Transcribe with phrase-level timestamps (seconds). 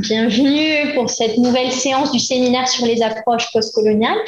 [0.00, 4.18] Bienvenue pour cette nouvelle séance du séminaire sur les approches postcoloniales.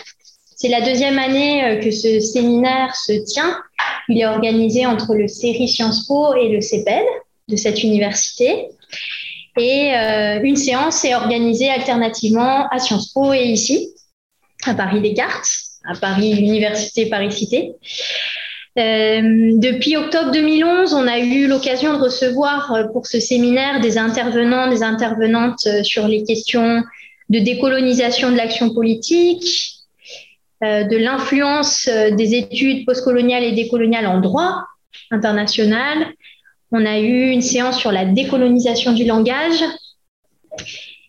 [0.57, 3.57] C'est la deuxième année euh, que ce séminaire se tient.
[4.09, 7.05] Il est organisé entre le CERI Sciences Po et le CEPED
[7.47, 8.67] de cette université.
[9.59, 13.95] Et euh, une séance est organisée alternativement à Sciences Po et ici,
[14.67, 15.49] à Paris Descartes,
[15.89, 17.75] à Paris Université Paris Cité.
[18.79, 23.99] Euh, depuis octobre 2011, on a eu l'occasion de recevoir euh, pour ce séminaire des
[23.99, 26.85] intervenants, des intervenantes euh, sur les questions
[27.31, 29.77] de décolonisation de l'action politique,
[30.63, 34.65] de l'influence des études postcoloniales et décoloniales en droit
[35.11, 36.09] international.
[36.73, 39.63] On a eu une séance sur la décolonisation du langage.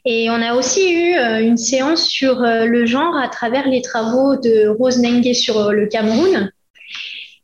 [0.05, 4.67] Et on a aussi eu une séance sur le genre à travers les travaux de
[4.67, 6.52] Rose Nengue sur le Cameroun,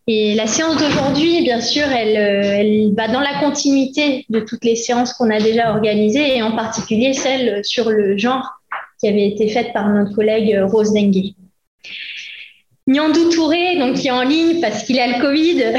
[0.10, 4.64] et la séance d'aujourd'hui, bien sûr, elle, euh, elle, va dans la continuité de toutes
[4.64, 8.50] les séances qu'on a déjà organisées, et en particulier celle sur le genre
[9.00, 11.34] qui avait été faite par notre collègue Rose Dengue.
[12.88, 15.74] Nyandou Touré, donc, qui est en ligne parce qu'il a le Covid,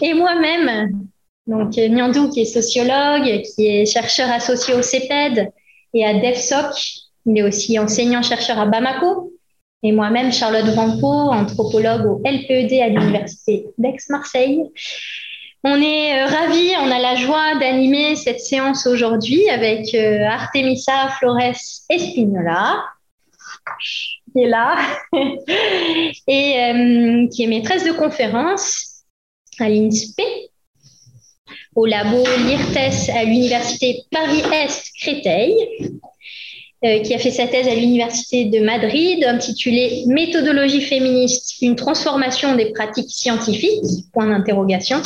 [0.02, 1.00] et moi-même,
[1.48, 5.50] donc Nyandou qui est sociologue, qui est chercheur associé au CEPED
[5.92, 6.72] et à DEFSOC,
[7.26, 9.32] il est aussi enseignant-chercheur à Bamako,
[9.82, 14.62] et moi-même, Charlotte Vampo, anthropologue au LPED à l'Université d'Aix-Marseille.
[15.64, 21.08] On est euh, ravis, on a la joie d'animer cette séance aujourd'hui avec euh, Artemisa
[21.18, 21.54] Flores
[21.90, 22.82] Espinola,
[24.32, 24.78] qui est là,
[26.26, 29.04] et euh, qui est maîtresse de conférence
[29.58, 30.22] à l'INSPE,
[31.74, 35.88] au labo LIRTES à l'Université Paris-Est Créteil, euh,
[36.82, 42.72] qui a fait sa thèse à l'Université de Madrid, intitulée Méthodologie féministe, une transformation des
[42.72, 45.02] pratiques scientifiques, point d'interrogation.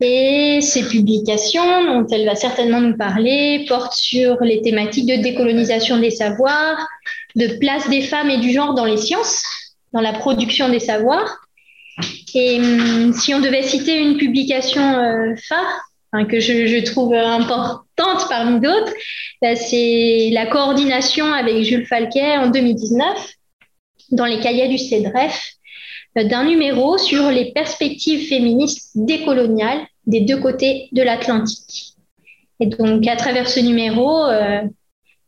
[0.00, 5.98] Et ses publications, dont elle va certainement nous parler, portent sur les thématiques de décolonisation
[5.98, 6.78] des savoirs,
[7.34, 9.42] de place des femmes et du genre dans les sciences,
[9.92, 11.40] dans la production des savoirs.
[12.34, 15.34] Et hum, si on devait citer une publication euh,
[16.28, 18.92] que je, trouve importante parmi d'autres,
[19.42, 23.32] bah, c'est la coordination avec Jules Falquet en 2019
[24.12, 25.52] dans les cahiers du CEDREF
[26.16, 31.94] d'un numéro sur les perspectives féministes décoloniales des deux côtés de l'Atlantique.
[32.60, 34.62] Et donc, à travers ce numéro, euh,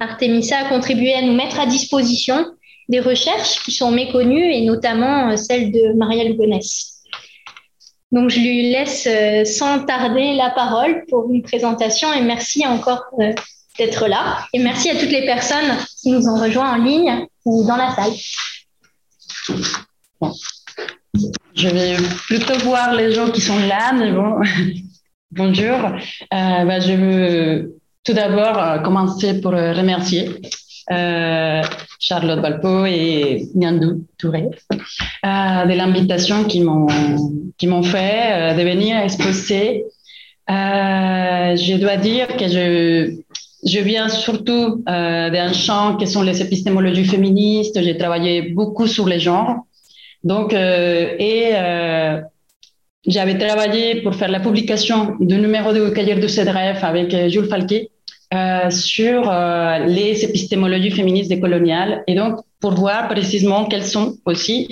[0.01, 2.47] Artemisa a contribué à nous mettre à disposition
[2.89, 7.00] des recherches qui sont méconnues, et notamment euh, celle de Marielle Gonesse.
[8.13, 13.05] Donc, je lui laisse euh, sans tarder la parole pour une présentation et merci encore
[13.21, 13.33] euh,
[13.79, 14.45] d'être là.
[14.53, 17.95] Et merci à toutes les personnes qui nous ont rejoints en ligne ou dans la
[17.95, 18.13] salle.
[21.55, 24.41] Je vais plutôt voir les gens qui sont là, mais bon,
[25.31, 25.77] bonjour.
[25.77, 30.31] Euh, bah, je veux tout d'abord commencer pour remercier
[32.01, 36.87] Charlotte Balpo et Nyandou Touré, euh, de l'invitation qu'ils m'ont,
[37.59, 39.85] qui m'ont fait euh, de venir exposer.
[40.49, 43.15] je dois dire que je,
[43.67, 47.79] je viens surtout d'un champ qui sont les épistémologies féministes.
[47.83, 49.57] J'ai travaillé beaucoup sur les genres.
[50.25, 51.53] Donc, et
[53.07, 57.90] j'avais travaillé pour faire la publication du numéro de cahier de CEDREF avec Jules Falquet
[58.33, 64.69] euh, sur euh, les épistémologies féministes décoloniales et donc pour voir précisément quelles sont aussi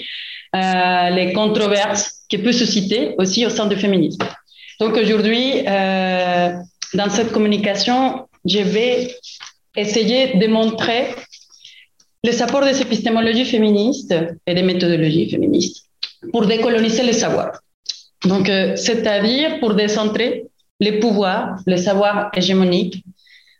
[0.54, 4.24] euh, les controverses qui peuvent se citer aussi au sein du féminisme.
[4.78, 9.16] Donc aujourd'hui, dans cette communication, je vais
[9.74, 11.08] essayer de montrer
[12.22, 14.14] les apports des épistémologies féministes
[14.46, 15.84] et des méthodologies féministes
[16.30, 17.58] pour décoloniser le savoir.
[18.24, 18.46] Donc,
[18.76, 20.46] c'est-à-dire pour décentrer
[20.78, 23.02] les pouvoirs, les savoirs hégémoniques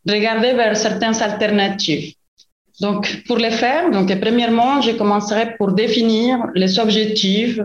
[0.09, 2.15] regarder vers certaines alternatives.
[2.81, 7.59] Donc, pour le faire, donc, premièrement, je commencerai pour définir les objectifs,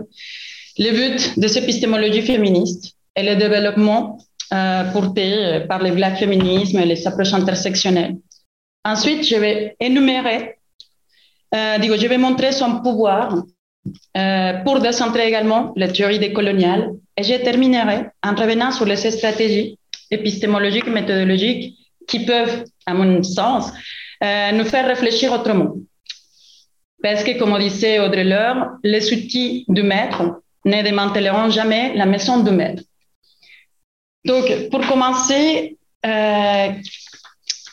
[0.78, 4.18] les buts de cette épistémologie féministe et le développement
[4.52, 8.16] euh, porté par le black féminisme et les approches intersectionnelles.
[8.84, 10.58] Ensuite, je vais énumérer,
[11.54, 13.42] euh, je vais montrer son pouvoir
[14.16, 19.78] euh, pour décentrer également les théories décoloniales et je terminerai en revenant sur les stratégies
[20.10, 23.72] épistémologiques et méthodologiques qui peuvent, à mon sens,
[24.22, 25.74] euh, nous faire réfléchir autrement.
[27.02, 32.42] Parce que, comme disait Audrey Leur, les outils du maître ne démanteleront jamais la maison
[32.42, 32.82] du maître.
[34.24, 36.68] Donc, pour commencer, euh,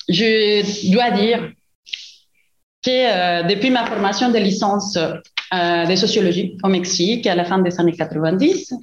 [0.09, 1.51] je dois dire
[2.83, 4.97] que euh, depuis ma formation de licence
[5.53, 8.73] de sociologie au Mexique à la fin des années 90,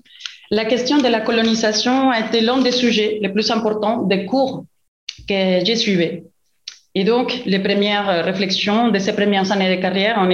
[0.50, 4.65] la question de la colonisation a été l'un des sujets les plus importants des cours
[5.29, 6.23] que j'ai suivi.
[6.95, 10.29] Et donc, les premières réflexions de ces premières années de carrière, on,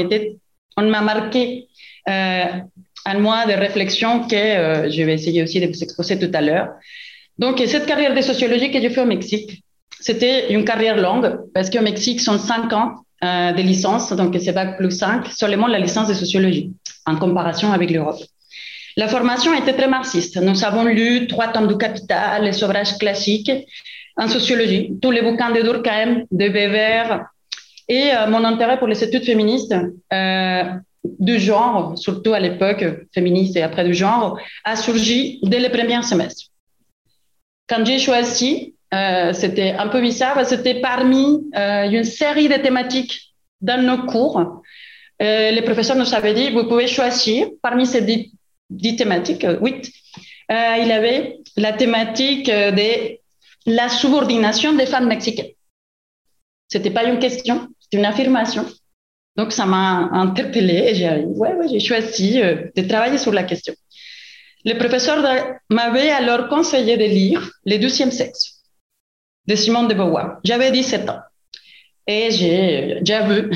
[0.76, 1.68] on m'a marqué
[2.08, 2.44] euh,
[3.06, 6.40] un mois de réflexion que euh, je vais essayer aussi de vous exposer tout à
[6.40, 6.68] l'heure.
[7.38, 9.64] Donc, cette carrière de sociologie que j'ai fait au Mexique,
[10.00, 14.52] c'était une carrière longue parce qu'au Mexique, sont cinq ans euh, de licence, donc c'est
[14.52, 16.72] bac plus 5, seulement la licence de sociologie
[17.06, 18.20] en comparaison avec l'Europe.
[18.96, 20.36] La formation était très marxiste.
[20.36, 23.50] Nous avons lu trois tomes du Capital, les ouvrages classiques
[24.16, 27.26] en sociologie, tous les bouquins de Durkheim, de Weber,
[27.88, 29.74] et euh, mon intérêt pour les études féministes
[30.12, 30.62] euh,
[31.04, 36.02] du genre, surtout à l'époque féministe et après du genre, a surgi dès les premiers
[36.02, 36.46] semestres.
[37.68, 43.82] Quand j'ai choisi, euh, c'était un peu bizarre, c'était parmi une série de thématiques dans
[43.82, 44.62] nos cours.
[45.20, 48.02] Les professeurs nous avaient dit, vous pouvez choisir parmi ces
[48.70, 49.90] dix, thématiques, huit.
[50.50, 53.18] il avait la thématique de
[53.66, 55.52] la subordination des femmes mexicaines.
[56.68, 58.66] C'était pas une question, c'était une affirmation.
[59.36, 63.74] Donc, ça m'a interpellée et j'ai ouais, ouais, choisi de travailler sur la question.
[64.64, 65.22] Le professeur
[65.68, 68.62] m'avait alors conseillé de lire Le deuxième sexe
[69.46, 70.38] de Simone de Beauvoir.
[70.44, 71.20] J'avais 17 ans.
[72.06, 73.50] Et j'ai vu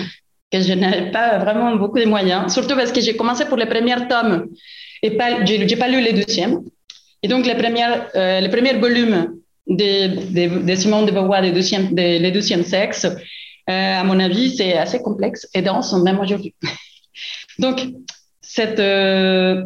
[0.50, 3.66] que je n'avais pas vraiment beaucoup de moyens, surtout parce que j'ai commencé pour les
[3.66, 4.48] premiers tomes
[5.02, 6.62] et pas, j'ai pas lu les deuxièmes.
[7.22, 9.38] Et donc, les, premières, euh, les premiers volumes
[9.68, 13.06] de, de, de, Simone de Beauvoir, les deuxièmes, de, les deuxièmes sexes,
[13.68, 16.54] euh, à mon avis, c'est assez complexe et dense, même aujourd'hui.
[17.58, 17.86] donc,
[18.40, 19.64] cette, euh,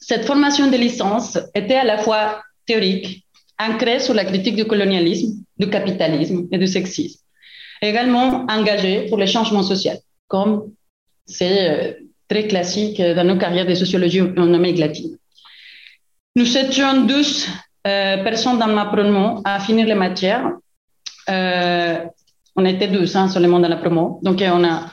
[0.00, 3.26] cette formation de licence était à la fois théorique,
[3.58, 7.20] ancrée sur la critique du colonialisme, du capitalisme et du sexisme.
[7.82, 9.98] Également engagée pour les changements sociaux,
[10.28, 10.72] comme
[11.26, 11.92] c'est euh,
[12.28, 15.18] très classique dans nos carrières de sociologie en Amérique latine.
[16.36, 17.48] Nous étions 12
[17.86, 20.50] euh, personnes dans ma promo à finir les matières.
[21.28, 21.98] Euh,
[22.56, 24.20] on était 12 hein, seulement dans la promo.
[24.22, 24.90] Donc, on a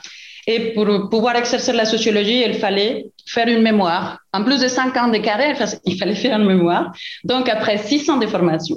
[0.48, 4.18] et pour pouvoir exercer la sociologie, il fallait faire une mémoire.
[4.32, 6.92] En plus de cinq ans de carrière, il fallait faire une mémoire.
[7.22, 8.76] Donc, après six ans de formation,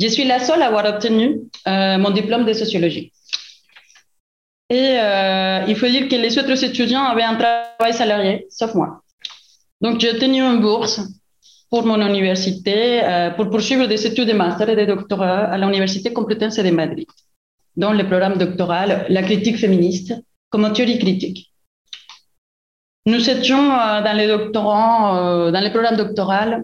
[0.00, 3.12] je suis la seule à avoir obtenu euh, mon diplôme de sociologie.
[4.68, 4.96] Et
[5.68, 9.00] il faut dire que les autres étudiants avaient un travail salarié, sauf moi.
[9.80, 11.00] Donc, j'ai obtenu une bourse
[11.70, 16.12] pour mon université, euh, pour poursuivre des études de master et de doctorat à l'Université
[16.12, 17.06] Complutense de Madrid,
[17.76, 20.14] dans le programme doctoral La critique féministe
[20.50, 21.50] comme théorie critique.
[23.06, 26.62] Nous étions euh, dans les doctorants, euh, dans les programmes doctoraux,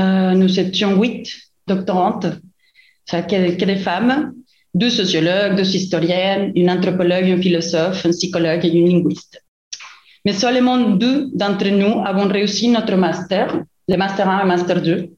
[0.00, 1.28] euh, nous étions huit
[1.66, 2.26] doctorantes,
[3.06, 4.32] enfin, que, des femmes,
[4.72, 9.42] deux sociologues, deux historiennes, une anthropologue, un philosophe, un psychologue et une linguiste.
[10.24, 15.10] Mais seulement deux d'entre nous avons réussi notre master, le master 1 et master 2.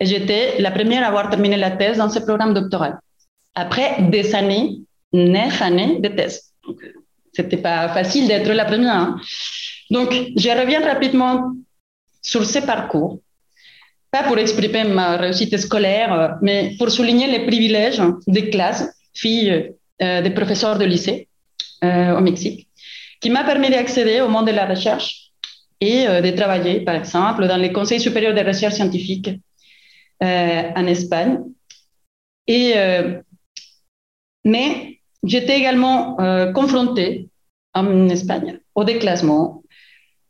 [0.00, 2.98] Et j'étais la première à avoir terminé la thèse dans ce programme doctoral.
[3.54, 4.80] Après des années,
[5.12, 6.52] neuf années de thèse
[7.32, 8.94] c'était pas facile d'être la première.
[8.94, 9.20] Hein.
[9.90, 11.52] Donc, je reviens rapidement
[12.20, 13.20] sur ces parcours,
[14.10, 18.84] pas pour exprimer ma réussite scolaire, mais pour souligner les privilèges des classes,
[19.14, 19.72] filles
[20.02, 21.28] euh, des professeurs de lycée
[21.84, 22.68] euh, au Mexique,
[23.20, 25.21] qui m'a permis d'accéder au monde de la recherche
[25.84, 29.30] et de travailler, par exemple, dans les conseils supérieurs de recherche scientifique
[30.20, 31.40] en Espagne.
[32.46, 32.74] Et,
[34.44, 34.92] mais
[35.24, 37.28] J'étais également euh, confrontée
[37.74, 39.62] en Espagne au déclassement,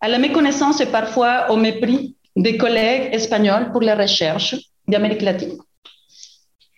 [0.01, 5.59] à la méconnaissance et parfois au mépris des collègues espagnols pour la recherche d'Amérique latine.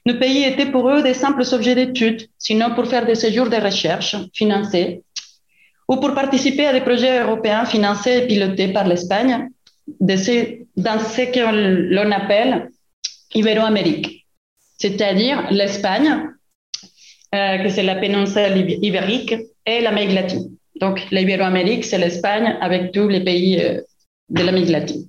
[0.06, 3.56] Nos pays étaient pour eux des simples objets d'études, sinon pour faire des séjours de
[3.56, 5.02] recherche financés
[5.88, 9.48] ou pour participer à des projets européens financés et pilotés par l'Espagne
[10.00, 12.70] dans ce que l'on appelle
[13.34, 14.26] Ibéroamérique,
[14.78, 16.30] c'est-à-dire l'Espagne
[17.34, 19.34] euh, que c'est la péninsule ibérique
[19.66, 20.56] et l'Amérique latine.
[20.80, 23.80] Donc, l'Ibéroamérique, c'est l'Espagne avec tous les pays euh,
[24.28, 25.08] de l'Amérique latine.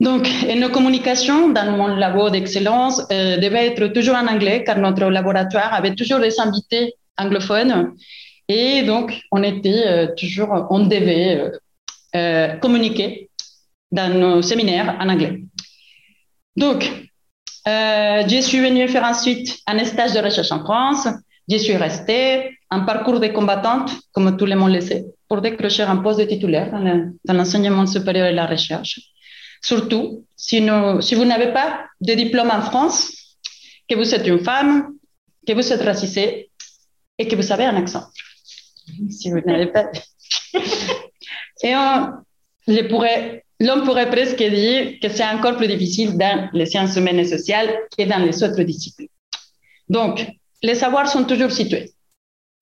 [0.00, 5.04] Donc, nos communications dans mon labo d'excellence euh, devaient être toujours en anglais car notre
[5.10, 7.92] laboratoire avait toujours des invités anglophones
[8.48, 11.52] et donc on était toujours, on devait
[12.60, 13.28] communiquer
[13.90, 15.42] dans nos séminaires en anglais.
[16.56, 16.90] Donc,
[17.68, 21.06] euh, je suis venue faire ensuite un stage de recherche en France.
[21.48, 25.82] Je suis restée, un parcours de combattante, comme tout le monde le sait, pour décrocher
[25.82, 29.00] un poste de titulaire dans l'enseignement supérieur et la recherche.
[29.62, 30.66] Surtout, si,
[31.00, 33.12] si vous n'avez pas de diplôme en France,
[33.88, 34.94] que vous êtes une femme,
[35.46, 36.50] que vous êtes racisée
[37.18, 38.04] et que vous avez un accent.
[39.10, 39.90] Si vous n'avez pas.
[41.62, 42.12] et on,
[42.66, 47.70] je pourrait presque dire que c'est encore plus difficile dans les sciences humaines et sociales
[47.96, 49.08] que dans les autres disciplines.
[49.88, 50.26] Donc,
[50.62, 51.92] les savoirs sont toujours situés.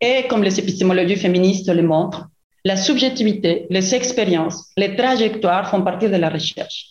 [0.01, 2.29] Et comme les épistémologies féministes le montrent,
[2.65, 6.89] la subjectivité, les expériences, les trajectoires font partie de la recherche.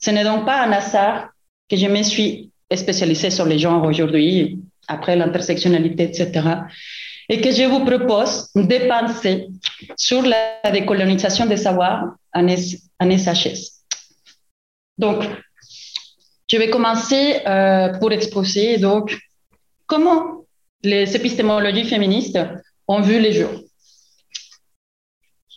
[0.00, 1.30] Ce n'est donc pas un hasard
[1.68, 6.48] que je me suis spécialisée sur les genres aujourd'hui, après l'intersectionnalité, etc.
[7.28, 9.48] Et que je vous propose de penser
[9.96, 13.82] sur la décolonisation des savoirs en, SHS.
[14.98, 15.24] Donc,
[16.48, 19.18] je vais commencer euh, pour exposer donc
[19.86, 20.44] comment
[20.82, 22.38] les épistémologies féministes
[22.86, 23.60] ont vu les jours.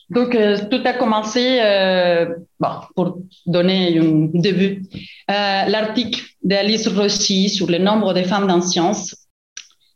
[0.10, 4.82] Donc, euh, tout a commencé, euh, bon, pour donner un début,
[5.28, 9.16] l'article d'Alice Rossi sur le nombre de femmes dans sciences.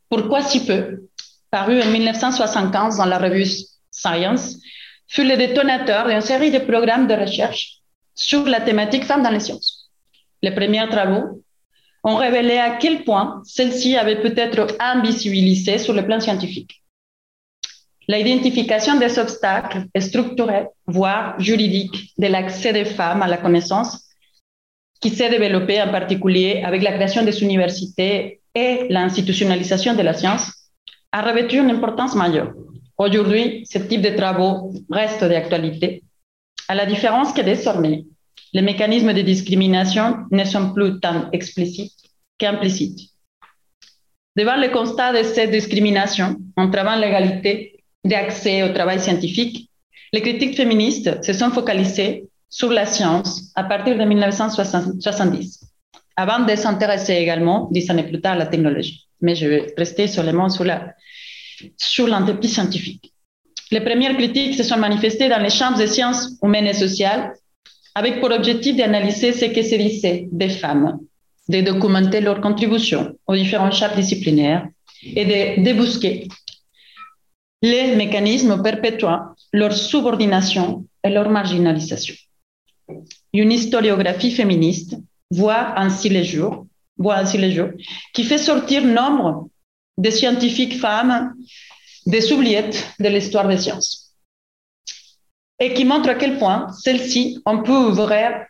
[0.10, 1.08] Pourquoi si peu,
[1.54, 3.46] paru en 1975 dans la revue
[3.92, 4.58] Science,
[5.08, 7.82] fut le détonateur d'une série de programmes de recherche
[8.16, 9.92] sur la thématique femmes dans les sciences.
[10.42, 11.44] Les premiers travaux
[12.04, 16.82] ont révélé à quel point celle-ci avait peut-être invisibilisé sur le plan scientifique.
[18.08, 24.10] L'identification des obstacles structurels, voire juridiques, de l'accès des femmes à la connaissance,
[25.00, 30.63] qui s'est développée en particulier avec la création des universités et l'institutionnalisation de la science,
[31.14, 32.52] a revêtu une importance majeure.
[32.98, 36.04] Aujourd'hui, ce type de travaux reste d'actualité,
[36.68, 38.04] à la différence que désormais,
[38.52, 41.94] les mécanismes de discrimination ne sont plus tant explicites
[42.38, 43.12] qu'implicites.
[44.36, 49.70] Devant le constat de cette discrimination entravant l'égalité d'accès au travail scientifique,
[50.12, 55.73] les critiques féministes se sont focalisées sur la science à partir de 1970,
[56.16, 59.08] avant de s'intéresser également, dix années plus tard, à la technologie.
[59.22, 60.50] Mais je vais rester mots
[61.78, 63.14] sur l'entreprise scientifique.
[63.72, 67.34] Les premières critiques se sont manifestées dans les champs des sciences humaines et sociales
[67.96, 71.00] avec pour objectif d'analyser ce que se disait des femmes,
[71.50, 74.68] de documenter leurs contributions aux différents champs disciplinaires
[75.04, 76.28] et de débusquer
[77.62, 79.22] les mécanismes perpétuant
[79.54, 82.16] leur subordination et leur marginalisation.
[83.34, 84.96] Une historiographie féministe
[85.34, 86.66] voit ainsi les jours,
[86.98, 87.70] voit ainsi les jours,
[88.14, 89.50] qui fait sortir nombre
[89.98, 91.34] de scientifiques femmes
[92.06, 94.04] des oubliettes de l'histoire des sciences
[95.60, 98.46] et qui montre à quel point celle-ci, on peut ouvrir,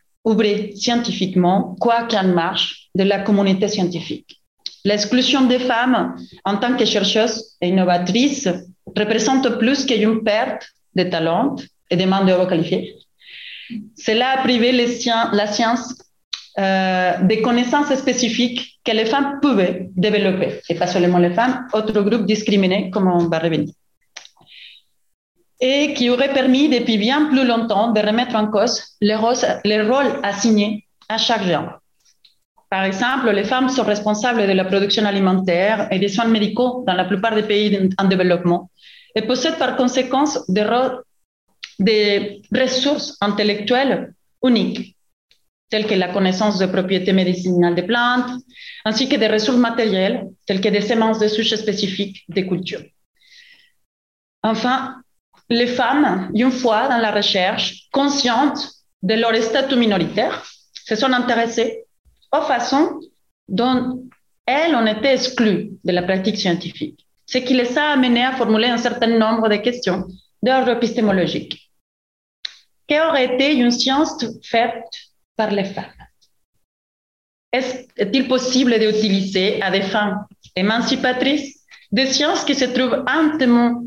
[0.75, 4.41] scientifiquement quoi qu'en marche de la communauté scientifique.
[4.85, 8.47] L'exclusion des femmes en tant que chercheuses et innovatrices
[8.95, 10.63] représente plus qu'une perte
[10.95, 11.55] de talent
[11.89, 12.95] et de main-d'œuvre qualifiée.
[13.97, 15.93] Cela a privé la science
[16.59, 22.01] euh, des connaissances spécifiques que les femmes pouvaient développer, et pas seulement les femmes, autres
[22.01, 23.73] groupes discriminés, comme on va revenir
[25.63, 30.85] et qui aurait permis depuis bien plus longtemps de remettre en cause les, rôles, assignés
[31.07, 31.79] à chaque genre.
[32.69, 36.95] Par exemple, les femmes sont responsables de la production alimentaire et des soins médicaux dans
[36.95, 38.69] la plupart des pays en développement
[39.15, 40.25] et possèdent par conséquent
[41.79, 44.97] des ressources intellectuelles uniques,
[45.73, 48.29] telles que la connaissance des propriétés médicinales des plantes,
[48.85, 52.83] ainsi que des ressources matérielles, telles que des semences de souches spécifiques des cultures.
[54.43, 55.01] Enfin,
[55.49, 58.61] les femmes, une fois dans la recherche, conscientes
[59.01, 60.45] de leur statut minoritaire,
[60.85, 61.85] se sont intéressées
[62.31, 62.99] aux façons
[63.47, 63.81] dont
[64.45, 68.67] elles ont été exclues de la pratique scientifique, ce qui les a amenées à formuler
[68.67, 70.05] un certain nombre de questions
[70.43, 71.71] d'ordre épistémologique.
[72.87, 74.85] Qu'aurait été une science faite
[75.35, 75.85] par les femmes
[77.51, 80.25] Est-il possible d'utiliser à des fins
[80.55, 83.81] émancipatrices des sciences qui se trouvent intimement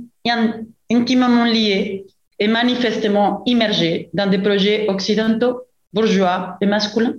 [1.45, 2.07] liés
[2.39, 5.63] et manifestement immergés dans des projets occidentaux,
[5.93, 7.15] bourgeois et masculins?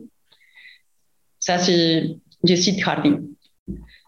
[1.40, 2.04] Ça, c'est,
[2.44, 3.22] je cite Harding.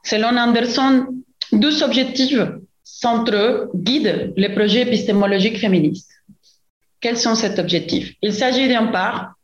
[0.03, 1.07] Selon Anderson,
[1.51, 2.39] deux objectifs
[2.83, 6.11] centraux guident les projets épistémologiques féministes.
[7.01, 8.13] Quels sont ces objectifs?
[8.21, 9.35] Il s'agit d'un part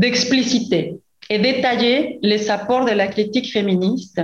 [0.00, 0.94] d'expliciter
[1.28, 4.22] et détailler les apports de la critique féministe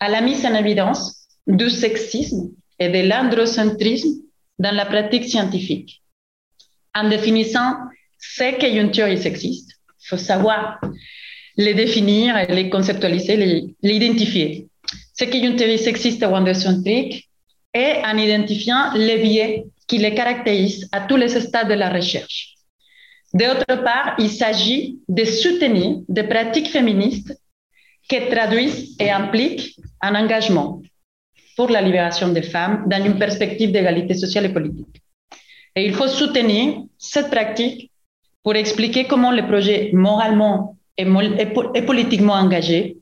[0.00, 4.14] à la mise en évidence du sexisme et de l'androcentrisme
[4.58, 6.02] dans la pratique scientifique.
[6.92, 7.74] En définissant
[8.18, 9.70] ce qu'est une théorie sexiste,
[10.02, 10.80] il faut savoir
[11.56, 14.66] les définir, les conceptualiser, les, identifier.
[15.14, 17.30] Ce qu'est une théorie sexiste ou androcentrique
[17.72, 22.55] et en identifiant les biais qui les caractérisent à tous les stades de la recherche.
[23.34, 27.38] D'autre part, il s'agit de soutenir des pratiques féministes
[28.08, 30.80] qui traduisent et impliquent un engagement
[31.56, 35.02] pour la libération des femmes dans une perspective d'égalité sociale et politique.
[35.74, 37.90] Et il faut soutenir cette pratique
[38.42, 42.96] pour expliquer comment les projets moralement et, politiquement engagés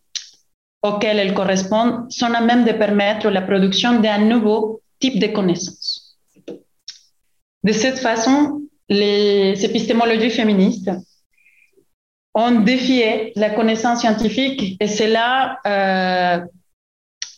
[0.82, 6.18] auxquelles elles correspondent sont à même de permettre la production d'un nouveau type de connaissances.
[7.62, 10.90] De cette façon, les épistémologies féministes
[12.34, 16.44] ont défié la connaissance scientifique et c'est là euh,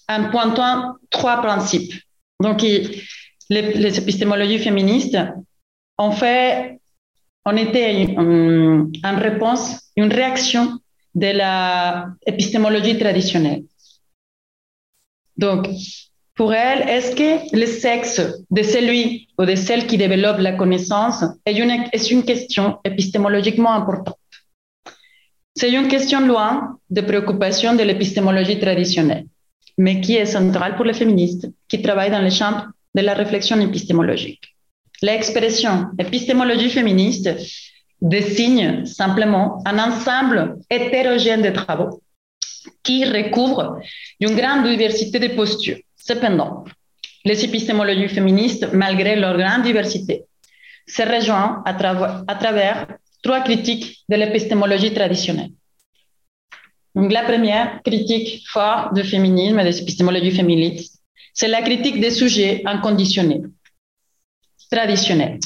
[0.09, 1.93] en pointant trois principes.
[2.41, 5.19] Donc, les, épistémologies féministes
[5.99, 6.79] ont fait,
[7.45, 10.79] ont été en, en réponse, une réaction
[11.15, 11.33] de
[12.27, 13.65] l'épistémologie traditionnelle.
[15.37, 15.69] Donc,
[16.37, 21.25] pour elle, est-ce que le sexe de celui ou de celle qui développe la connaissance
[21.47, 24.19] est une, est une question épistémologiquement importante?
[25.55, 29.25] C'est une question loin de préoccupation de l'épistémologie traditionnelle,
[29.79, 32.65] mais qui est centrale pour les féministes qui travaillent dans le champ
[32.95, 34.55] de la réflexion épistémologique.
[35.01, 37.31] L'expression épistémologie féministe
[38.03, 42.03] désigne simplement un ensemble hétérogène de travaux
[42.83, 43.81] qui recouvre
[44.21, 45.79] une grande diversité de postures.
[46.07, 46.65] Cependant,
[47.25, 50.23] les épistémologies féministes, malgré leur grande diversité,
[50.87, 51.75] se rejoignent à,
[52.37, 52.87] travers
[53.25, 55.51] trois critiques de l'épistémologie traditionnelle.
[56.95, 61.03] Donc, la première critique forte du féminisme et des épistémologies féministes,
[61.35, 63.43] c'est la critique des sujets inconditionnés,
[64.71, 65.41] traditionnels.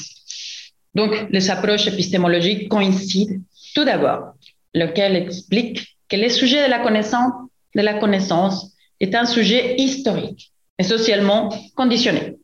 [0.93, 3.41] Donc, les approches épistémologiques coïncident
[3.73, 4.33] tout d'abord,
[4.75, 7.33] lequel explique que le sujet de la connaissance,
[7.73, 8.71] de la connaissance
[9.01, 12.37] est un sujet historique et socialement conditionné.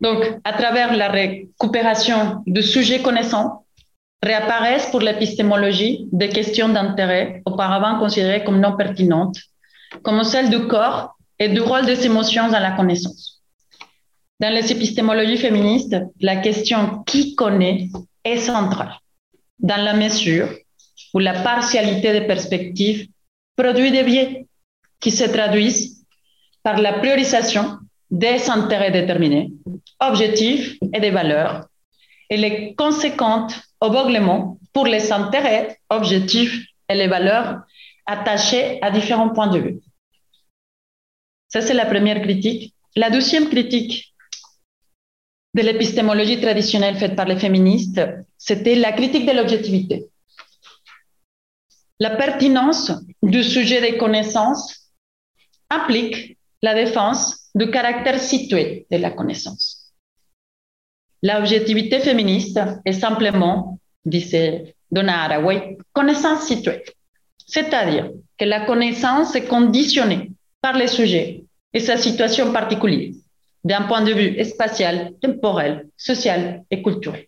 [0.00, 3.64] Donc, à travers la récupération de sujets connaissants,
[4.22, 9.38] réapparaissent pour l'épistémologie des questions d'intérêt auparavant considérées comme non pertinentes,
[10.02, 13.42] comme celles du corps et du rôle des émotions dans la connaissance.
[14.38, 17.88] Dans les épistémologies féministes, la question qui connaît
[18.24, 18.94] est centrale,
[19.58, 20.48] dans la mesure
[21.14, 23.08] où la partialité des perspectives
[23.56, 24.46] produit des biais
[25.02, 26.06] qui se traduisent
[26.62, 27.78] par la priorisation
[28.10, 29.52] des intérêts déterminés,
[30.00, 31.66] objectifs et des valeurs,
[32.30, 37.62] et les conséquentes aveuglements pour les intérêts, objectifs et les valeurs
[38.06, 39.80] attachés à différents points de vue.
[41.48, 42.74] Ça, c'est la première critique.
[42.96, 44.14] La deuxième critique
[45.54, 48.00] de l'épistémologie traditionnelle faite par les féministes,
[48.38, 50.06] c'était la critique de l'objectivité.
[51.98, 54.81] La pertinence du sujet des connaissances
[55.72, 59.92] implique la défense du caractère situé de la connaissance.
[61.22, 66.82] L'objectivité féministe est simplement, disait Donna Haraway, connaissance située,
[67.46, 73.12] c'est-à-dire que la connaissance est conditionnée par les sujets et sa situation particulière
[73.64, 77.26] d'un point de vue spatial, temporel, social et culturel.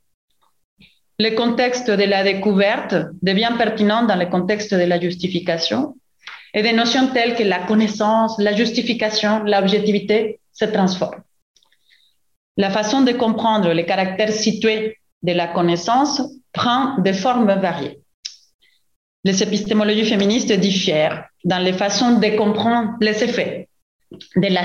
[1.20, 5.94] Le contexte de la découverte devient pertinent dans le contexte de la justification
[6.54, 11.22] et des notions telles que la connaissance, la justification, l'objectivité se transforment.
[12.56, 17.98] La façon de comprendre les caractères situés de la connaissance prend des formes variées.
[19.24, 23.68] Les épistémologies féministes diffèrent dans les façons de comprendre les effets
[24.36, 24.64] de la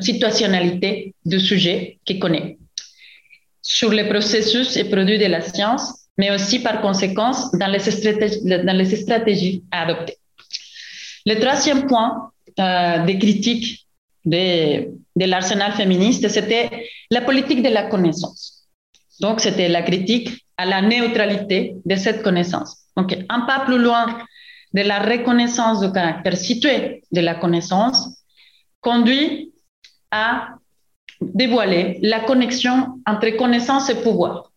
[0.00, 2.56] situationnalité du sujet qu'il connaît,
[3.60, 9.64] sur les processus et produits de la science, mais aussi par conséquence dans les stratégies
[9.70, 10.16] à adopter.
[11.30, 13.86] Le troisième point euh, des critiques
[14.24, 16.68] de, de l'arsenal féministe, c'était
[17.08, 18.66] la politique de la connaissance.
[19.20, 22.78] Donc, c'était la critique à la neutralité de cette connaissance.
[22.96, 24.06] Donc, un pas plus loin
[24.74, 28.08] de la reconnaissance du caractère situé de la connaissance,
[28.80, 29.52] conduit
[30.10, 30.48] à
[31.20, 34.49] dévoiler la connexion entre connaissance et pouvoir.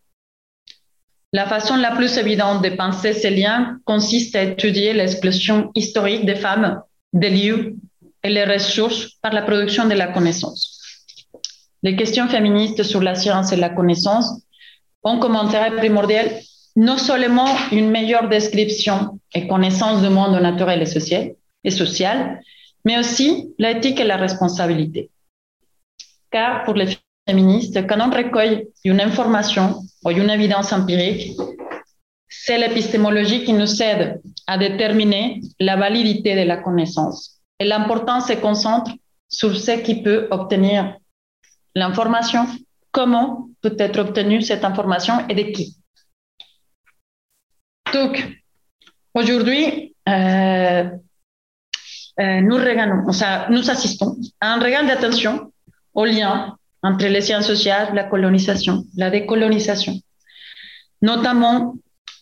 [1.35, 6.35] La façon la plus évidente de penser ces liens consiste à étudier l'explosion historique des
[6.35, 7.75] femmes, des lieux
[8.23, 10.79] et les ressources par la production de la connaissance.
[11.81, 14.43] Les questions féministes sur la science et la connaissance
[15.03, 16.39] ont comme intérêt primordial
[16.75, 22.39] non seulement une meilleure description et connaissance du monde naturel et social, et social
[22.85, 25.09] mais aussi l'éthique et la responsabilité.
[26.29, 26.89] Car pour les
[27.27, 31.31] féministes, quand on recueille une information ou une évidence empirique,
[32.29, 37.39] c'est l'épistémologie qui nous aide à déterminer la validité de la connaissance.
[37.59, 38.91] Et l'important se concentre
[39.29, 40.97] sur ce qui peut obtenir
[41.75, 42.45] l'information,
[42.91, 45.77] comment peut être obtenue cette information et de qui.
[47.93, 48.41] Donc,
[49.13, 50.89] aujourd'hui, euh,
[52.19, 53.11] euh, nous, regardons,
[53.49, 55.51] nous assistons à un regard d'attention
[55.93, 59.99] au lien entre les sciences sociales, la colonisation, la décolonisation,
[61.01, 61.75] notamment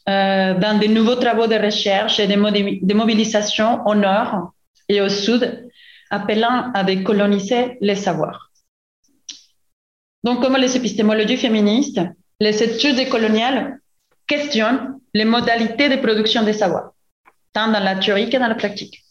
[0.08, 4.54] euh, dans de nouveaux travaux de recherche et de mobilisation au nord
[4.88, 5.70] et au sud,
[6.10, 8.52] appelant à décoloniser les savoirs.
[10.24, 12.02] Donc, comme les épistémologies féministes,
[12.40, 13.80] les études décoloniales
[14.28, 16.92] questionnent les modalités de production des savoirs,
[17.54, 19.04] tant dans la théorie que dans la pratique.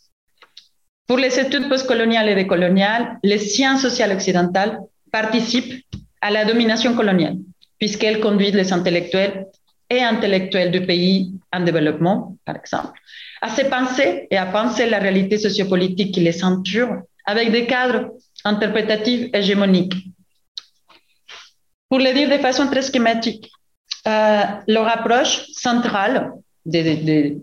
[1.06, 4.78] Pour les études postcoloniales et décoloniales, les sciences sociales occidentales
[5.10, 5.84] participent
[6.20, 7.36] à la domination coloniale,
[7.78, 9.46] puisqu'elles conduisent les intellectuels
[9.88, 12.98] et intellectuels du pays en développement, par exemple,
[13.42, 18.12] à se penser et à penser la réalité sociopolitique qui les entoure avec des cadres
[18.44, 19.94] interprétatifs hégémoniques.
[21.88, 23.50] Pour le dire de façon très schématique,
[24.06, 26.32] euh, leur approche centrale
[26.74, 27.34] euh,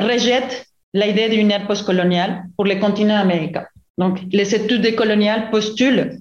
[0.00, 3.66] rejette l'idée d'une ère postcoloniale pour le continent américain.
[3.98, 6.18] Donc, les études décoloniales postulent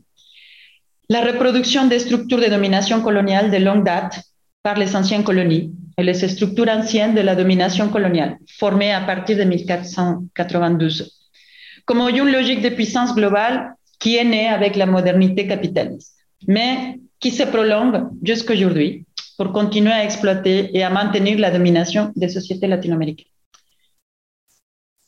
[1.10, 4.22] la reproduction des structures de domination coloniale de longue date
[4.62, 5.74] par les anciennes colonies.
[5.98, 11.20] Et les structures anciennes de la domination coloniale, formées à partir de 1492,
[11.86, 16.16] comme une logique de puissance globale qui est née avec la modernité capitaliste,
[16.48, 19.06] mais qui se prolongue jusqu'à aujourd'hui
[19.38, 23.28] pour continuer à exploiter et à maintenir la domination des sociétés latino-américaines.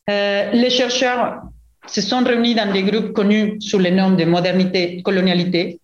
[0.10, 1.42] Euh, les chercheurs
[1.88, 5.80] se sont réunis dans des groupes connus sous le nom de modernité-colonialité,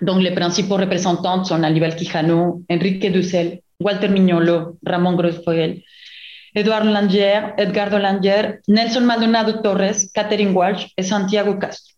[0.00, 5.82] dont les principaux représentants sont Aníbal Quijano, Enrique Dussel, Walter Mignolo, Ramón Grosfoguel,
[6.54, 11.92] Eduardo Langier, Edgardo Langier, Nelson Maldonado Torres, Catherine Walsh et Santiago Castro.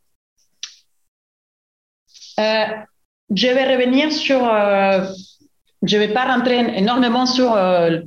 [2.41, 2.67] Euh,
[3.35, 5.05] je vais revenir sur, euh,
[5.83, 8.01] je ne vais pas rentrer énormément sur euh,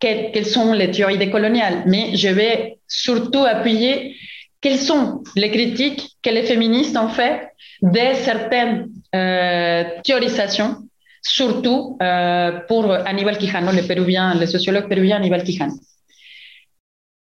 [0.00, 4.16] quelles sont les théories décoloniales, mais je vais surtout appuyer
[4.60, 7.50] quelles sont les critiques que les féministes ont fait
[7.82, 10.78] de certaines euh, théorisations,
[11.22, 15.74] surtout euh, pour Aníbal Quijano, le péruvien, le sociologue péruvien Aníbal Quijano?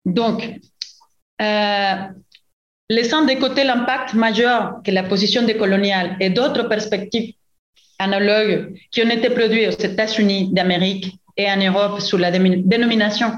[0.05, 0.61] Donc,
[1.43, 1.95] euh,
[2.89, 7.35] laissant de côté l'impact majeur que la position décoloniale et d'autres perspectives
[7.99, 13.33] analogues qui ont été produites aux États-Unis d'Amérique et en Europe sous la dénomination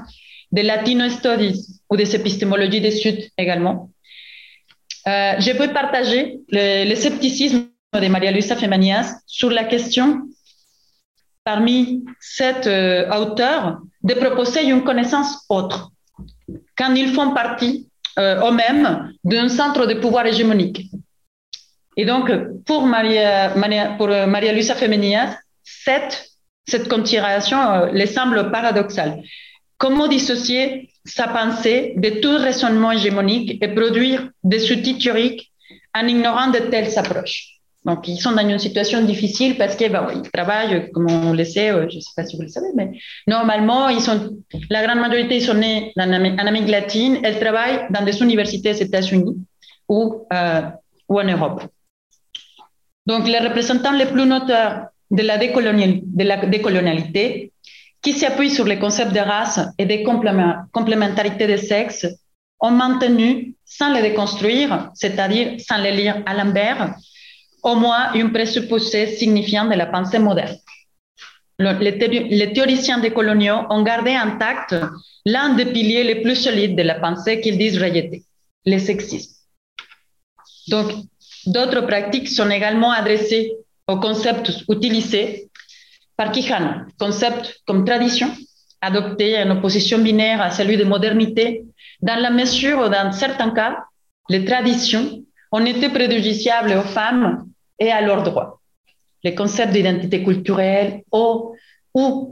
[0.51, 3.89] de Latino Studies ou des épistémologies des Sud également.
[5.07, 10.21] Euh, je peux partager le, scepticisme de Maria Luisa Femanias sur la question,
[11.43, 15.91] parmi sept euh, auteurs, de proposer une connaissance autre,
[16.77, 17.87] quand ils font partie
[18.19, 20.89] euh, eux-mêmes d'un centre de pouvoir hégémonique.
[21.95, 22.29] Et donc,
[22.65, 23.53] pour Maria,
[23.97, 26.27] pour Maria Luisa Femanias, cette
[26.67, 29.21] cette considération euh, les semble paradoxale.
[29.77, 35.51] Comment dissocier sa pensée de tout raisonnement hégémonique et produire des outils théoriques
[35.95, 40.09] en ignorant de telles approches donc, ils sont dans une situation difficile parce qu'ils ben,
[40.13, 42.67] ils travaillent, comme on le sait, euh, je ne sais pas si vous le savez,
[42.75, 42.91] mais
[43.27, 44.37] normalement, ils sont,
[44.69, 47.19] la grande majorité ils sont nés en Amérique latine.
[47.23, 49.37] Elles travaillent dans des universités aux États-Unis
[49.87, 50.61] ou, euh,
[51.07, 51.63] ou en Europe.
[53.05, 55.37] Donc, les représentants les plus la, de la
[56.45, 57.53] décolonialité
[58.07, 59.97] qui s'appuie sur les concepts de race et de
[60.71, 62.07] complémentarité de sexe,
[62.61, 66.95] ont maintenu, sans les déconstruire, c'est-à-dire sans les lire à l'envers,
[67.63, 70.55] au moins une présupposé signifiant de la pensée moderne.
[71.59, 74.73] les, théoriciens décoloniaux ont gardé intact
[75.25, 78.23] l'un des piliers les plus solides de la pensée qu'ils disent rejeter,
[78.65, 79.33] le sexisme.
[80.69, 80.87] Donc,
[81.45, 83.51] d'autres pratiques sont également adressées
[83.85, 85.46] aux concepts utilisés
[86.17, 88.29] par Quijano, concept comme tradition,
[88.81, 91.63] adopté en opposition binaire à celui de modernité,
[92.01, 93.77] dans la mesure où, dans certains cas,
[94.29, 97.47] les traditions ont été préjudiciables aux femmes
[97.79, 98.59] et à leurs droits.
[99.23, 101.55] Les concepts d'identité culturelle ou,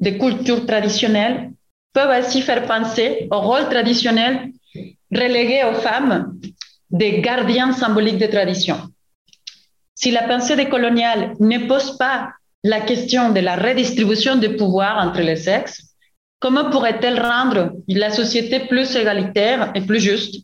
[0.02, 1.52] de culture traditionnelle
[1.94, 4.52] peuvent aussi faire penser au rôle traditionnel
[5.12, 6.38] relégué aux femmes
[6.92, 8.82] des gardiens symboliques des traditions.
[9.96, 12.30] Si la pensée décoloniale ne pose pas
[12.66, 15.84] la question de la redistribution des pouvoirs entre les sexes,
[16.40, 20.44] comment pourrait-elle rendre la société plus égalitaire et plus juste?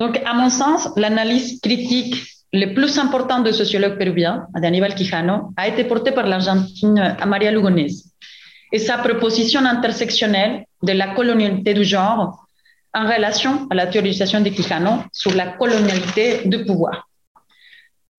[0.00, 2.16] Donc, à mon sens, l'analyse critique
[2.52, 7.86] le plus importante du sociologue péruvien, Aníbal Quijano, a été portée par l'Argentine Maria Lugones.
[8.72, 12.48] Et sa proposition intersectionnelle de la colonialité du genre
[12.92, 17.09] en relation à la théorisation de Quijano sur la colonialité du pouvoir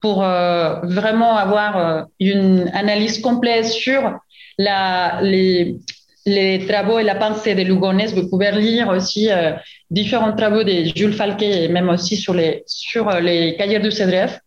[0.01, 4.19] pour euh, vraiment avoir euh, une analyse complète sur
[4.57, 5.77] la, les,
[6.25, 8.05] les, travaux et la pensée de Lugones.
[8.15, 9.53] Vous pouvez lire aussi euh,
[9.91, 14.39] différents travaux de Jules Falquet et même aussi sur les, sur les cahiers du CDF.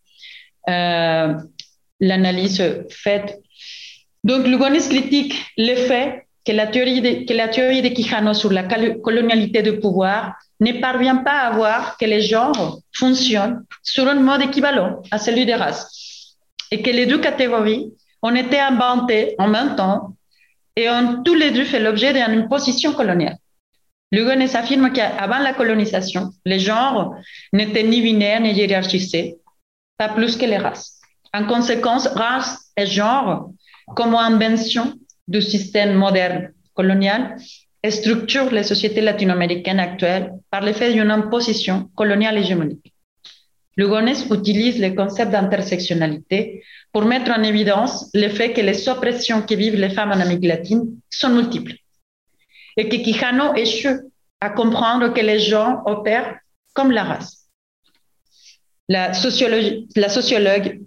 [2.01, 3.38] L'analyse faite.
[4.25, 8.64] Donc, Lugones critique l'effet que la théorie de, que de Quijano sur la
[9.02, 14.42] colonialité du pouvoir ne parvient pas à voir que les genres fonctionnent sur un mode
[14.42, 16.37] équivalent à celui des races
[16.70, 20.14] et que les deux catégories ont été inventées en même temps
[20.76, 23.37] et ont tous les deux fait l'objet d'une position coloniale.
[24.12, 27.14] Lugones affirme qu'avant la colonisation, les genres
[27.52, 29.37] n'étaient ni binaires ni hiérarchisés,
[29.98, 31.00] pas plus que les races.
[31.33, 33.50] En conséquence, race et genre,
[33.96, 34.94] comme invention
[35.26, 37.37] du système moderne colonial,
[37.90, 42.92] structurent les sociétés latino-américaines actuelles par l'effet d'une imposition coloniale hégémonique.
[43.76, 49.54] Lugones utilise le concept d'intersectionnalité pour mettre en évidence le fait que les oppressions que
[49.54, 51.74] vivent les femmes en Amérique latine sont multiples
[52.76, 54.10] et que Quijano échoue
[54.40, 56.38] à comprendre que les gens opèrent
[56.72, 57.48] comme la race.
[58.88, 60.80] La sociologue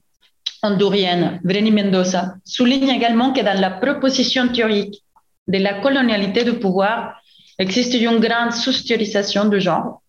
[0.64, 5.04] hondourienne Vreni Mendoza souligne également que dans la proposition théorique
[5.48, 7.22] de la colonialité du pouvoir
[7.58, 10.02] existe une grande sous-théorisation du genre.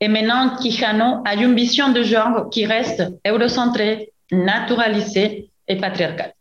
[0.00, 6.34] Et maintenant, Quijano a une vision de genre qui reste eurocentrée, naturalisée et patriarcale.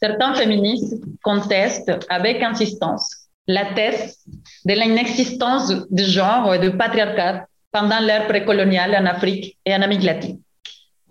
[0.00, 4.18] Certains féministes contestent avec insistance la thèse
[4.64, 10.04] de l'inexistence de genre et de patriarcat pendant l'ère précoloniale en Afrique et en Amérique
[10.04, 10.40] latine.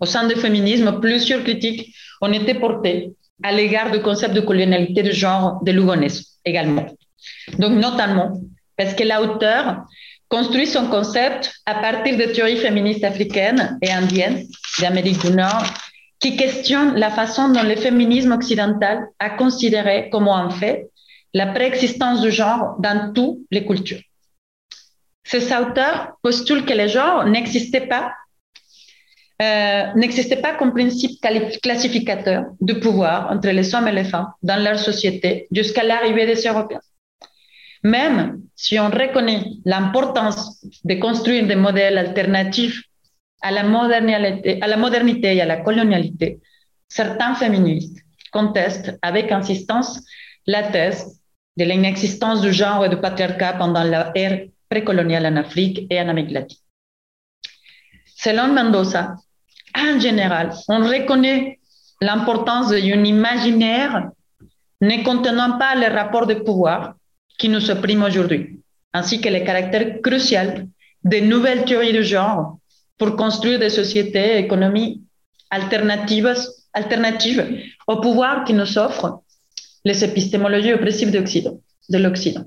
[0.02, 5.04] Au sein du féminisme, plusieurs critiques ont été portées à l'égard du concept de colonialité
[5.04, 6.08] de genre de Lugones
[6.44, 6.86] également.
[7.58, 8.32] Donc, notamment
[8.76, 9.84] parce que l'auteur
[10.28, 14.44] construit son concept à partir de théories féministes africaines et indiennes
[14.80, 15.66] d'Amérique du Nord
[16.18, 20.90] qui questionnent la façon dont le féminisme occidental a considéré comme un fait
[21.32, 24.02] la préexistence du genre dans toutes les cultures.
[25.22, 28.12] Ces auteurs postulent que le genre n'existait pas,
[29.40, 31.20] euh, n'existait pas comme principe
[31.62, 36.40] classificateur de pouvoir entre les hommes et les femmes dans leur société jusqu'à l'arrivée des
[36.46, 36.80] Européens.
[37.82, 42.82] Même si on reconnaît l'importance de construire des modèles alternatifs
[43.40, 46.38] à la, modernité, à la modernité et à la colonialité,
[46.88, 47.98] certains féministes
[48.30, 50.00] contestent avec insistance
[50.46, 51.20] la thèse
[51.56, 56.30] de l'inexistence du genre et du patriarcat pendant l'ère précoloniale en Afrique et en Amérique
[56.30, 56.61] latine.
[58.22, 59.16] Selon Mendoza,
[59.74, 61.58] en général, on reconnaît
[62.00, 64.10] l'importance d'un imaginaire
[64.80, 66.94] ne contenant pas les rapports de pouvoir
[67.36, 68.60] qui nous oppriment aujourd'hui,
[68.92, 70.68] ainsi que le caractère crucial
[71.02, 72.58] des nouvelles théories du genre
[72.96, 75.02] pour construire des sociétés et économies
[75.50, 76.32] alternatives,
[76.72, 77.44] alternatives
[77.88, 79.22] au pouvoir qui nous offrent
[79.84, 82.44] les épistémologies oppressives de l'Occident.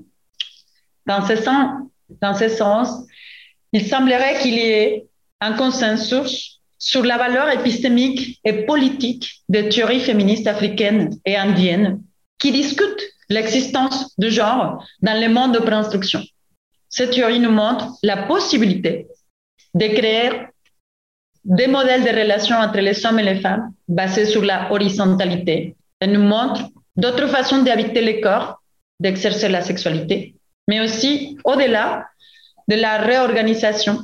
[1.04, 1.86] Dans ce, sens,
[2.22, 2.88] dans ce sens,
[3.72, 5.06] il semblerait qu'il y ait
[5.40, 12.02] un consensus sur la valeur épistémique et politique des théories féministes africaines et indiennes
[12.38, 16.22] qui discutent l'existence du genre dans le monde de préinstruction.
[16.88, 19.08] Cette théorie nous montre la possibilité
[19.74, 20.30] de créer
[21.44, 26.06] des modèles de relations entre les hommes et les femmes basés sur la horizontalité et
[26.06, 26.62] nous montre
[26.96, 28.62] d'autres façons d'habiter le corps,
[29.00, 30.34] d'exercer la sexualité,
[30.68, 32.06] mais aussi au-delà
[32.68, 34.02] de la réorganisation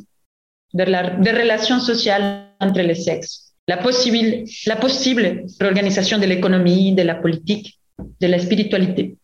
[0.74, 6.94] de la, des relations sociales entre les sexes, la possible, la possible réorganisation de l'économie,
[6.94, 7.78] de la politique,
[8.20, 9.16] de la spiritualité.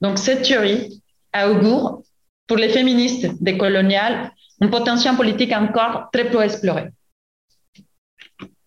[0.00, 1.02] Donc cette théorie
[1.34, 2.02] augure
[2.46, 4.30] pour les féministes décoloniales
[4.60, 6.90] un potentiel politique encore très peu exploré.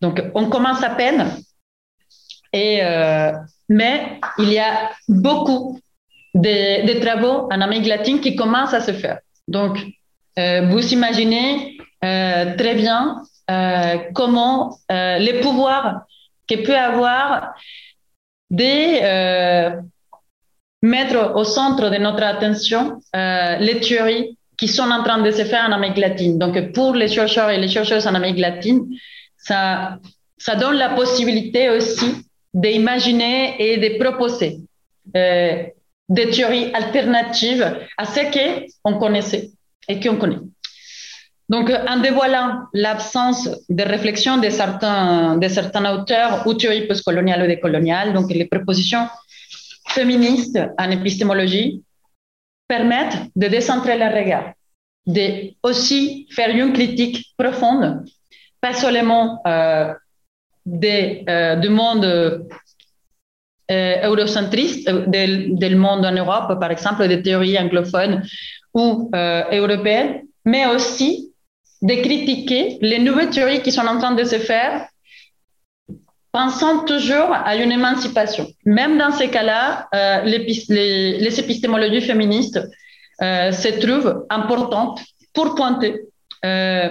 [0.01, 1.37] Donc on commence à peine
[2.53, 3.31] et euh,
[3.69, 5.79] mais il y a beaucoup
[6.33, 9.19] de, travaux en Amérique latine qui commencent à se faire.
[9.47, 9.77] Donc,
[10.39, 16.01] euh, vous imaginez très bien euh, comment les pouvoirs
[16.47, 17.53] que peut avoir
[18.49, 19.71] de
[20.81, 25.65] mettre au centre de notre attention les théories qui sont en train de se faire
[25.69, 26.39] en Amérique latine.
[26.39, 28.87] Donc, pour les chercheurs et les chercheuses en Amérique latine,
[29.37, 29.99] ça,
[30.37, 34.57] ça donne la possibilité aussi d'imaginer et de proposer
[35.15, 35.63] euh,
[36.09, 38.21] des théories alternatives à ce
[38.81, 39.51] qu'on connaissait
[39.87, 40.39] et qu'on connaît.
[41.49, 45.39] Donc, en dévoilant l'absence de réflexion de certains,
[45.93, 49.07] auteurs ou théories postcoloniales ou décoloniales, donc les propositions
[49.87, 51.83] féministes en épistémologie
[52.67, 54.51] permettent de décentrer le regard,
[55.05, 58.05] de aussi faire une critique profonde,
[58.59, 59.93] pas seulement euh,
[60.83, 62.03] euh, du monde
[63.71, 68.21] euh, eurocentriste, euh, du monde en Europe, par exemple, des théories anglophones
[68.73, 71.26] ou européennes, mais aussi
[71.81, 74.87] de critiquer les nouvelles théories qui sont en train de se faire
[76.31, 78.47] pensant toujours à une émancipation.
[78.65, 82.59] Même dans ces cas-là, euh, les, épistémologies féministes
[83.21, 85.01] euh, se trouvent importantes
[85.33, 86.01] pour pointer
[86.45, 86.89] euh,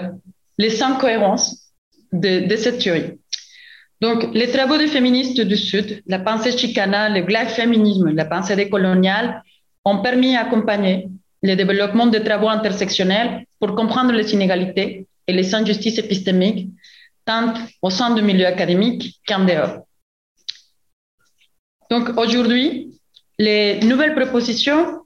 [0.59, 1.71] les incohérences
[2.13, 3.13] de, de, cette théorie.
[4.01, 8.57] Donc, les travaux des féministes du Sud, la pensée chicana, le black féminisme, la pensée
[8.57, 9.43] décoloniale,
[9.85, 11.09] ont permis d'accompagner
[11.47, 16.69] le développement des travaux intersectionnels pour comprendre les inégalités et les injustices épistémiques
[17.25, 19.87] tant au sein du milieu académique qu'en dehors.
[21.91, 22.99] Donc aujourd'hui,
[23.39, 25.03] les nouvelles propositions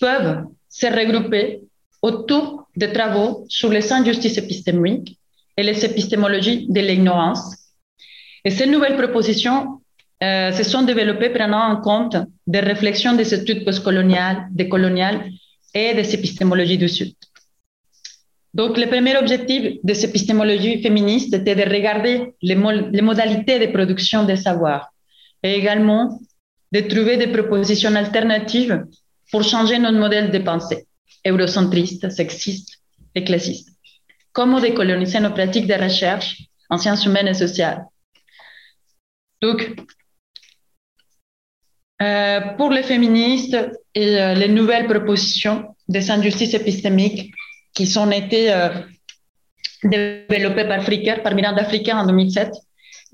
[0.00, 1.62] peuvent se regrouper
[2.02, 5.18] autour des travaux sur les injustices épistémiques
[5.56, 7.72] et les épistémologies de l'ignorance.
[8.44, 9.80] Et ces nouvelles propositions
[10.22, 15.30] euh, se sont développées prenant en compte des réflexions des études postcoloniales, décoloniales
[15.74, 17.14] et des épistémologies du Sud.
[18.54, 22.54] Donc, le premier objectif de cette épistémologie féministe était de regarder les,
[22.92, 24.90] les modalités de production des savoirs
[25.42, 26.18] et également
[26.72, 28.84] de trouver des propositions alternatives
[29.30, 30.86] pour changer notre modèle de pensée
[31.26, 32.80] eurocentriste, sexiste
[33.14, 33.70] et classiste.
[34.32, 37.84] Comment décoloniser nos pratiques de recherche en sciences humaines et sociales.
[39.40, 39.76] Donc,
[42.02, 43.56] euh, pour les féministes
[43.94, 47.32] et euh, les nouvelles propositions des injustices épistémiques
[47.72, 48.68] qui sont été euh,
[49.82, 52.52] développés par Fricker, par Miranda Fricker en 2007,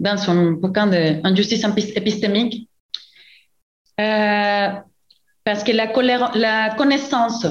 [0.01, 1.64] dans son bouquin d'injustice
[1.95, 2.68] épistémique.
[3.97, 5.88] Parce que la,
[6.77, 7.47] connaissance,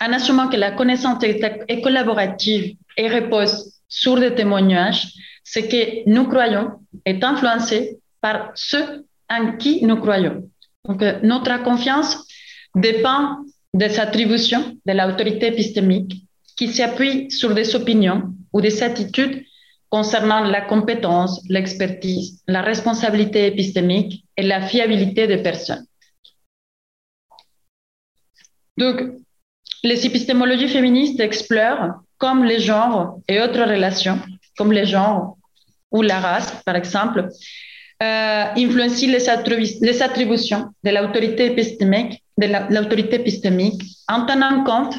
[0.00, 5.08] en assumant que la connaissance est, collaborative et repose sur des témoignages,
[5.42, 10.48] ce que nous croyons est influencé par ceux en qui nous croyons.
[10.86, 12.26] Donc, euh, notre confiance
[12.74, 13.38] dépend
[13.72, 19.44] des attributions de l'autorité épistémique qui s'appuie sur des opinions ou des attitudes
[19.88, 25.86] concernant la compétence, l'expertise, la responsabilité épistémique et la fiabilité des personnes.
[28.76, 29.02] Donc,
[29.84, 34.18] les épistémologies féministes explorent comme les genres et autres relations,
[34.56, 35.36] comme les genres
[35.92, 37.28] ou la race, par exemple,
[38.04, 44.96] euh, influencient les, attributions de l'autorité épistémique de l'autorité épistémique en tenant compte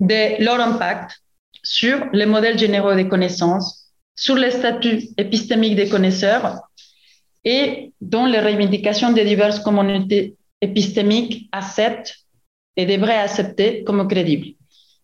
[0.00, 1.22] de leur impact
[1.62, 6.60] sur les modèles généraux des connaissances, sur les statuts épistémiques des connaisseurs
[7.44, 12.16] et dont les revendications des diverses communautés épistémiques acceptent
[12.76, 14.54] et devraient accepter comme crédibles,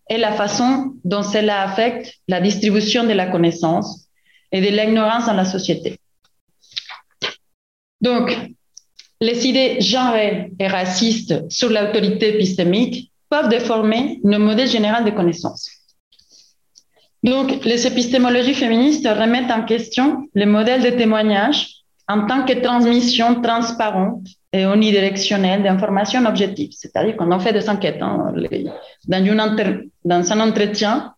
[0.08, 4.08] et la façon dont cela affecte la distribution de la connaissance
[4.52, 5.98] et de l'ignorance dans la société.
[8.04, 8.36] Donc,
[9.22, 15.70] les idées genrées et racistes sur l'autorité épistémique peuvent déformer nos modèles général de connaissances.
[17.22, 23.40] Donc, les épistémologies féministes remettent en question le modèle de témoignage en tant que transmission
[23.40, 26.72] transparente et unidirectionnelle d'informations objectives.
[26.72, 28.34] C'est-à-dire qu'on en fait des enquêtes hein,
[30.04, 31.13] dans, un entretien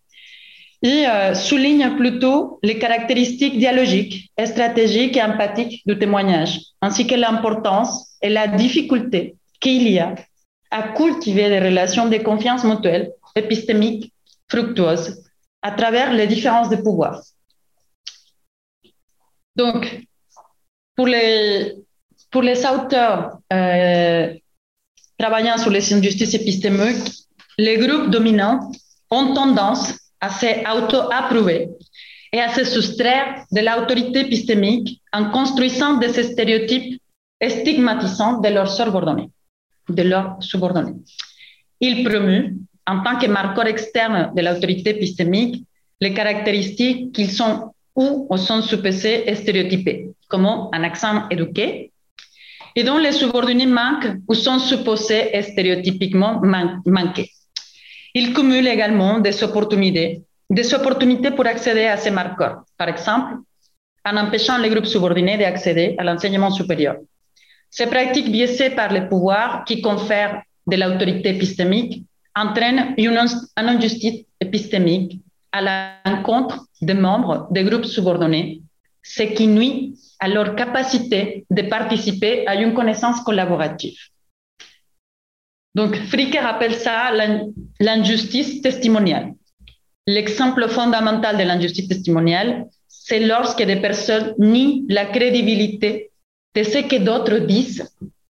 [0.83, 8.17] et euh, souligne plutôt les caractéristiques dialogiques, stratégiques et empathiques du témoignage, ainsi que l'importance
[8.21, 10.15] et la difficulté qu'il y a
[10.69, 14.13] à cultiver des relations de confiance mutuelle, épistémiques,
[14.49, 15.23] fructueuses,
[15.61, 17.21] à travers les différences de pouvoir.
[19.55, 20.01] Donc,
[20.95, 21.75] pour les,
[22.29, 24.33] pour les auteurs euh,
[25.17, 27.25] travaillant sur les injustices épistémiques,
[27.57, 28.71] les groupes dominants
[29.09, 31.69] ont tendance à s'auto-approuver
[32.33, 37.01] et à se soustraire de l'autorité épistémique en construisant des stéréotypes
[37.41, 39.29] stigmatisants de leurs subordonnés.
[39.89, 40.37] De leurs.
[41.79, 45.63] Ils promuent, en tant que marqueur externe de l'autorité épistémique,
[46.01, 51.91] les caractéristiques qu'ils sont ou sont supposés et stéréotypés, comme un accent éduqué,
[52.75, 56.41] et dont les subordonnés manquent ou sont supposés stéréotypiquement
[56.85, 57.31] manqués.
[58.19, 60.23] Il cumule également des opportunités,
[61.35, 62.63] pour accéder à ces marqueurs.
[62.75, 63.31] Par exemple,
[64.09, 66.95] en empêchant les groupes subordonnés d'accéder à l'enseignement supérieur.
[67.69, 72.05] Ces pratiques biaisées par les pouvoirs qui confèrent de l'autorité épistémique
[72.35, 73.19] entraînent une,
[73.55, 75.61] injustice épistémique à
[76.03, 78.61] l'encontre des membres des groupes subordonnés,
[79.03, 83.99] ce qui nuit à leur capacité de participer à une connaissance collaborative.
[85.77, 87.11] Donc, Fricker appelle ça
[87.79, 89.33] l'injustice testimoniale.
[90.07, 96.09] L'exemple fondamental de l'injustice testimoniale, c'est lorsque des personnes nient la crédibilité
[96.55, 97.87] de ce que d'autres disent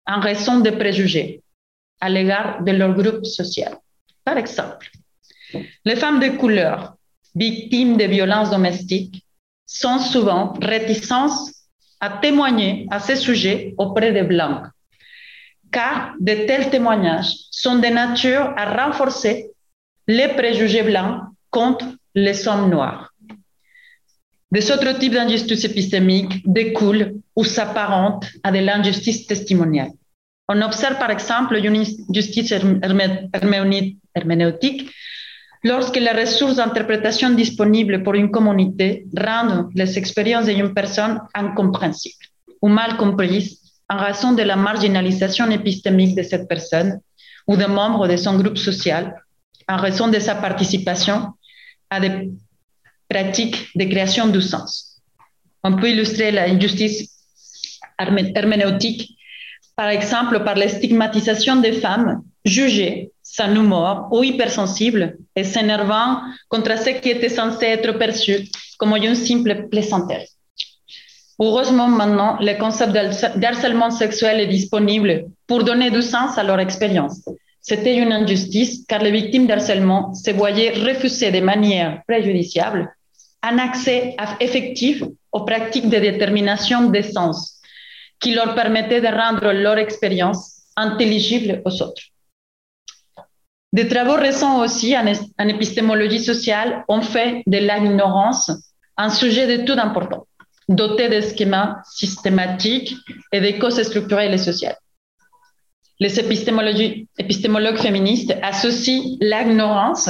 [0.07, 1.43] en raison de préjugés
[2.01, 3.77] à l'égard de leur groupe social.
[4.23, 4.89] Par exemple,
[5.85, 6.95] les femmes de couleur
[7.35, 9.23] victimes de violences domestiques
[9.67, 11.67] sont souvent réticences
[11.99, 14.63] à témoigner à ces sujets auprès des Blancs,
[15.75, 19.51] car de tels témoignages sont de nature à renforcer
[20.07, 21.85] les préjugés blancs contre
[22.23, 23.11] les hommes noirs.
[24.49, 29.91] Des autres types d'injustices épistémiques découlent ou s'apparentent à de l'injustice testimoniale.
[30.47, 32.53] On observe par exemple une justice
[34.13, 34.89] herméneutique
[35.63, 42.27] lorsque les ressources d'interprétation disponibles pour une communauté rendent les expériences d'une personne incompréhensibles
[42.61, 46.99] ou mal comprises en raison de la marginalisation épistémique de cette personne
[47.47, 49.15] ou de membres de son groupe social
[49.67, 51.33] en raison de sa participation
[51.89, 52.31] à des
[53.09, 55.01] pratiques de création du sens.
[55.63, 57.09] On peut illustrer la injustice
[57.99, 59.17] herméneutique,
[59.75, 66.77] par exemple, par la stigmatisation des femmes jugées sans humour ou hypersensibles et s'énervant contre
[66.77, 70.34] ce qui était censé être perçu comme une simple plaisanterie.
[71.39, 72.93] Heureusement, maintenant, le concept
[73.37, 77.27] d'harcèlement sexuel est disponible pour donner du sens à leur expérience.
[77.61, 82.93] C'était une injustice car les victimes d'harcèlement se voyaient refuser de manière préjudiciable
[83.41, 87.59] un accès effectif aux pratiques de détermination des sens
[88.19, 92.03] qui leur permettaient de rendre leur expérience intelligible aux autres.
[93.73, 98.51] Des travaux récents aussi en, épistémologie sociale ont fait de l'ignorance
[98.95, 100.25] un sujet de tout important,
[100.67, 102.95] doté de schémas systématiques
[103.31, 104.77] et de causes structurelles et sociales.
[105.99, 110.09] Les épistémologues féministes associent l'ignorance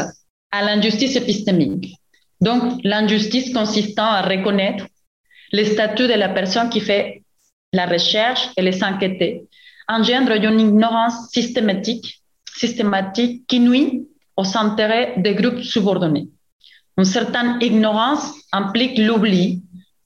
[0.51, 1.95] à l'injustice épistémique
[2.41, 4.85] donc, l'injustice consistant à reconnaître
[5.51, 7.23] le statut de la personne qui fait
[7.73, 9.47] la recherche et les enquêter
[9.87, 12.21] engendre une ignorance systématique
[13.47, 16.29] qui nuit aux intérêts des groupes subordonnés.
[16.97, 19.61] Une certaine ignorance implique l'oubli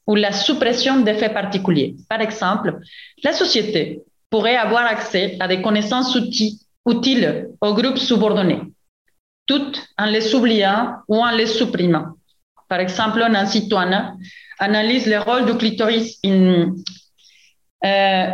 [0.09, 1.95] ou la suppression des faits particuliers.
[2.09, 2.79] Par exemple,
[3.23, 4.01] la société
[4.31, 8.61] pourrait avoir accès à des connaissances utiles aux groupes subordonnés,
[9.45, 12.07] toutes en les oubliant ou en les supprimant.
[12.67, 14.15] Par exemple, Nancy Toana
[14.57, 16.17] analyse le rôle du clitoris.
[16.25, 16.73] In,
[17.85, 18.31] euh,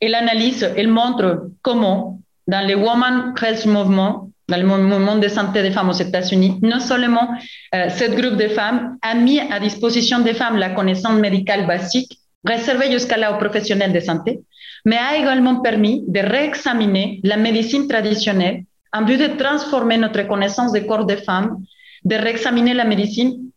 [0.00, 5.62] elle analyse, elle montre comment, dans le Woman Health Movement, dans le mouvement de santé
[5.62, 7.28] des femmes aux États-Unis, non seulement
[7.74, 12.18] euh, ce groupe de femmes a mis à disposition des femmes la connaissance médicale basique
[12.44, 14.40] réservée jusqu'à là aux professionnels de santé,
[14.84, 20.72] mais a également permis de réexaminer la médecine traditionnelle en vue de transformer notre connaissance
[20.72, 21.56] des corps des femmes
[22.04, 23.50] de réexaminer la médecine,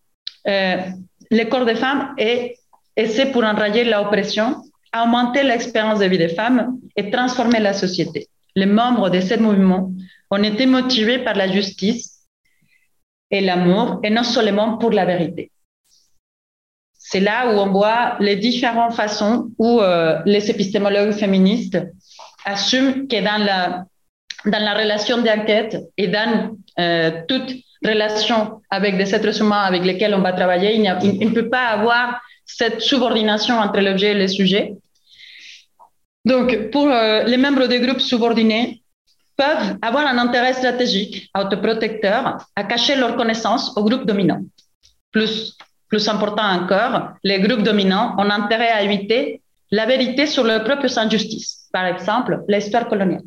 [0.47, 0.77] euh,
[1.29, 2.55] le corps des femmes et,
[3.05, 4.63] c'est pour enrayer l'oppression,
[4.99, 8.27] augmenter l'expérience de vie des femmes et transformer la société.
[8.55, 9.91] Les membres de ce mouvement
[10.31, 12.27] ont été motivés par la justice
[13.31, 15.51] et l'amour et non seulement pour la vérité.
[16.93, 21.79] C'est là où on voit les différentes façons où euh, les épistémologues féministes
[22.45, 23.85] assument que dans la,
[24.45, 30.13] dans la relation d'enquête et dans euh, toute relation avec des êtres humains avec lesquels
[30.15, 34.73] on va travailler, il, ne peut pas avoir cette subordination entre l'objet et le sujet.
[36.25, 38.81] Donc, pour euh, les membres des groupes subordonnés,
[39.37, 44.41] peuvent avoir un intérêt stratégique autoprotecteur à cacher leurs connaissances au groupe dominant.
[45.11, 45.55] Plus,
[46.07, 51.69] important encore, les groupes dominants ont intérêt à éviter la vérité sur leurs propres injustices,
[51.71, 53.23] par exemple l'histoire coloniale.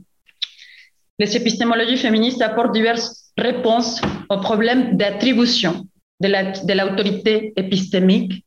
[1.19, 5.87] Les épistémologies féministes apportent diverses réponse au problème d'attribution
[6.21, 8.45] de l'autorité épistémique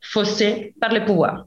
[0.00, 1.46] faussée par le pouvoir.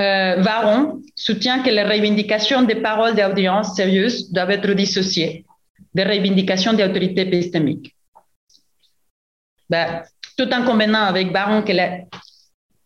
[0.00, 5.44] Euh, Varon soutient que les revendications des paroles d'audience sérieuses doivent être dissociées
[5.94, 7.94] des revendications d'autorité épistémique.
[9.68, 10.02] Ben,
[10.36, 12.00] tout en combinant avec Baron que la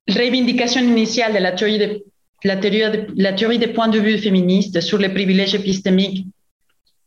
[0.09, 2.05] revendication initiale de la théorie, de,
[2.45, 6.27] la, théorie la théorie des points de vue féministes sur les privilèges épistémiques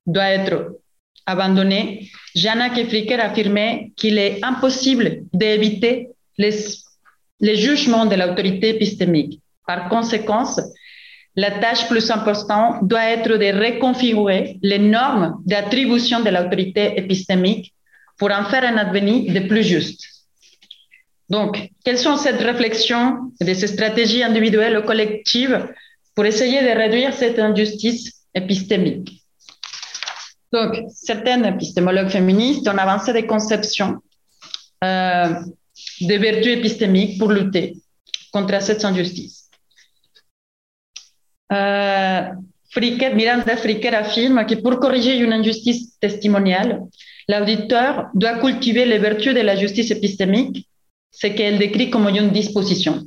[0.06, 0.80] doit être
[1.26, 6.56] abandonné, Jana Kefriker affirmait qu'il est impossible d'éviter les,
[7.40, 9.40] les jugements de l'autorité épistémique.
[9.70, 10.46] Par conséquent,
[11.36, 17.76] la tâche plus importante doit être de reconfigurer les normes d'attribution de l'autorité épistémique
[18.18, 20.04] pour en faire un avenir de plus juste.
[21.30, 25.68] Donc, quelles sont ces réflexions et ces stratégies individuelles ou collectives
[26.16, 29.24] pour essayer de réduire cette injustice épistémique?
[30.52, 33.98] Donc, certaines épistémologues féministes ont avancé des conceptions
[34.84, 35.30] euh,
[36.02, 37.76] des vertus épistémiques pour lutter
[38.32, 39.39] contre cette injustice.
[41.52, 42.22] Euh,
[43.16, 46.82] Miranda Fricker affirme que pour corriger une injustice testimoniale,
[47.28, 50.68] l'auditeur doit cultiver les vertus de la justice épistémique
[51.12, 53.04] ce qu'elle décrit comme une disposition,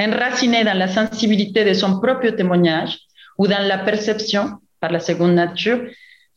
[0.00, 2.98] enracinée dans la sensibilité de son propre témoignage
[3.38, 5.80] ou dans la perception, par la seconde nature,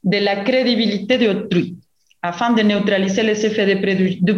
[0.03, 1.75] de la crédibilité d'autrui,
[2.21, 4.33] afin de neutraliser les effets de,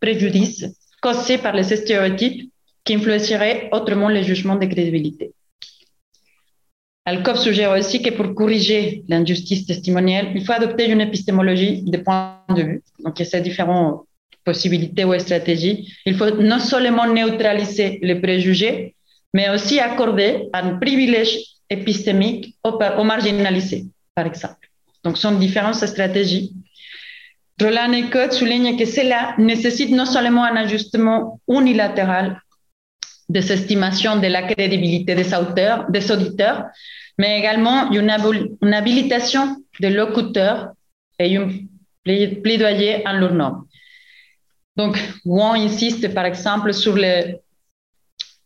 [0.00, 0.66] préjudice
[1.00, 2.50] causés par les stéréotypes
[2.84, 5.32] qui influenceraient autrement les jugements de crédibilité.
[7.06, 12.38] Alcove suggère aussi que pour corriger l'injustice testimoniale, il faut adopter une épistémologie de point
[12.50, 12.82] de vue.
[13.02, 14.04] Donc, il y a ces différentes
[14.44, 15.92] possibilités ou stratégies.
[16.04, 18.94] Il faut non seulement neutraliser les préjugés,
[19.32, 21.38] mais aussi accorder un privilège
[21.70, 24.68] épistémique aux, marginalisés, par exemple.
[25.02, 26.52] Donc, ce sont différentes stratégies.
[27.60, 32.40] Roland Ecott souligne que cela nécessite non seulement un ajustement unilatéral
[33.30, 36.64] des estimations de la crédibilité des auteurs, des auditeurs,
[37.16, 38.12] mais également une,
[38.62, 39.44] une habilitation
[39.78, 40.72] des locuteurs
[41.18, 41.48] et un
[42.04, 43.52] plaidoyer en leur nom.
[44.76, 47.36] Donc, on insiste par exemple sur les,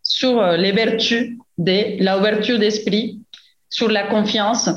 [0.03, 3.20] sur euh, les vertus de l'ouverture d'esprit,
[3.70, 4.68] sur la confiance,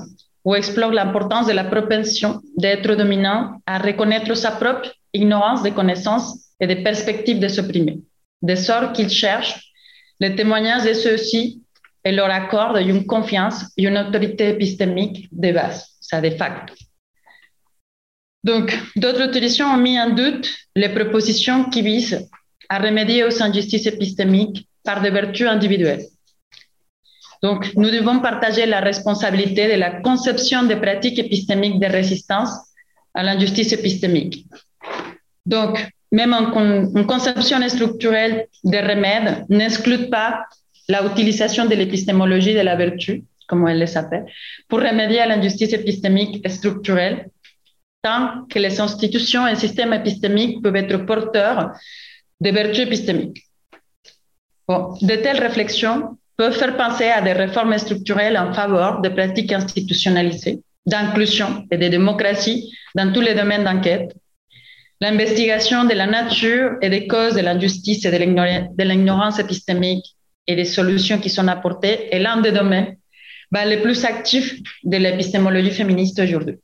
[0.45, 6.27] ou explore l'importance de la propension d'être dominant à reconnaître sa propre ignorance des connaissances
[6.61, 7.99] et des perspectives de s'opprimer,
[8.41, 9.66] de sorte qu'il cherche
[10.19, 11.61] les témoignages de ceux-ci
[12.03, 16.73] et leur accorde une confiance et une autorité épistémique de base, ça de facto.
[18.43, 22.29] Donc, d'autres autorisations ont mis en doute les propositions qui visent
[22.69, 26.05] à remédier aux injustices épistémiques par des vertus individuelles.
[27.43, 32.51] Donc, nous devons partager la responsabilité de la conception des pratiques épistémiques de résistance
[33.13, 34.47] à l'injustice épistémique.
[35.45, 40.43] Donc, même une conception structurelle des remèdes n'exclut pas
[40.89, 44.25] l'utilisation de l'épistémologie de la vertu, comme elle s'appelle,
[44.67, 47.29] pour remédier à l'injustice épistémique structurelle,
[48.01, 51.71] tant que les institutions et systèmes épistémiques peuvent être porteurs
[52.39, 53.43] de vertus épistémiques.
[54.69, 60.59] de telles réflexions peuvent faire penser à des réformes structurelles en faveur de pratiques institutionnalisées,
[60.85, 64.13] d'inclusion et de démocratie dans tous les domaines d'enquête,
[64.99, 70.15] L'investigation de la nature et des causes de l'injustice et de l'ignorance épistémique
[70.47, 72.95] et des solutions qui sont apportées est l'un des domaines
[73.51, 76.55] bah, les plus actifs de l'épistémologie féministe aujourd'hui.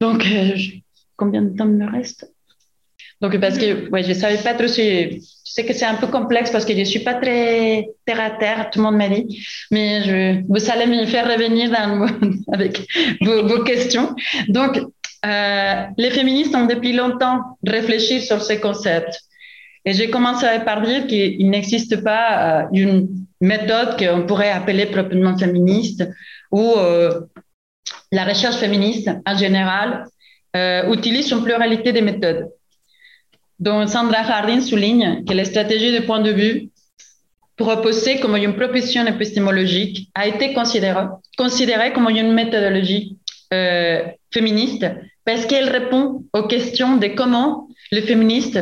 [0.00, 0.56] Donc, euh,
[1.16, 2.30] combien de temps me reste?
[3.20, 5.20] Donc, parce que ouais, je ne savais pas trop si.
[5.46, 8.20] Je sais que c'est un peu complexe parce que je ne suis pas très terre
[8.20, 11.70] à terre, tout le monde m'a dit, mais je, vous allez me faire revenir
[12.52, 12.86] avec
[13.20, 14.16] vos, vos questions.
[14.48, 14.80] Donc,
[15.24, 19.20] euh, les féministes ont depuis longtemps réfléchi sur ces concepts.
[19.84, 23.08] Et j'ai commencé par dire qu'il n'existe pas euh, une
[23.40, 26.06] méthode qu'on pourrait appeler proprement féministe
[26.50, 27.20] ou euh,
[28.12, 30.06] la recherche féministe en général
[30.88, 32.48] utilise une pluralité de méthodes.
[33.58, 36.70] Donc Sandra Harding souligne que la stratégie de point de vue
[37.56, 41.06] proposée comme une proposition épistémologique a été considérée,
[41.36, 43.18] considérée comme une méthodologie
[44.32, 44.86] féministe
[45.24, 48.60] parce qu'elle répond aux questions de comment les féministes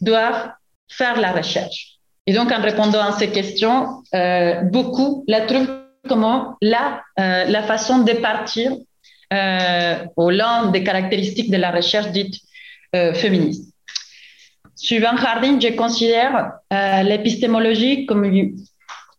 [0.00, 0.50] doivent
[0.88, 1.98] faire la recherche.
[2.26, 5.68] Et donc, en répondant à ces questions, euh, beaucoup la trouvent
[6.08, 8.72] comme la, euh, la façon de partir
[9.32, 12.34] euh, au long des caractéristiques de la recherche dite
[13.14, 13.74] féministe.
[14.74, 16.52] Suivant Harding, je considère
[17.04, 18.24] l'épistémologie comme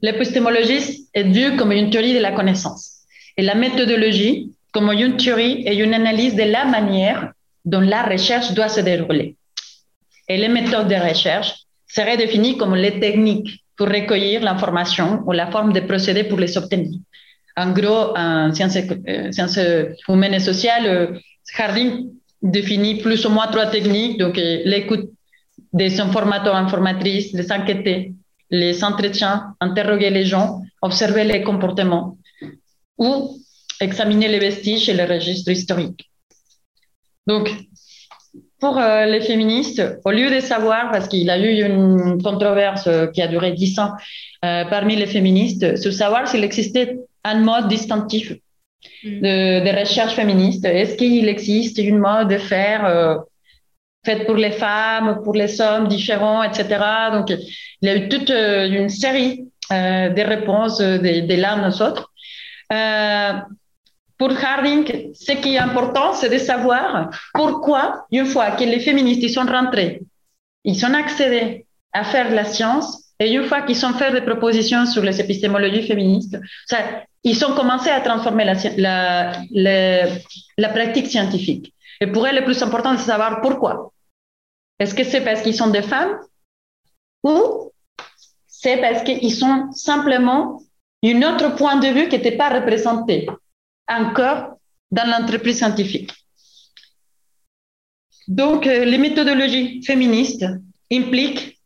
[0.01, 3.03] l'épistémologie est vue comme une théorie de la connaissance
[3.37, 7.31] et la méthodologie comme une théorie et une analyse de la manière
[7.65, 9.35] dont la recherche doit se dérouler.
[10.27, 11.53] Et les méthodes de recherche
[11.87, 16.57] seraient définies comme les techniques pour recueillir l'information ou la forme de procédés pour les
[16.57, 16.99] obtenir.
[17.57, 21.19] En gros, en sciences, euh, humaines et sociales, euh,
[21.57, 22.09] Harding
[22.41, 25.09] définit plus ou moins trois techniques, donc euh, l'écoute
[25.73, 28.13] des informateurs, informatrices, les enquêter,
[28.49, 32.17] les entretiens, interroger les gens, observer les comportements,
[32.97, 33.37] ou
[33.79, 36.09] examiner les vestiges et les registres historiques.
[37.27, 37.49] Donc,
[38.59, 42.87] pour euh, les féministes, au lieu de savoir, parce qu'il y a eu une controverse
[42.87, 43.91] euh, qui a duré dix ans
[44.43, 49.19] euh, parmi les féministes, sur savoir s'il existait un mode distinctif mm.
[49.21, 50.65] de, de recherche féministe.
[50.65, 53.19] Est-ce qu'il existe une mode de faire
[54.05, 56.63] faite pour les femmes, pour les hommes différents, etc.
[57.13, 62.11] Donc, il y a eu toute une série de réponses de, de l'un aux autres.
[64.19, 69.33] Pour Harding, ce qui est important, c'est de savoir pourquoi, une fois que les féministes
[69.33, 70.01] sont rentrés,
[70.65, 74.85] ils sont accédés à faire la science, et une fois qu'ils ont fait des propositions
[74.85, 76.37] sur les épistémologies féministes,
[77.23, 78.43] ils ont commencé à transformer
[78.77, 81.73] la, pratique scientifique.
[82.01, 83.93] Et pour elles, le plus important, c'est de savoir pourquoi.
[84.79, 86.17] Est-ce que c'est parce qu'ils sont des femmes
[87.23, 87.71] ou
[88.47, 90.61] c'est parce qu'ils sont simplement
[91.05, 93.27] un autre point de vue qui n'était pas représenté?
[93.89, 94.59] Encore
[94.91, 96.11] dans l'entreprise scientifique.
[98.27, 100.45] Donc, euh, les méthodologies féministes
[100.91, 101.59] impliquent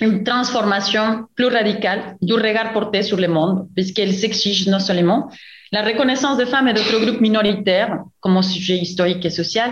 [0.00, 5.30] une transformation plus radicale du regard porté sur le monde, puisqu'elles exigent non seulement
[5.72, 9.70] la reconnaissance des femmes et d'autres groupes minoritaires comme sujet historique et social,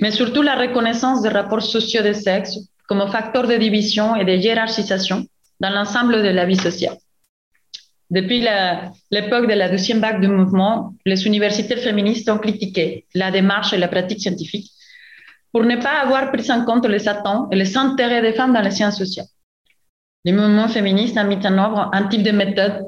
[0.00, 2.58] mais surtout la reconnaissance des rapports sociaux des sexes
[2.88, 5.26] comme facteur de division et de hiérarchisation
[5.60, 6.96] dans l'ensemble de la vie sociale.
[8.08, 8.40] Depuis
[9.10, 13.78] l'époque de la deuxième vague du mouvement, les universités féministes ont critiqué la démarche et
[13.78, 14.70] la pratique scientifique
[15.52, 18.60] pour ne pas avoir pris en compte les attentes et les intérêts des femmes dans
[18.60, 19.26] les sciences sociales.
[20.24, 22.84] Le mouvement féministe a mis en œuvre un type de méthode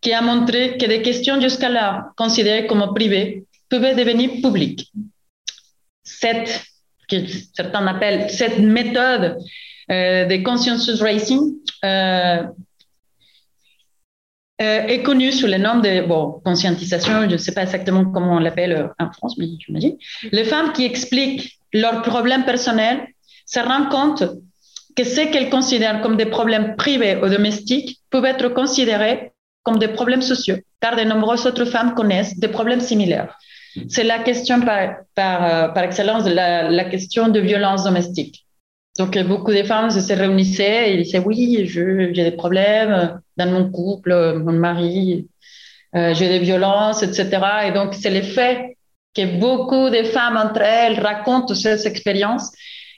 [0.00, 4.92] qui a montré que des questions jusqu'alors considérées comme privées pouvaient devenir publiques.
[6.04, 6.62] Cette,
[7.08, 7.16] que
[7.54, 9.38] certains appellent cette méthode
[9.90, 11.54] euh, de consensus racing
[11.84, 12.44] euh,
[14.62, 18.36] euh, est connue sous le nom de bon, conscientisation, je ne sais pas exactement comment
[18.36, 19.96] on l'appelle en France, mais j'imagine.
[20.32, 23.06] Les femmes qui expliquent leurs problèmes personnels
[23.44, 24.24] se rendent compte
[24.96, 29.32] que ce qu'elles considèrent comme des problèmes privés ou domestiques peuvent être considérés
[29.62, 33.36] comme des problèmes sociaux, car de nombreuses autres femmes connaissent des problèmes similaires.
[33.88, 38.45] C'est la question par, par, euh, par excellence, la, la, question de violence domestique.
[38.98, 44.40] Donc, beaucoup de femmes se réunissaient et disaient Oui, j'ai des problèmes dans mon couple,
[44.44, 45.28] mon mari,
[45.94, 47.28] euh, j'ai des violences, etc.
[47.66, 48.76] Et donc, c'est le fait
[49.14, 52.52] que beaucoup de femmes entre elles racontent ces expériences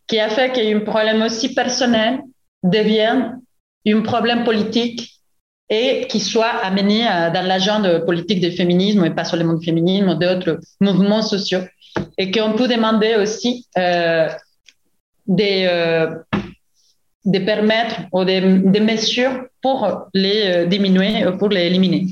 [0.07, 2.21] qui a fait qu'un problème aussi personnel
[2.63, 3.41] devienne
[3.87, 5.13] un problème politique
[5.71, 10.19] et qui soit amené euh, dans l'agenda politique du féminisme et pas seulement du féminisme,
[10.19, 11.61] d'autres mouvements sociaux.
[12.17, 14.29] Et qu'on peut demander aussi euh,
[15.29, 16.17] des, euh,
[17.25, 22.07] de permettre ou des, des, mesures pour les euh, diminuer ou pour les éliminer.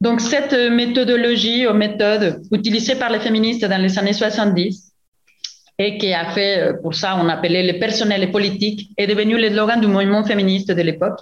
[0.00, 4.94] Donc, cette méthodologie ou méthode utilisée par les féministes dans les années 70
[5.78, 9.36] et qui a fait, euh, pour ça, on appelait le personnel et politique, est devenu
[9.38, 11.18] le slogan du mouvement féministe de l'époque.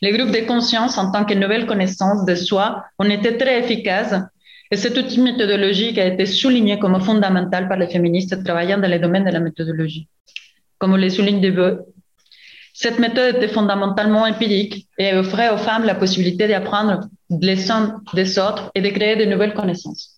[0.00, 4.14] Les groupes de conscience, en tant que nouvelle connaissance de soi, ont été très efficaces.
[4.70, 8.98] Et cette outil méthodologique a été souligné comme fondamental par les féministes travaillant dans le
[8.98, 10.08] domaine de la méthodologie.
[10.78, 11.84] Comme le souligne Debeu,
[12.74, 18.38] cette méthode était fondamentalement empirique et offrait aux femmes la possibilité d'apprendre les uns des
[18.38, 20.16] autres et de créer de nouvelles connaissances.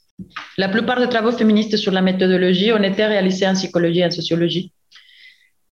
[0.56, 4.10] La plupart des travaux féministes sur la méthodologie ont été réalisés en psychologie et en
[4.10, 4.72] sociologie.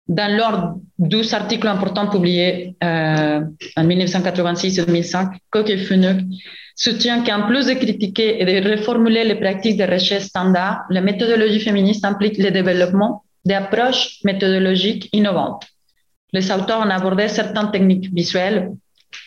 [0.09, 3.43] Dans leurs 12 articles importants publiés euh,
[3.77, 6.23] en 1986 et 2005, Koch et Funuk
[6.81, 11.61] soutient qu'en plus de critiquer et de reformuler les pratiques de recherche standards, la méthodologie
[11.61, 15.65] féministe implique le développement d'approches méthodologiques innovantes.
[16.33, 18.71] Les auteurs ont abordé certaines techniques visuelles,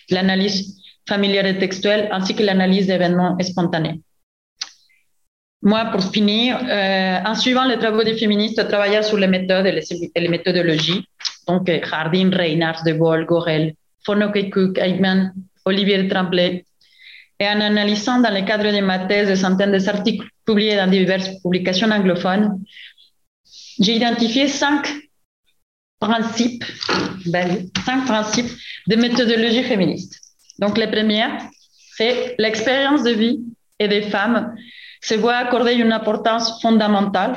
[0.09, 4.01] l'analyse familière et textuelle, ainsi que l'analyse d'événements spontanés.
[5.61, 10.19] Moi, pour finir, euh, en suivant les travaux des féministes, travaillant sur les méthodes et
[10.19, 11.05] les, méthodologies,
[11.47, 13.75] donc Hardin, Reinhardt, De Gaulle, Gorel,
[14.05, 15.33] Fonoke Cook, Eichmann,
[15.65, 16.65] Olivier Tremblay,
[17.43, 21.29] et en analysant dans le cadre de ma thèse des centaines d'articles publiés dans diverses
[21.41, 22.63] publications anglophones,
[23.83, 24.81] j'ai identifié cinq
[25.99, 26.63] principes,
[27.25, 27.49] ben,
[27.85, 28.51] cinq principes
[28.87, 30.13] de méthodologie féministe.
[30.59, 31.31] Donc, la première,
[31.97, 33.39] c'est l'expérience de vie
[33.79, 34.55] et des femmes
[35.01, 37.33] se voit accorder une importance fondamentale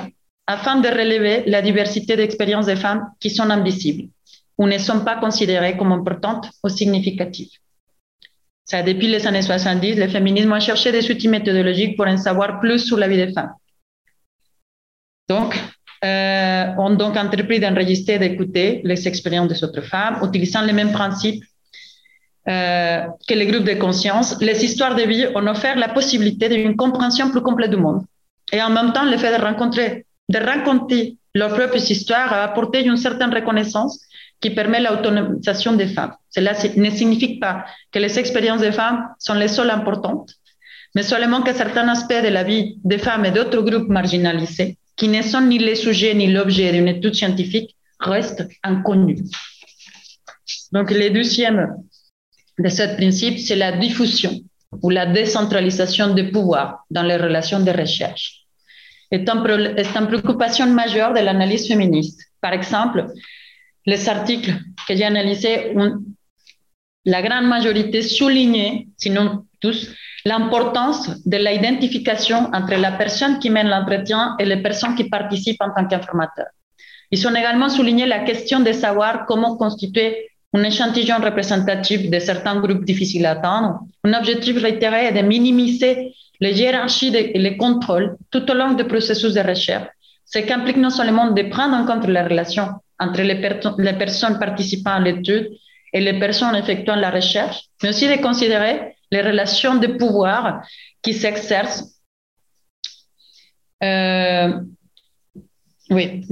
[0.47, 4.09] afin de relever la diversité d'expériences des femmes qui sont invisibles
[4.57, 7.51] ou ne sont pas considérées comme importantes ou significatives.
[8.67, 12.59] Ça, depuis les années 70, le féminisme a cherché des outils méthodologiques pour en savoir
[12.59, 13.55] plus sur la vie des femmes.
[15.29, 15.57] Donc,
[16.05, 20.93] euh, on a donc entrepris d'enregistrer d'écouter les expériences des autres femmes, utilisant les mêmes
[20.93, 21.45] principes
[22.49, 26.77] euh, que les groupes de conscience, les histoires de vie ont offert la possibilité d'une
[26.77, 28.03] compréhension plus complète du monde.
[28.53, 32.85] Et en même temps, le fait de rencontrer, de raconter leurs propres histoires a apporté
[32.85, 34.01] une certaine reconnaissance
[34.41, 36.14] qui permet l'autonomisation des femmes.
[36.30, 40.34] Cela ne signifie pas que les expériences des femmes sont les seules importantes,
[40.95, 45.09] mais seulement que certains aspects de la vie des femmes et d'autres groupes marginalisés, qui
[45.09, 49.20] ne sont ni les sujets ni l'objet d'une étude scientifique, restent inconnus.
[50.72, 51.76] Donc, le deuxième
[52.59, 54.32] de ce principe, c'est la diffusion
[54.82, 58.47] ou la décentralisation du pouvoir dans les relations de recherche.
[59.11, 62.20] C'est une préoccupation majeure de l'analyse féministe.
[62.41, 63.07] Par exemple,
[63.87, 64.53] les articles
[64.87, 65.74] que j'ai analysés
[67.07, 69.93] la grande majorité souligné, sinon tous,
[70.24, 75.70] l'importance de l'identification entre la personne qui mène l'entretien et les personnes qui participent en
[75.72, 76.49] tant qu'informateurs.
[77.12, 82.59] Ils ont également souligné la question de savoir comment constituer un échantillon représentatif de certains
[82.61, 83.80] groupes difficiles à atteindre.
[84.03, 88.84] Un objectif réitéré est de minimiser les hiérarchies et les contrôles tout au long du
[88.84, 89.89] processus de recherche,
[90.24, 92.68] ce qui implique non seulement de prendre en compte la relation
[92.99, 93.36] entre les,
[93.94, 95.51] personnes participant à l'étude
[95.92, 100.62] et les personnes effectuant la recherche, mais aussi de considérer les relations de pouvoir
[101.03, 101.84] qui s'exercent.
[103.82, 104.61] Euh,
[105.90, 106.22] oui,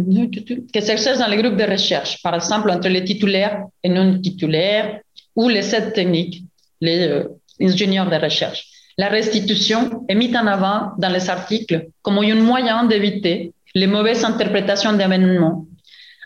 [0.73, 5.01] qui s'exercent dans les groupes de recherche, par exemple entre les titulaires et non titulaires,
[5.37, 6.43] ou les aides techniques,
[6.81, 7.29] les euh,
[7.61, 8.67] ingénieurs de recherche.
[8.97, 14.25] La restitution est mise en avant dans les articles comme un moyen d'éviter les mauvaises
[14.25, 15.67] interprétations d'événements,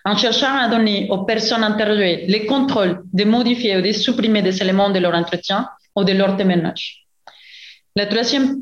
[0.08, 4.56] en cherchant à donner aux personnes interviewées les contrôles de modifier ou de supprimer des
[4.62, 7.04] éléments de leur entretien ou de leur témoignage.
[7.94, 8.56] Le troisième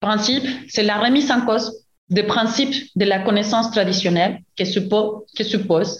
[0.00, 1.66] principe, c'est la remise en cause
[2.10, 5.98] des principes de la connaissance traditionnelle qui suppose,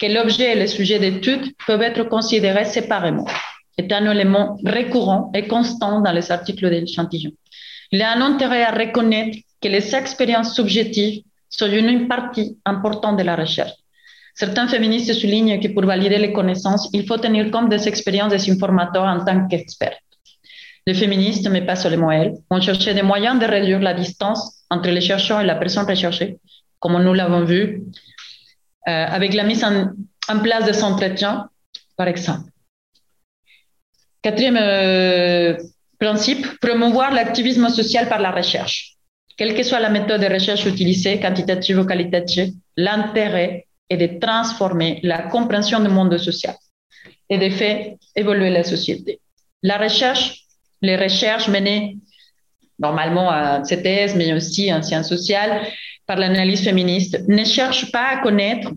[0.00, 3.28] que l'objet et le sujet d'étude peuvent être considérés séparément,
[3.78, 7.30] étant un élément récurrent et constant dans les articles de l'échantillon.
[7.92, 13.18] Il y a un intérêt à reconnaître que les expériences subjectives sont une partie importante
[13.18, 13.81] de la recherche.
[14.34, 18.50] Certains féministes soulignent que pour valider les connaissances, il faut tenir compte des expériences des
[18.50, 19.98] informateurs en tant qu'experts.
[20.86, 24.88] Les féministes, mais pas seulement elles, ont cherché des moyens de réduire la distance entre
[24.88, 26.38] les chercheurs et la personne recherchée,
[26.80, 27.82] comme nous l'avons vu,
[28.88, 31.48] euh, avec la mise en, place de son entretien,
[31.96, 32.50] par exemple.
[34.22, 35.56] Quatrième euh,
[35.98, 38.94] principe, promouvoir l'activisme social par la recherche.
[39.36, 45.00] Quelle que soit la méthode de recherche utilisée, quantitative ou qualitative, l'intérêt est de transformer
[45.02, 46.54] la compréhension du monde social
[47.28, 49.20] et de faire évoluer la société.
[49.62, 50.42] La recherche
[50.82, 51.96] les recherches menées
[52.78, 55.62] normalement à CTS, mais aussi en sciences sociales,
[56.06, 58.70] par l'analyse féministe, ne cherchent pas à connaître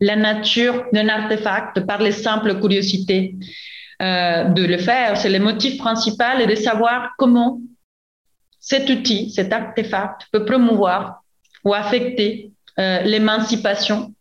[0.00, 3.36] la nature d'un artefact par les simples curiosités
[4.02, 5.16] euh, de le faire.
[5.16, 7.60] C'est le motif principal de savoir comment
[8.58, 11.22] cet outil, cet artefact peut promouvoir
[11.64, 12.50] ou affecter
[12.80, 14.12] euh, l'émancipation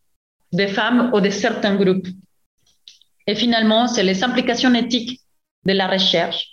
[0.51, 2.07] des femmes ou de certains groupes.
[3.27, 5.21] Et finalement, c'est les implications éthiques
[5.65, 6.51] de la recherche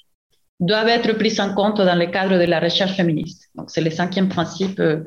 [0.61, 3.49] doivent être prises en compte dans le cadre de la recherche féministe.
[3.55, 4.79] Donc, c'est le cinquième principe.
[4.81, 5.05] Euh.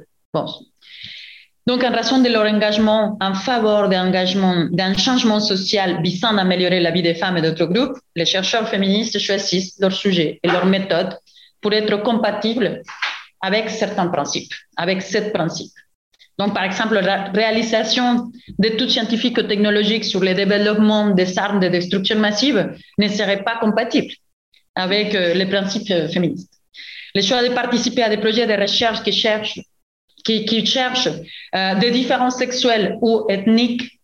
[1.67, 6.91] Donc, en raison de leur engagement en faveur d'un changement social visant à améliorer la
[6.91, 11.17] vie des femmes et d'autres groupes, les chercheurs féministes choisissent leurs sujets et leurs méthodes
[11.59, 12.81] pour être compatibles
[13.41, 15.73] avec certains principes, avec sept principes.
[16.37, 21.67] Donc, par exemple, la réalisation d'études scientifiques ou technologiques sur le développement des armes de
[21.67, 24.13] destruction massive ne serait pas compatible
[24.75, 26.53] avec euh, les principes euh, féministes.
[27.13, 29.59] Le choix de participer à des projets de recherche qui cherchent,
[30.23, 33.99] qui, qui euh, des différences sexuelles ou ethniques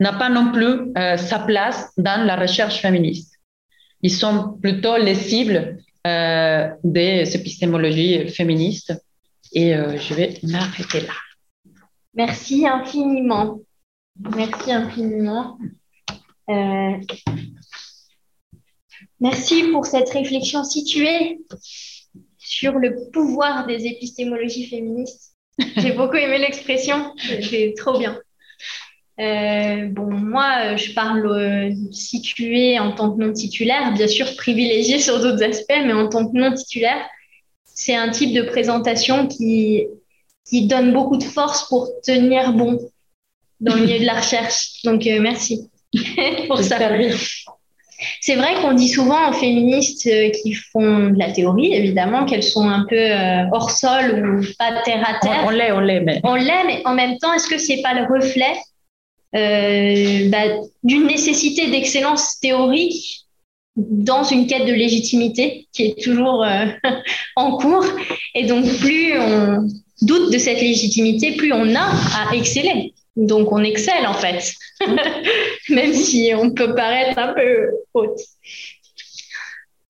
[0.00, 3.38] n'a pas non plus sa place dans la recherche féministe.
[4.02, 8.92] Ils sont plutôt les cibles des épistémologies féministes.
[9.52, 11.12] Et je vais m'arrêter là.
[12.14, 13.60] Merci infiniment.
[14.36, 15.58] Merci infiniment.
[19.20, 21.40] Merci pour cette réflexion située
[22.38, 25.34] sur le pouvoir des épistémologies féministes.
[25.76, 28.20] J'ai beaucoup aimé l'expression, c'est trop bien.
[29.20, 34.98] Euh, bon, moi, je parle euh, situé en tant que non titulaire, bien sûr privilégié
[34.98, 37.08] sur d'autres aspects, mais en tant que non titulaire,
[37.64, 39.86] c'est un type de présentation qui,
[40.48, 42.78] qui donne beaucoup de force pour tenir bon
[43.60, 44.82] dans le milieu de la recherche.
[44.84, 45.70] Donc, euh, merci
[46.48, 46.78] pour ça.
[48.20, 52.42] C'est vrai qu'on dit souvent aux féministes euh, qui font de la théorie, évidemment, qu'elles
[52.42, 55.44] sont un peu euh, hors sol ou pas terre à terre.
[55.46, 56.20] On, l'est, on l'est, mais.
[56.24, 58.56] On l'est, mais en même temps, est-ce que c'est pas le reflet
[59.34, 63.26] euh, bah, d'une nécessité d'excellence théorique
[63.76, 66.44] dans une quête de légitimité qui est toujours
[67.36, 67.86] en cours?
[68.34, 69.68] Et donc, plus on
[70.04, 72.94] doute de cette légitimité, plus on a à exceller.
[73.16, 74.52] Donc, on excelle en fait,
[75.68, 78.18] même si on peut paraître un peu haute.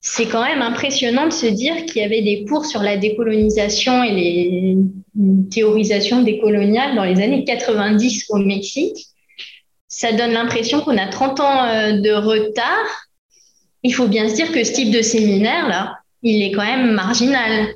[0.01, 4.05] C'est quand même impressionnant de se dire qu'il y avait des cours sur la décolonisation
[4.05, 4.77] et les
[5.51, 9.07] théorisations décoloniales dans les années 90 au Mexique.
[9.89, 13.09] Ça donne l'impression qu'on a 30 ans euh, de retard.
[13.83, 17.75] Il faut bien se dire que ce type de séminaire-là, il est quand même marginal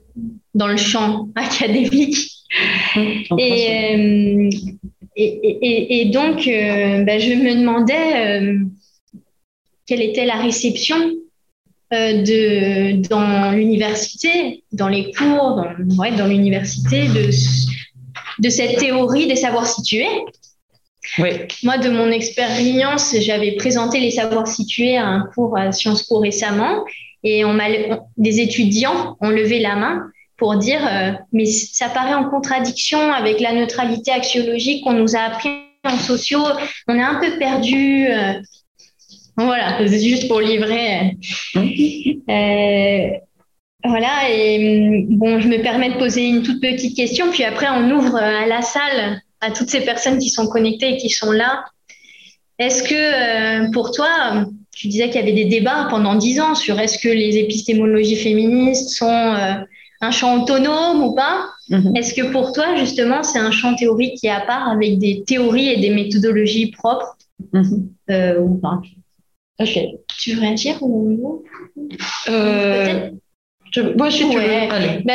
[0.59, 2.19] dans le champ académique.
[3.39, 4.51] Et, euh,
[5.17, 8.59] et, donc, euh, bah, je me demandais euh,
[9.87, 10.97] quelle était la réception
[11.93, 17.31] euh, de, dans l'université, dans les cours, dans, dans l'université, de,
[18.39, 20.07] de cette théorie des savoirs situés.
[21.19, 26.19] Moi, de mon expérience, j'avais présenté les savoirs situés à un cours à Sciences Po
[26.19, 26.85] récemment
[27.25, 27.59] et on
[28.17, 30.03] des étudiants ont levé la main
[30.39, 35.21] pour dire euh, mais ça paraît en contradiction avec la neutralité axiologique qu'on nous a
[35.21, 35.51] appris
[35.85, 36.45] en sociaux.
[36.87, 38.07] On est un peu perdu.
[38.07, 38.35] Euh.
[39.37, 41.17] voilà, c'est juste pour livrer.
[41.57, 43.09] Euh,
[43.85, 47.91] voilà, et bon, je me permets de poser une toute petite question, puis après on
[47.91, 51.65] ouvre à la salle à toutes ces personnes qui sont connectées et qui sont là.
[52.59, 56.79] Est-ce que pour toi, tu disais qu'il y avait des débats pendant dix ans sur
[56.79, 59.65] est-ce que les épistémologies féministes sont
[60.01, 61.97] un champ autonome ou pas mhm.
[61.97, 65.25] Est-ce que pour toi, justement, c'est un champ théorique qui est à part avec des
[65.27, 67.17] théories et des méthodologies propres
[67.53, 67.89] mhm.
[68.11, 68.81] euh, ou pas?
[69.61, 69.79] Ok.
[70.19, 71.43] Tu veux réagir ou
[72.29, 73.11] euh,
[73.73, 74.69] je, moi, je suis ouais.
[74.71, 75.15] Allez, bah,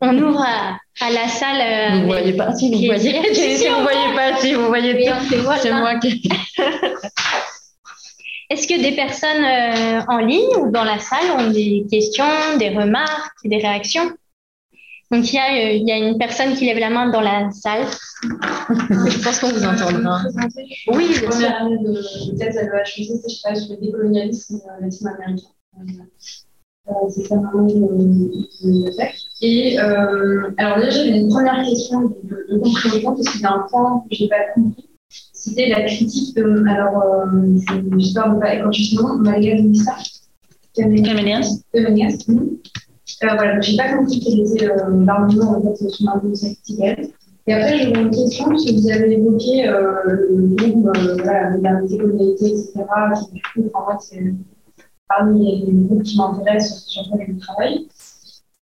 [0.00, 0.40] on, ouvre.
[0.40, 0.78] à,
[1.10, 1.60] la salle.
[1.60, 3.20] Euh, vous ne voyez pas si vous voyez.
[3.34, 5.08] si vous voyez pas si vous voyez.
[5.60, 6.22] C'est moi qui.
[8.50, 9.44] Est-ce que des personnes
[10.08, 12.24] en ligne ou dans la salle ont des questions,
[12.58, 14.10] des remarques, des réactions?
[15.12, 17.20] Donc, il y, a, euh, il y, a, une personne qui lève la main dans
[17.20, 17.86] la salle.
[18.22, 20.22] je pense qu'on vous entendra.
[20.88, 25.48] Oui, première année de thèse à l'EHEC, je travaille sur le décolonialisme latino-américain.
[26.88, 29.12] Euh, c'est ça vraiment le fait.
[29.40, 33.52] Et euh, alors déjà, j'avais une première question de, de compréhension, parce qu'il y a
[33.52, 34.88] un point que je n'ai pas compris.
[35.32, 37.58] C'était la critique de, alors, euh,
[37.98, 39.94] j'espère ne pas écorcher ce nom, Maria Luisa.
[40.74, 41.62] Camélias.
[41.72, 42.26] Camélias.
[43.22, 46.34] Euh, voilà, j'ai pas compris quel était euh, l'argument en fait, sur l'argument
[47.46, 51.56] Et après, j'ai une question, parce que vous avez évoqué euh, le groupe, euh, voilà,
[51.58, 54.34] la décolonialité, etc., qui du coup, en fait, c'est
[55.08, 57.88] parmi les groupes qui m'intéressent, sur lesquels je travaille.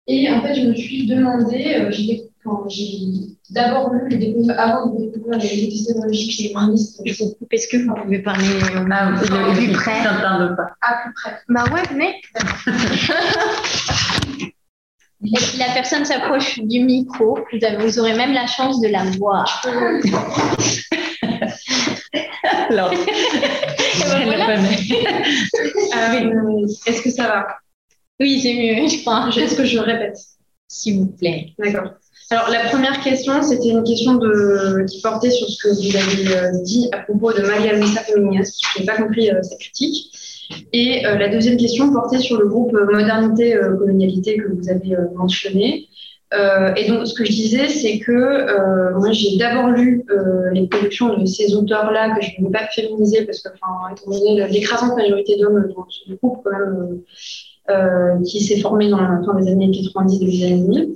[0.07, 2.31] Et en fait, je me suis demandé, euh, j'ai
[3.51, 7.03] d'abord lu les découvertes, avant de découvrir les épistémologies féministes.
[7.05, 8.47] Est-ce que vous pouvez parler
[8.91, 9.15] ah,
[9.55, 10.71] plus près pas.
[10.81, 11.39] À plus près.
[11.49, 12.15] Bah ouais, venez.
[15.21, 17.39] la personne s'approche du micro,
[17.81, 19.63] vous, aurez même la chance de la voir.
[22.69, 22.97] Alors, euh,
[26.87, 27.47] Est-ce que ça va?
[28.21, 29.29] Oui, c'est mieux, je crois.
[29.37, 30.19] Est-ce que je répète
[30.69, 31.53] S'il vous plaît.
[31.59, 31.93] D'accord.
[32.31, 36.37] Alors, la première question, c'était une question de, qui portait sur ce que vous avez
[36.37, 38.59] euh, dit à propos de Maria Luisa Feminias.
[38.75, 40.11] Je n'ai pas compris euh, sa critique.
[40.73, 45.89] Et euh, la deuxième question portait sur le groupe Modernité-Colonialité que vous avez mentionné.
[46.77, 50.05] et donc, ce que je disais, c'est que moi, j'ai d'abord lu
[50.53, 54.47] les productions de ces auteurs-là que je ne vais pas féminiser parce que, étant donné
[54.49, 59.51] l'écrasante majorité d'hommes dans ce groupe, quand même, qui s'est formé dans la fin des
[59.51, 60.95] années 90, début des années 2000.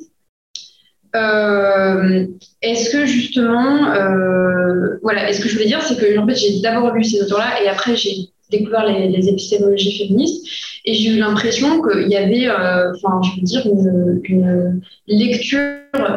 [1.17, 2.27] Euh,
[2.63, 6.61] est-ce que justement, euh, voilà, est-ce que je voulais dire, c'est que en fait, j'ai
[6.61, 10.47] d'abord lu ces auteurs-là et après j'ai découvert les, épistémologies féministes
[10.85, 15.77] et j'ai eu l'impression qu'il y avait, euh, enfin, je veux dire, une, lecture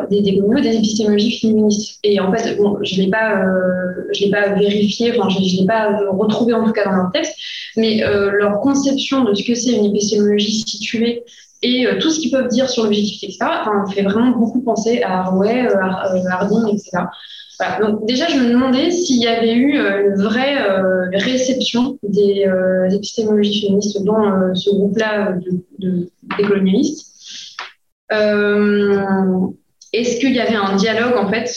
[0.10, 2.00] des, des, des épistémologies féministes.
[2.04, 3.44] Et en fait, bon, je l'ai pas,
[4.14, 7.12] je l'ai pas vérifié, enfin, je, ne l'ai pas retrouvé en tout cas dans leur
[7.12, 7.36] texte,
[7.76, 11.24] mais leur conception de ce que c'est une épistémologie située
[11.64, 13.46] et euh, tout ce qu'ils peuvent dire sur l'objectif, etc.,
[13.96, 17.06] fait vraiment beaucoup penser à euh, euh, Harding, etc.
[17.60, 17.80] Voilà.
[17.80, 20.58] Donc déjà, je me demandais s'il y avait eu une vraie
[21.14, 22.46] réception des
[22.92, 25.36] épistémologies féministes dans ce groupe-là
[26.38, 27.08] décolonialistes.
[29.94, 31.50] Est-ce qu'il y avait un dialogue, en fait,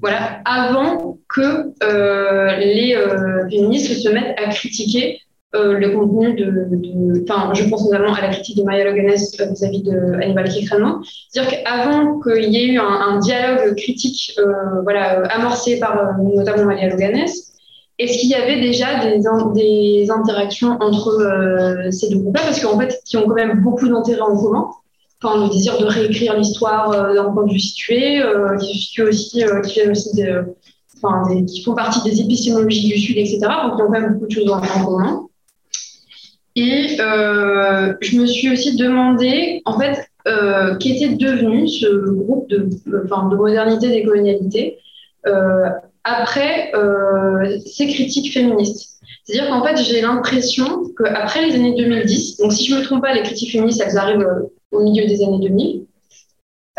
[0.00, 1.72] voilà, avant que
[2.60, 2.96] les
[3.50, 5.20] féministes se mettent à critiquer
[5.56, 9.46] euh, le contenu de, enfin, je pense notamment à la critique de Maya Loganes euh,
[9.50, 11.00] vis-à-vis de Hannibal Kekranman.
[11.28, 16.88] C'est-à-dire qu'avant qu'il y ait eu un, dialogue critique, euh, voilà, amorcé par notamment Maya
[16.88, 17.26] Loganes,
[17.98, 19.18] est-ce qu'il y avait déjà des,
[19.54, 22.42] des interactions entre ces deux groupes-là?
[22.44, 24.68] Parce qu'en fait, qui ont quand même beaucoup d'intérêts en commun.
[25.22, 28.22] Enfin, le désir de réécrire l'histoire d'un point de vue situé,
[28.60, 30.22] qui, aussi, qui, aussi
[31.02, 33.40] enfin, qui font partie des épistémologies du Sud, etc.
[33.40, 35.26] Donc, il y a quand même beaucoup de choses en commun.
[36.56, 42.68] Et euh, je me suis aussi demandé, en fait, euh, qu'était devenu ce groupe de,
[43.04, 44.78] enfin, de modernité des colonialités
[45.26, 45.68] euh,
[46.02, 46.72] après
[47.66, 48.98] ces critiques féministes.
[49.24, 53.02] C'est-à-dire qu'en fait, j'ai l'impression qu'après les années 2010, donc si je ne me trompe
[53.02, 54.26] pas, les critiques féministes, elles arrivent
[54.72, 55.84] au milieu des années 2000.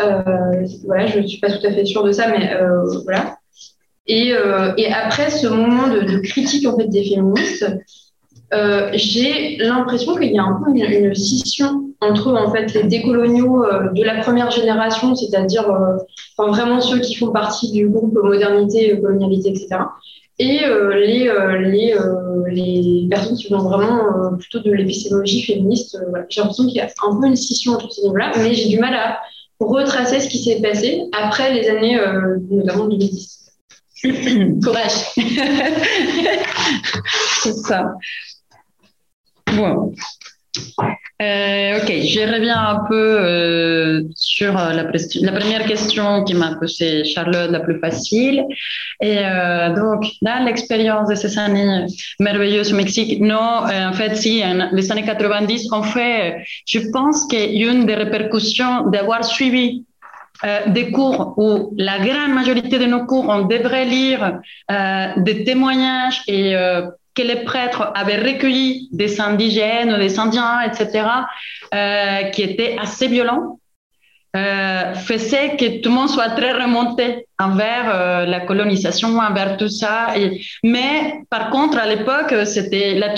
[0.00, 2.50] Euh, voilà, je ne suis pas tout à fait sûre de ça, mais
[3.04, 3.38] voilà.
[4.06, 4.34] Et,
[4.76, 7.64] et, après ce moment de, de, critique en fait des féministes,
[8.52, 13.64] euh, j'ai l'impression qu'il y a un peu une, scission entre en fait les décoloniaux
[13.64, 15.96] euh, de la première génération, c'est-à-dire euh,
[16.48, 19.68] vraiment ceux qui font partie du groupe modernité, colonialité, etc.,
[20.38, 20.60] et
[20.94, 21.30] les,
[21.60, 21.94] les,
[22.50, 25.96] les personnes qui vont vraiment plutôt de l'épistémologie féministe.
[26.30, 28.78] J'ai l'impression qu'il y a un peu une scission entre ces niveaux-là, mais j'ai du
[28.78, 29.20] mal à
[29.60, 31.96] retracer ce qui s'est passé après les années,
[32.50, 33.52] notamment 2010.
[34.64, 35.12] Courage.
[37.42, 37.92] C'est ça.
[39.56, 39.92] Bon.
[41.22, 47.04] Euh, ok, je reviens un peu euh, sur la, la, première question qui m'a posée
[47.04, 48.44] Charlotte, la plus facile.
[49.00, 51.86] Et euh, donc, dans l'expérience de ces années
[52.18, 54.42] merveilleuses au Mexique, non, en fait, si,
[54.72, 59.84] les années 90, en fait, je pense qu'une des répercussions d'avoir suivi
[60.66, 64.40] des cours où la grande majorité de nos cours, on devrait lire
[65.18, 66.56] des témoignages et
[67.14, 71.06] que les prêtres avaient recueilli des indigènes, des indiens, etc.,
[71.74, 73.58] euh, qui étaient assez violents,
[74.34, 79.68] euh, faisait que tout le monde soit très remonté envers euh, la colonisation, envers tout
[79.68, 80.14] ça.
[80.64, 83.10] Mais par contre, à l'époque, c'était la,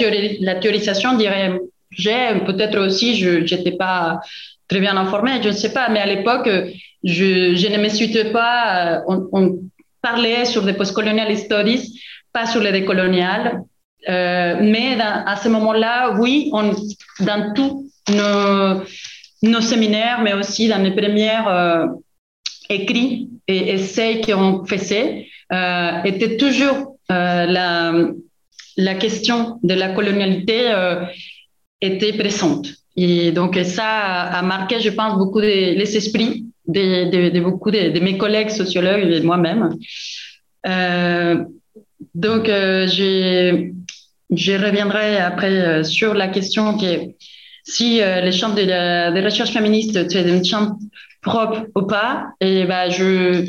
[0.56, 1.58] théorisation, dirais
[1.96, 4.20] j'ai peut-être aussi, je n'étais pas
[4.68, 6.48] très bien informée, je ne sais pas, mais à l'époque,
[7.04, 9.58] je, ne me situais pas, euh, on,
[10.02, 11.98] parlait sur des postcolonial studies,
[12.30, 13.62] pas sur les décoloniales.
[14.08, 16.50] Euh, mais à ce moment-là, oui,
[17.20, 17.84] dans tous
[19.42, 21.86] nos, séminaires, mais aussi dans les premières euh,
[22.68, 28.14] écrits et essais qu'on faisait, euh, était toujours euh,
[28.76, 30.72] la, question de la colonialité
[31.80, 32.68] était présente.
[32.96, 38.16] Et donc ça a, marqué, je pense, beaucoup les esprits de, de, beaucoup de, mes
[38.16, 39.70] collègues sociologues et moi-même.
[42.14, 43.74] Donc, j'ai
[44.36, 47.16] je reviendrai après euh, sur la question qui est
[47.64, 50.76] si euh, les champs de recherches féministes c'est une chambre
[51.22, 52.26] propre ou pas.
[52.40, 53.46] Et bah, je,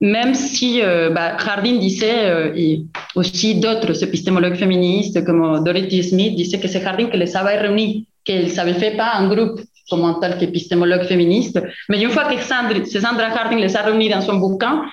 [0.00, 2.82] même si euh, bah, Hardin disait, et
[3.16, 8.06] aussi d'autres épistémologues féministes comme Dorothy Smith disaient que c'est Hardin qui les avait réunis,
[8.24, 9.60] qu'ils ne fait pas un groupe
[9.90, 11.60] comme en tant qu'épistémologue féministe.
[11.88, 14.84] Mais une fois que Sandra, Sandra Harding les a réunis dans son bouquin,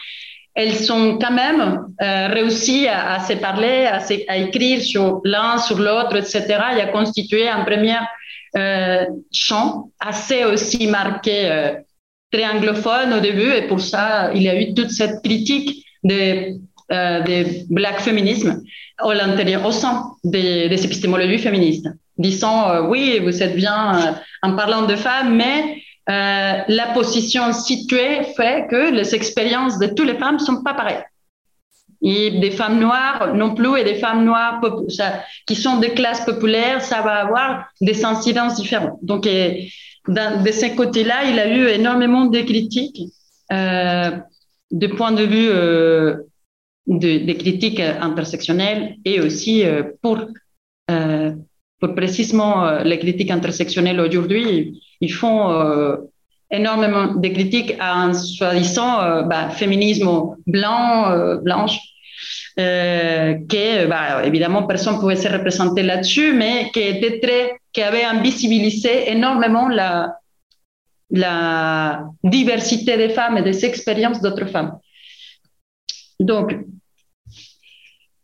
[0.57, 3.85] elles sont quand même euh, réussi à, se parler,
[4.27, 6.41] à, écrire sur l'un, sur l'autre, etc.
[6.75, 7.99] et à constituer un premier
[8.57, 11.73] euh, champ assez aussi marqué, euh,
[12.31, 13.51] très anglophone au début.
[13.53, 16.55] Et pour ça, il y a eu toute cette critique de,
[16.91, 18.63] euh, black féminisme
[19.03, 21.87] au, sein des, des épistémologies féministes,
[22.17, 28.67] disant oui, vous êtes bien en parlant de femmes, mais euh, la position située fait
[28.69, 31.03] que les expériences de toutes les femmes ne sont pas pareilles.
[32.01, 34.61] Et des femmes noires non plus, et des femmes noires
[35.47, 38.99] qui sont de classes populaires, ça va avoir des incidences différentes.
[39.01, 39.69] Donc, et,
[40.07, 43.01] dans, de ce côté-là, il a eu énormément de critiques,
[43.51, 44.11] euh,
[44.71, 46.17] de point de vue euh,
[46.87, 50.19] de, des critiques intersectionnelles et aussi euh, pour,
[51.79, 55.97] pour précisément les critiques intersectionnelles aujourd'hui ils font euh,
[56.51, 61.79] énormément de critiques à un soi-disant euh, bah, féminisme blanc, euh, blanche,
[62.57, 68.03] que bah, évidemment personne ne pouvait se représenter là-dessus, mais qui était très, qui avait
[68.03, 70.15] invisibilisé énormément la,
[72.23, 74.79] diversité des femmes et des expériences d'autres femmes.
[76.19, 76.57] Donc,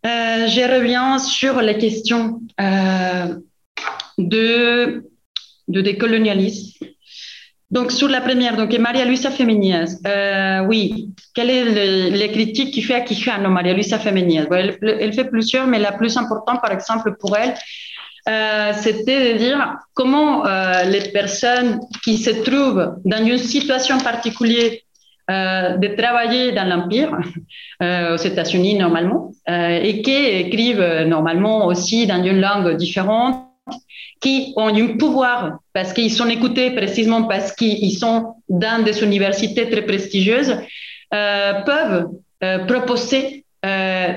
[0.04, 2.42] je reviens sur les questions
[4.18, 5.04] de
[5.68, 6.86] de décolonialisme.
[7.74, 12.72] Donc, sur la première, donc, Maria Luisa Femenias, euh, oui, quelle est le, les critiques
[12.72, 16.72] qui fait à Quijano, Maria Luisa Femenias elle, fait plusieurs, mais la plus importante, par
[16.72, 17.56] exemple, pour elle,
[18.30, 24.74] euh, c'était de dire comment euh, les personnes qui se trouvent dans une situation particulière
[25.28, 27.18] de travailler dans l'Empire,
[27.80, 33.53] aux États-Unis normalement, et qui écrivent normalement aussi dans une langue différente,
[34.24, 39.70] qui ont un pouvoir parce qu'ils sont écoutés précisément parce qu'ils sont dans des universités
[39.70, 40.56] très prestigieuses,
[41.14, 42.08] euh, peuvent
[42.44, 44.14] euh, proposer euh,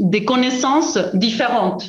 [0.00, 1.84] des, connaissances différentes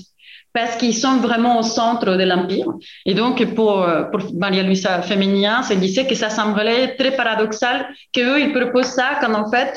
[0.53, 2.67] parce qu'ils sont vraiment au centre de l'Empire.
[3.05, 8.39] Et donc, pour, pour Maria Luisa Femenia, c'est disait que ça semblait très paradoxal qu'eux,
[8.41, 9.71] ils proposent ça quand en fait,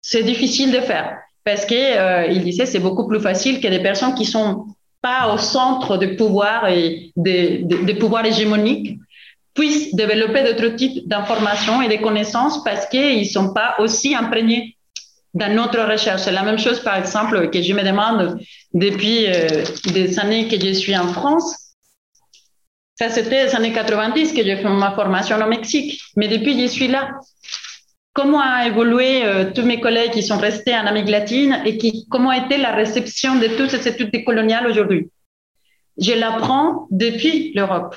[0.00, 1.16] c'est difficile de faire.
[1.44, 4.66] Parce qu'il euh, disait c'est beaucoup plus facile que des personnes qui sont
[5.02, 8.98] pas au centre du pouvoir et des, des, pouvoirs hégémoniques,
[9.54, 14.76] puissent développer d'autres types d'informations et de connaissances parce qu'ils ne sont pas aussi imprégnés
[15.34, 16.22] dans notre recherche.
[16.22, 18.40] C'est la même chose, par exemple, que je me demande
[18.74, 21.74] depuis euh, des années que je suis en France.
[22.98, 26.00] Ça, c'était les années 90 que j'ai fait ma formation au Mexique.
[26.16, 27.10] Mais depuis, je suis là.
[28.20, 32.06] Comment a évolué euh, tous mes collègues qui sont restés en Amérique latine et qui,
[32.10, 35.08] comment été la réception de toutes ces études décoloniales aujourd'hui?
[35.98, 37.96] Je l'apprends depuis l'Europe.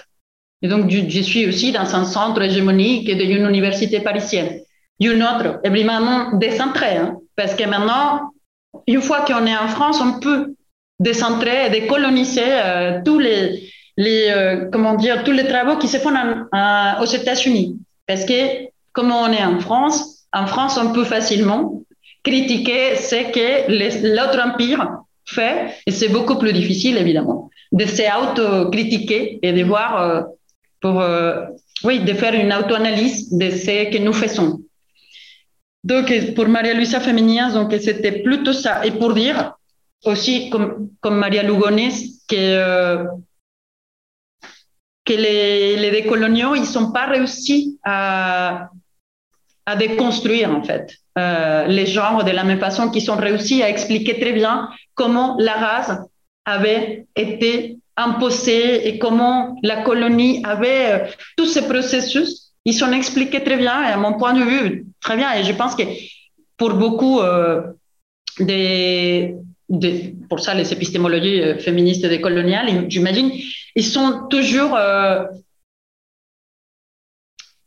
[0.61, 4.61] Et donc, je suis aussi dans un centre hégémonique d'une université parisienne.
[5.01, 8.31] Une autre, évidemment décentrée, hein, parce que maintenant,
[8.87, 10.55] une fois qu'on est en France, on peut
[10.99, 15.97] décentrer et décoloniser euh, tous les, les euh, comment dire, tous les travaux qui se
[15.97, 16.13] font
[17.01, 17.77] aux États-Unis.
[18.07, 21.83] Parce que, comme on est en France, en France, on peut facilement
[22.23, 24.87] critiquer ce que l'autre empire
[25.25, 30.21] fait, et c'est beaucoup plus difficile, évidemment, de s'auto-critiquer et de voir, euh,
[30.81, 31.45] pour, euh,
[31.83, 34.59] oui, de faire une auto-analyse de ce que nous faisons.
[35.83, 38.85] Donc, pour Maria Luisa Féminia, donc c'était plutôt ça.
[38.85, 39.53] Et pour dire
[40.05, 41.91] aussi, comme, comme Maria Lugones,
[42.29, 43.03] que euh,
[45.05, 48.69] que les, les décoloniaux, ils sont pas réussi à,
[49.65, 53.69] à déconstruire, en fait, euh, les genres de la même façon qu'ils sont réussis à
[53.69, 55.91] expliquer très bien comment la race
[56.45, 61.05] avait été imposée et comment la colonie avait euh,
[61.37, 62.51] tous ces processus.
[62.65, 65.33] Ils sont expliqués très bien, et à mon point de vue, très bien.
[65.33, 65.83] Et je pense que
[66.57, 67.61] pour beaucoup euh,
[68.39, 69.35] des,
[70.29, 73.31] pour ça, les épistémologies féministes décoloniales, j'imagine,
[73.75, 74.77] ils sont toujours.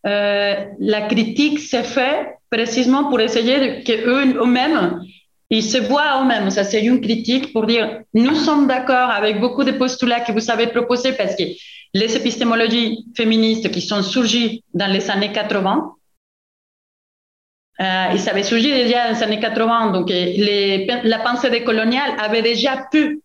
[0.07, 5.00] Euh, euh, la critique s'est faite précisément pour essayer qu'eux eux-mêmes,
[5.50, 6.50] ils se voient eux-mêmes.
[6.50, 10.50] Ça, c'est une critique pour dire nous sommes d'accord avec beaucoup de postulats que vous
[10.50, 11.44] avez proposés parce que
[11.94, 15.94] les épistémologies féministes qui sont surgies dans les années 80,
[17.78, 22.42] euh, il s'avait surgi déjà dans les années 80, donc les, la pensée décoloniale avait
[22.42, 23.20] déjà pu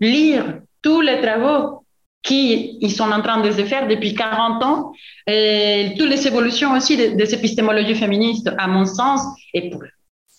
[0.00, 1.85] lire tous les travaux
[2.22, 4.92] qui ils sont en train de se faire depuis 40 ans
[5.26, 9.82] toutes les évolutions aussi des épistémologies féministes, à mon sens, et pour,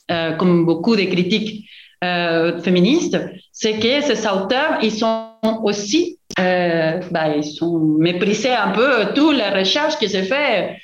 [0.09, 1.69] euh, comme beaucoup de critiques
[2.01, 3.19] euh, féministes,
[3.51, 5.31] c'est que ces auteurs, ils sont
[5.63, 10.77] aussi, euh, bah, ils sont méprisés un peu toutes les recherches qui se fait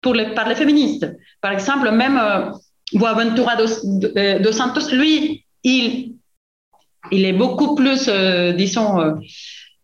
[0.00, 1.06] pour les, par les féministes.
[1.42, 2.18] Par exemple, même
[2.94, 3.66] Boaventura dos,
[4.40, 6.14] dos, Santos, lui, il,
[7.10, 9.14] il est beaucoup plus, euh, disons, euh,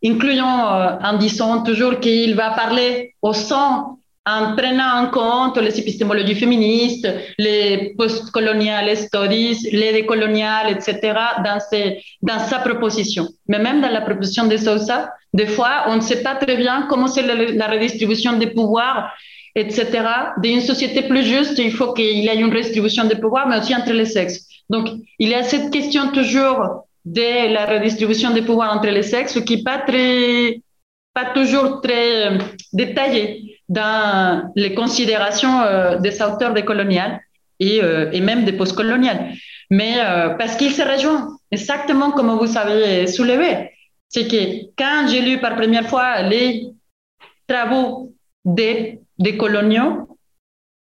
[0.04, 5.78] incluant euh, en disant toujours qu'il va parler au sang en prenant en compte les
[5.78, 7.06] épistémologies féministes,
[7.38, 11.12] les postcoloniales studies, les décoloniales, etc.,
[12.22, 13.28] dans sa proposition.
[13.48, 16.86] Mais même dans la proposition de Sousa, des fois, on ne sait pas très bien
[16.88, 19.12] comment c'est la, la redistribution des pouvoirs
[19.56, 19.88] etc.
[20.38, 23.74] D'une société plus juste, il faut qu'il y ait une redistribution des pouvoirs, mais aussi
[23.74, 24.48] entre les sexes.
[24.68, 24.88] Donc,
[25.18, 29.56] il y a cette question toujours de la redistribution des pouvoirs entre les sexes qui
[29.56, 29.84] n'est pas,
[31.14, 32.38] pas toujours très euh,
[32.72, 37.20] détaillée dans les considérations euh, des auteurs décoloniales
[37.60, 39.32] et, euh, et même des postcoloniales.
[39.70, 39.94] Mais
[40.38, 43.70] parce qu'il se rejoint, exactement comme vous avez soulevé,
[44.08, 46.68] c'est que quand j'ai lu par première fois les
[47.48, 48.12] travaux
[48.44, 50.18] des des coloniaux,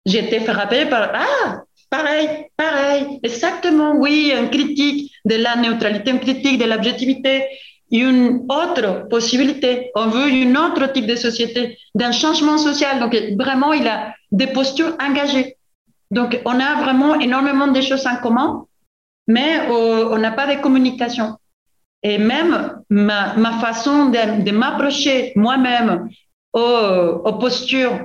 [0.05, 6.59] j'étais frappée par Ah, pareil, pareil, exactement, oui, une critique de la neutralité, une critique
[6.59, 7.45] de l'objectivité,
[7.91, 9.91] une autre possibilité.
[9.95, 13.01] On veut une autre type de société, d'un changement social.
[13.01, 15.57] Donc, vraiment, il a des postures engagées.
[16.11, 18.67] Donc, on a vraiment énormément de choses en commun,
[19.27, 21.37] mais euh, on n'a pas de communication.
[22.03, 26.09] Et même ma, façon de, m'approcher moi-même
[26.53, 26.61] aux,
[27.25, 27.99] aux postures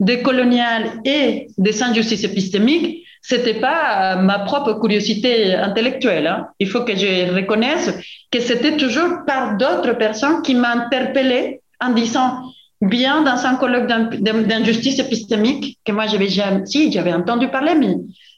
[0.00, 6.26] décoloniale et des injustices épistémiques, c'était pas ma propre curiosité intellectuelle.
[6.26, 6.48] Hein.
[6.58, 7.90] Il faut que je reconnaisse
[8.30, 12.42] que c'était toujours par d'autres personnes qui m'interpellaient en disant
[12.82, 17.94] bien dans un colloque d'injustice épistémique que moi j'avais jamais, si j'avais entendu parler, mais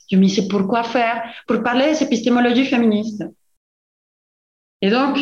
[0.09, 1.21] je me disais pourquoi faire?
[1.49, 3.25] Pour parler des épistémologies féministes.
[4.83, 5.19] Et donc,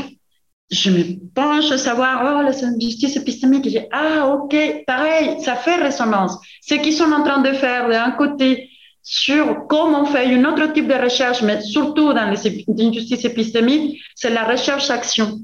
[0.71, 3.65] je me penche à savoir, oh, la justice épistémique.
[3.65, 6.37] Je dis, ah, ok, pareil, ça fait résonance.
[6.61, 8.69] Ce qu'ils sont en train de faire d'un côté
[9.05, 14.31] sur comment fait un autre type de recherche, mais surtout dans les injustices épistémiques, c'est
[14.31, 15.41] la recherche-action.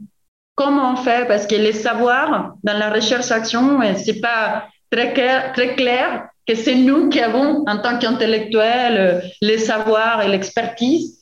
[0.55, 1.29] Comment on fait?
[1.29, 6.75] Parce que les savoirs dans la recherche-action, c'est pas très clair, très clair que c'est
[6.75, 11.21] nous qui avons, en tant qu'intellectuels, les savoirs et l'expertise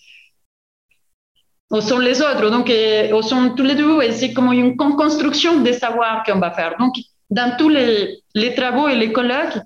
[1.70, 2.50] ou sont les autres.
[2.50, 6.52] Donc, euh, sont tous les deux, et c'est comme une construction des savoirs qu'on va
[6.52, 6.76] faire.
[6.78, 6.94] Donc,
[7.30, 9.58] dans tous les, les travaux et les colloques,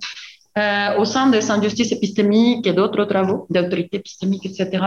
[0.58, 4.84] euh, au sein des injustices épistémiques et d'autres travaux d'autorité épistémique, etc.,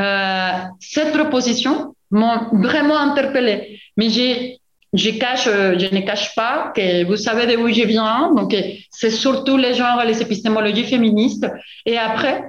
[0.00, 0.50] euh,
[0.80, 3.80] cette proposition m'a vraiment interpellée.
[3.96, 4.58] Mais j'ai,
[4.92, 8.32] je, ne cache pas que vous savez d'où je viens.
[8.34, 8.54] Donc,
[8.90, 11.46] c'est surtout les genres, les épistémologies féministes.
[11.84, 12.44] Et après,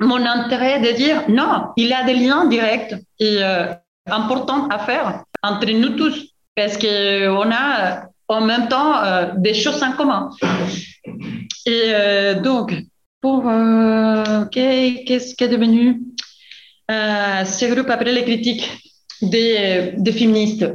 [0.00, 3.72] mon intérêt de dire non, il y a des liens directs et euh,
[4.06, 9.82] importants à faire entre nous tous parce qu'on a en même temps euh, des choses
[9.82, 10.30] en commun.
[11.66, 12.74] Et euh, donc,
[13.20, 13.42] pour
[14.50, 16.00] qu'est-ce qui est devenu
[16.88, 18.66] ce groupe après les critiques
[19.20, 20.66] des, des féministes?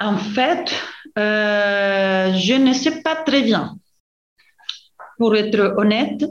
[0.00, 0.66] En fait,
[1.16, 3.76] je ne sais pas très bien,
[5.18, 6.24] pour être honnête.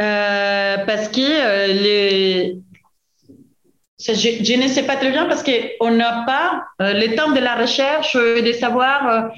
[0.00, 2.56] Euh, parce que euh, les...
[4.00, 7.56] Je, ne sais pas très bien parce qu'on n'a pas euh, le temps de la
[7.56, 9.30] recherche et de savoir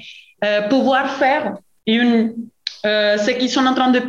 [0.69, 1.53] pouvoir faire
[1.85, 2.33] une,
[2.83, 4.01] ce qu'ils sont en train de.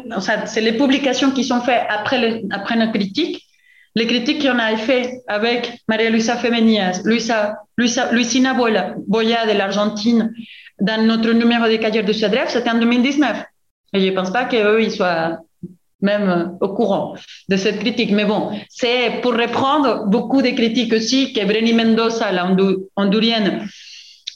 [0.46, 3.42] C'est les publications qui sont faites après, après nos critiques.
[3.94, 10.32] Les critiques qu'on a fait avec Maria Luisa Femenias, Luisa, Luisa, Luisina Boya de l'Argentine,
[10.80, 13.44] dans notre numéro de Cahiers de Suadref, c'était en 2019.
[13.92, 15.38] Et je ne pense pas qu'eux, ils soient
[16.02, 17.14] même euh, au courant
[17.48, 18.12] de cette critique.
[18.12, 22.44] Mais bon, c'est pour reprendre beaucoup de critiques aussi que Brenny Mendoza, la
[22.96, 23.66] hondurienne,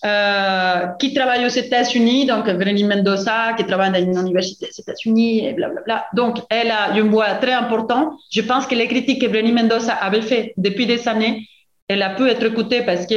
[0.05, 5.47] euh, qui travaille aux États-Unis, donc Brenny Mendoza, qui travaille dans une université aux États-Unis,
[5.47, 6.07] et blablabla.
[6.15, 8.13] Donc, elle a une voix très importante.
[8.31, 11.49] Je pense que les critiques que Brenny Mendoza avait fait depuis des années,
[11.89, 13.15] elle a pu être écoutée parce que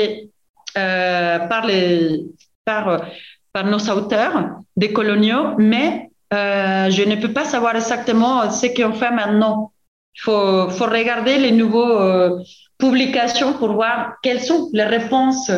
[0.77, 2.21] euh, par, les,
[2.63, 3.05] par,
[3.51, 8.93] par nos auteurs des coloniaux, mais euh, je ne peux pas savoir exactement ce qu'on
[8.93, 9.71] fait maintenant.
[10.15, 12.39] Il faut, regarder les nouvelles euh,
[12.77, 15.51] publications pour voir quelles sont les réponses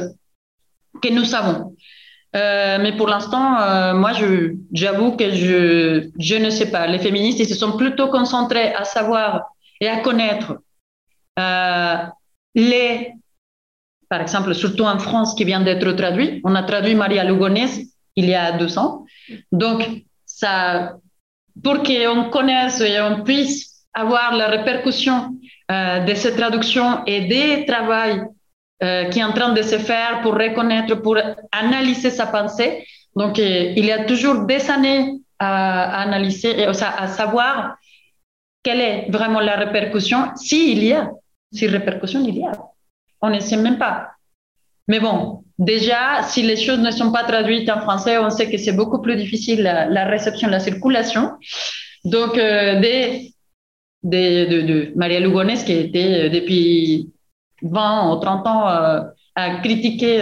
[1.02, 1.76] que nous avons.
[2.36, 4.12] Euh, mais pour l'instant, euh, moi,
[4.72, 6.88] j'avoue que je, je ne sais pas.
[6.88, 10.58] Les féministes, ils se sont plutôt concentrés à savoir et à connaître
[11.40, 11.98] euh,
[12.56, 13.14] les,
[14.10, 16.40] par exemple, surtout en France, qui vient d'être traduit.
[16.44, 17.68] On a traduit Maria Lugones
[18.16, 19.06] il y a deux ans.
[19.52, 19.88] Donc,
[21.64, 25.36] pour qu'on connaisse et on puisse avoir la répercussion
[25.72, 28.36] euh, de cette traduction et des travaux
[29.12, 31.16] qui est en train de se faire pour reconnaître, pour
[31.52, 32.84] analyser sa pensée.
[33.16, 37.78] Donc, euh, il y a toujours des années à, analyser, à savoir
[38.64, 41.12] quelle est vraiment la répercussion, s'il y a,
[41.52, 42.52] si répercussion il y a.
[43.22, 44.12] On ne sait même pas.
[44.88, 48.58] Mais bon, déjà, si les choses ne sont pas traduites en français, on sait que
[48.58, 51.32] c'est beaucoup plus difficile la, réception, la circulation.
[52.04, 53.32] Donc, euh, des,
[54.04, 57.12] de, Maria Lugones, qui était euh, depuis
[57.62, 59.02] 20 ou 30 ans euh,
[59.36, 60.20] à critiquer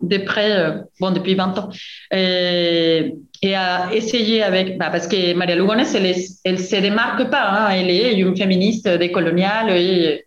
[0.00, 1.68] de près, bon, depuis 20 ans,
[2.12, 7.50] et, et à essayer avec, bah, parce que Maria Lugones, elle ne se démarque pas,
[7.50, 10.24] hein, elle est une féministe décoloniale et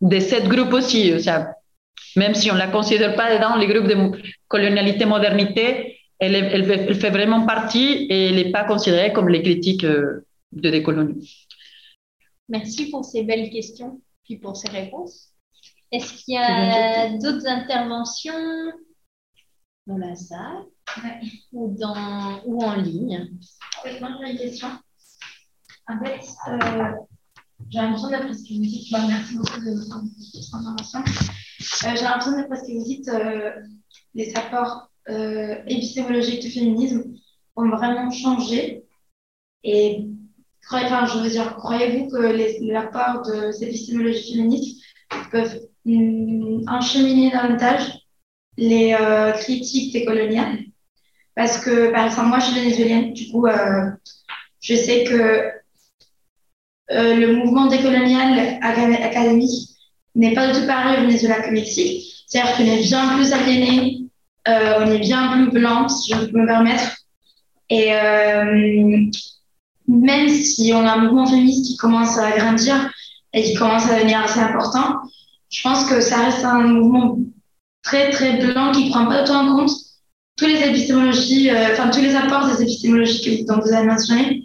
[0.00, 1.12] de cette groupe aussi.
[2.16, 6.94] Même si on ne la considère pas dans les groupes de colonialité modernité, elle, elle,
[6.94, 11.46] fait vraiment partie et elle n'est pas considérée comme les critiques euh, de décolonie.
[12.48, 15.32] Merci pour ces belles questions et pour ces réponses.
[15.92, 18.72] Est-ce qu'il y a d'autres interventions
[19.86, 20.64] dans la salle?
[21.52, 23.30] Ou, dans, ou en ligne?
[24.00, 24.68] Moi, j'ai une question.
[25.86, 26.92] En fait, euh,
[27.70, 29.96] j'ai l'impression d'après ce que vous dites, merci beaucoup de votre
[30.54, 31.00] intervention.
[31.60, 33.50] Euh, j'ai l'impression d'après ce que vous dites, euh,
[34.14, 37.04] les apports euh, épistémologiques du féminisme
[37.56, 38.84] ont vraiment changé.
[39.64, 40.06] Et
[40.70, 44.82] enfin, je veux dire, croyez-vous que l'apport de ces épistémologies féministes
[45.32, 47.92] peuvent hum, encheminer davantage
[48.56, 50.58] les euh, critiques décoloniales
[51.34, 53.46] Parce que, par exemple, moi, je suis vénézuélienne, du coup,
[54.60, 55.50] je sais que
[56.90, 59.77] le mouvement décolonial académique
[60.20, 62.24] n'est pas du tout pareil au Venezuela qu'au Mexique.
[62.26, 63.98] C'est-à-dire qu'on est bien plus aliéné,
[64.48, 66.96] euh, on est bien plus blanc, si je peux me permettre.
[67.70, 69.10] Et euh,
[69.86, 72.90] même si on a un mouvement féministe qui commence à grandir
[73.32, 74.96] et qui commence à devenir assez important,
[75.50, 77.18] je pense que ça reste un mouvement
[77.82, 79.72] très très blanc qui ne prend pas autant en compte
[80.36, 84.44] tous les épistémologies, enfin tous les apports des épistémologies dont vous avez mentionné.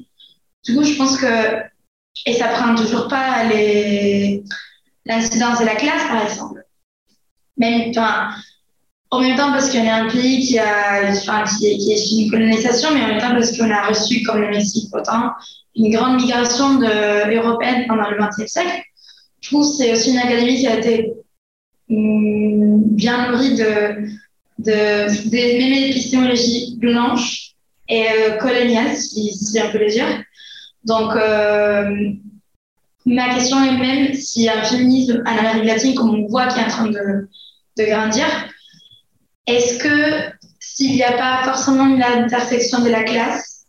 [0.65, 1.63] Du coup, je pense que
[2.25, 3.43] et ça prend toujours pas
[5.05, 6.63] l'incidence de la classe, par exemple.
[7.57, 7.91] Même,
[9.11, 12.23] en même temps parce qu'on est un pays qui, a, enfin, qui, est, qui est
[12.23, 15.31] une colonisation, mais en même temps parce qu'on a reçu, comme le Mexique, autant,
[15.75, 18.81] une grande migration de, européenne pendant le XXe siècle.
[19.41, 21.13] Je trouve que c'est aussi une académie qui a été
[21.89, 24.07] hum, bien nourrie de,
[24.59, 27.53] de, des mêmes épistémologies blanches
[27.89, 30.23] et euh, coloniales, si, si on peut le dire.
[30.85, 32.13] Donc, euh,
[33.05, 36.63] ma question est même si un féminisme en Amérique latine, comme on voit qui est
[36.63, 37.30] en train de,
[37.77, 38.25] de grandir,
[39.47, 43.65] est-ce que s'il n'y a pas forcément une intersection de la classe,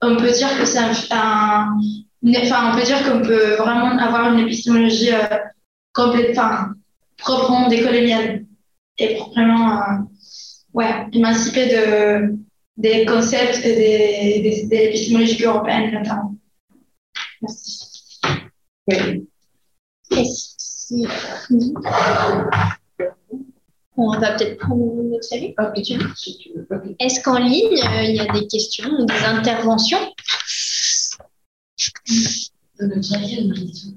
[0.00, 4.40] on peut dire que c'est un, enfin, on peut dire qu'on peut vraiment avoir une
[4.40, 5.38] épistémologie euh,
[5.92, 6.74] complète, enfin,
[7.18, 8.44] proprement décoloniale
[8.98, 9.98] et proprement, euh,
[10.74, 12.36] ouais, émancipée de,
[12.76, 16.34] des concepts et des, des, épistémologies européennes notamment.
[17.40, 17.81] Merci.
[18.88, 19.26] Oui.
[23.96, 25.54] On va peut-être prendre notre salut.
[26.98, 30.12] Est-ce qu'en ligne, euh, il y a des questions ou des interventions?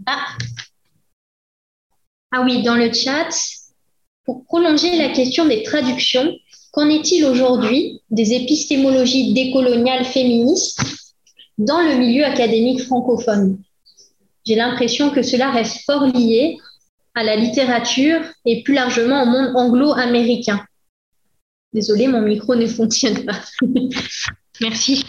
[0.05, 0.25] Ah.
[2.31, 3.29] ah oui, dans le chat,
[4.25, 6.35] pour prolonger la question des traductions,
[6.71, 10.81] qu'en est-il aujourd'hui des épistémologies décoloniales féministes
[11.57, 13.63] dans le milieu académique francophone?
[14.45, 16.57] J'ai l'impression que cela reste fort lié
[17.15, 20.63] à la littérature et plus largement au monde anglo-américain.
[21.73, 23.39] Désolée, mon micro ne fonctionne pas.
[24.61, 25.03] Merci.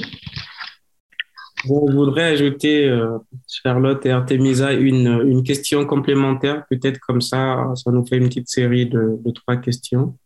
[1.67, 3.19] Bon, je voudrais ajouter, euh,
[3.49, 6.65] Charlotte et Artemisa, une, une question complémentaire.
[6.71, 10.17] Peut-être comme ça, ça nous fait une petite série de, de trois questions.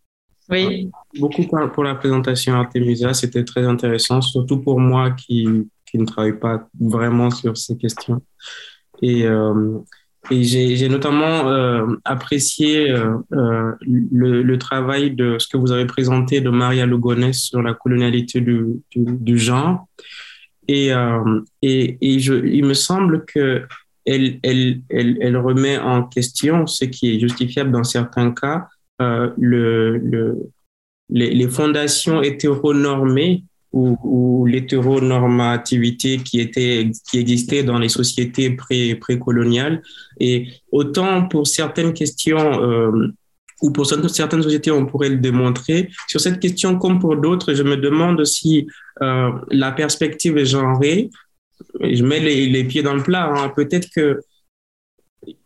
[0.51, 0.91] Oui.
[1.19, 3.15] Beaucoup pour la présentation, Artemisa.
[3.15, 5.47] C'était très intéressant, surtout pour moi qui,
[5.87, 8.20] qui ne travaille pas vraiment sur ces questions.
[9.03, 9.79] Et euh,
[10.31, 16.51] et j'ai notamment euh, apprécié euh, le, travail de ce que vous avez présenté de
[16.51, 19.89] Maria Lugones sur la colonialité du, genre.
[20.69, 20.93] Et,
[21.63, 23.67] il me semble que
[24.05, 28.69] elle, remet en question ce qui est justifiable dans certains cas,
[29.01, 30.51] le, le,
[31.09, 38.95] les, les fondations hétéronormées ou, ou l'hétéronormativité qui était qui existait dans les sociétés pré
[38.97, 39.83] précoloniales.
[40.19, 43.09] Et autant pour certaines questions euh,
[43.63, 45.89] ou pour certaines sociétés on pourrait le démontrer.
[46.09, 48.67] Sur cette question comme pour d'autres je me demande si
[49.03, 51.11] euh, la perspective est genrée.
[51.81, 53.53] Je mets les, les pieds dans le plat hein.
[53.55, 54.21] peut-être que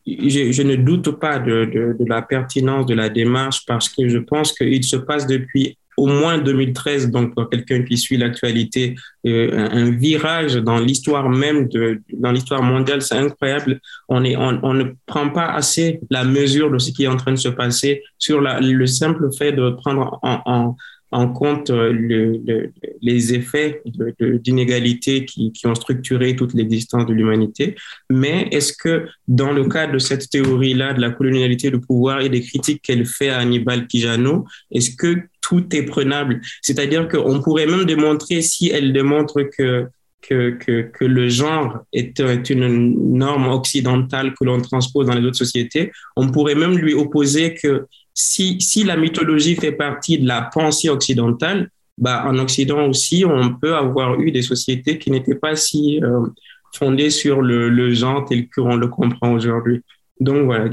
[0.07, 4.19] je, ne doute pas de, de, de la pertinence de la démarche parce que je
[4.19, 8.95] pense qu'il se passe depuis au moins 2013, donc pour quelqu'un qui suit l'actualité,
[9.27, 13.81] euh, un, virage dans l'histoire même, de, dans l'histoire mondiale, c'est incroyable.
[14.09, 17.17] On, est, on, on, ne prend pas assez la mesure de ce qui est en
[17.17, 20.77] train de se passer sur la, le simple fait de prendre en, en,
[21.15, 27.77] en compte euh, le, le, les effets d'inégalité qui, ont structuré toute l'existence de l'humanité.
[28.11, 32.29] Mais est-ce que dans le cadre de cette théorie-là de la colonialité du pouvoir et
[32.29, 36.41] des critiques qu'elle fait à Hannibal Quijano, est-ce que tout est prenable?
[36.63, 39.87] C'est-à-dire qu'on pourrait même démontrer, si elle démontre que
[40.29, 42.19] que, que, le genre est,
[42.49, 47.55] une norme occidentale que l'on transpose dans les autres sociétés, on pourrait même lui opposer
[47.55, 51.69] que si, si la mythologie fait partie de la pensée occidentale,
[51.99, 56.27] bah, en Occident aussi, on peut avoir eu des sociétés qui n'étaient pas si euh,
[56.73, 59.83] fondées sur le, le genre tel qu'on le comprend aujourd'hui.
[60.21, 60.71] Donc voilà,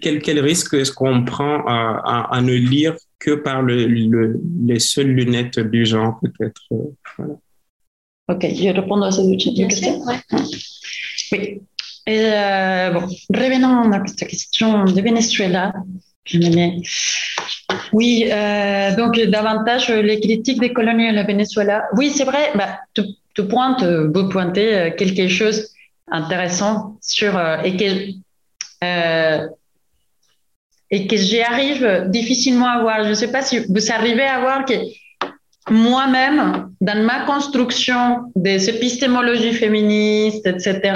[0.00, 4.40] quel, quel risque est-ce qu'on prend à, à, à, ne lire que par le, le,
[4.64, 6.76] les seules lunettes du genre peut-être euh,
[7.18, 7.34] voilà.
[8.28, 10.02] Ok, je réponds à ces deux questions.
[10.04, 10.20] Ouais.
[11.32, 11.60] Oui.
[12.06, 15.72] Et euh, bon, revenons à cette question de Venezuela.
[17.92, 21.84] Oui, euh, donc davantage les critiques des colonies à la Venezuela.
[21.96, 23.02] Oui, c'est vrai, bah, tu,
[23.48, 25.68] pointes, vous pointez euh, quelque chose
[26.10, 29.48] intéressant sur euh, et que euh,
[30.90, 33.04] et que j'y arrive difficilement à voir.
[33.04, 34.74] Je ne sais pas si vous arrivez à voir que
[35.70, 40.92] moi-même, dans ma construction des épistémologies féministes, etc.,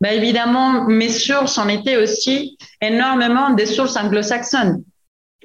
[0.00, 4.82] ben évidemment, mes sources en étaient aussi énormément des sources anglo-saxonnes.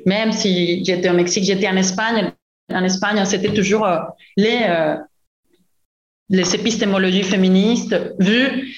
[0.06, 2.32] Même si j'étais au Mexique, j'étais en Espagne.
[2.74, 4.00] En Espagne, c'était toujours euh,
[4.38, 4.96] les, euh,
[6.30, 8.76] les épistémologies féministes vues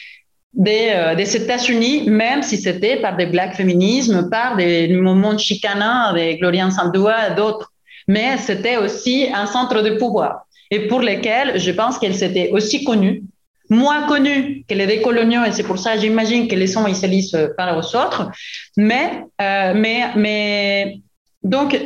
[0.53, 6.13] des, euh, des États-Unis, même si c'était par des black féminismes, par des mouvements chicanins,
[6.13, 7.71] des Gloria Sandua et d'autres.
[8.07, 12.83] Mais c'était aussi un centre de pouvoir et pour lesquels je pense qu'elle s'était aussi
[12.83, 13.23] connue
[13.71, 17.05] moins connus que les décoloniaux, et c'est pour ça, j'imagine que les sons, ils se
[17.05, 18.29] lisent par aux autres.
[18.75, 20.99] Mais, euh, mais, mais,
[21.41, 21.79] donc,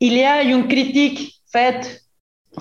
[0.00, 2.02] il y a une critique faite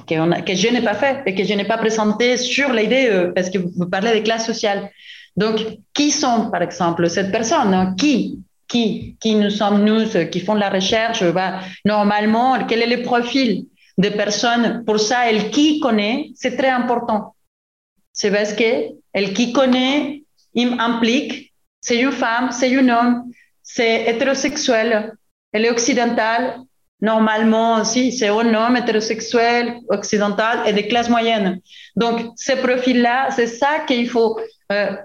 [0.07, 3.49] que, je n'ai pas faite et que je n'ai pas présentée sur l'idée, euh, parce
[3.49, 4.91] que vous parlez des classes sociales.
[5.35, 5.55] Donc,
[5.95, 7.95] qui sont, par exemple, cette personne hein?
[7.97, 13.01] Qui qui, qui nous sommes nous qui font la recherche bah, Normalement, quel est le
[13.01, 13.65] profil
[13.97, 17.33] des personnes Pour ça, elle qui connaît, c'est très important
[18.19, 20.23] c'est parce qu'elle qui connaît
[20.57, 23.31] implique, c'est une femme, c'est un homme,
[23.63, 25.13] c'est hétérosexuel,
[25.53, 26.57] elle est occidentale,
[26.99, 31.61] normalement aussi, c'est un homme hétérosexuel, occidental et des classes moyennes.
[31.95, 34.37] Donc, ces profils-là, c'est ça qu'il faut,
[34.73, 34.97] euh,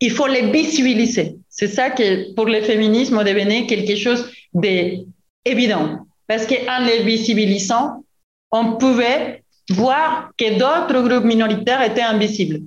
[0.00, 1.36] il faut les visibiliser.
[1.48, 6.06] C'est ça qui, pour le féminisme, devenait quelque chose d'évident.
[6.26, 8.04] Parce qu'en les visibilisant,
[8.50, 12.60] on pouvait voir que d'autres groupes minoritaires étaient invisibles.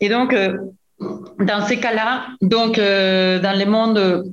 [0.00, 0.56] Et donc, euh,
[1.38, 4.24] dans ces cas-là, donc, euh, dans le monde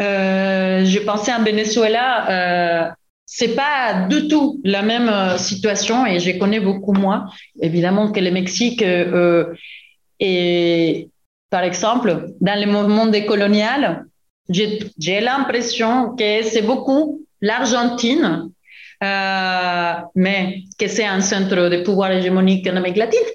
[0.00, 2.90] euh, je pensais en Venezuela, euh,
[3.26, 7.26] c'est pas du tout la même situation et je connais beaucoup moins,
[7.60, 8.84] évidemment, que le Mexique.
[10.20, 11.08] Et
[11.50, 14.06] par exemple, dans le mouvement décolonial,
[14.48, 18.50] j'ai l'impression que c'est beaucoup l'Argentine,
[19.02, 23.28] euh, mais que c'est un centre de pouvoir hégémonique en Amérique latine,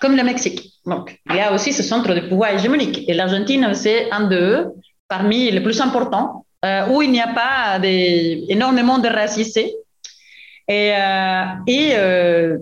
[0.00, 0.74] comme le Mexique.
[0.86, 3.08] Donc, il y a aussi ce centre de pouvoir hégémonique.
[3.08, 4.68] Et l'Argentine, c'est un d'eux
[5.08, 9.58] parmi les plus importants, euh, où il n'y a pas énormément de racistes.
[10.68, 12.58] Et, euh,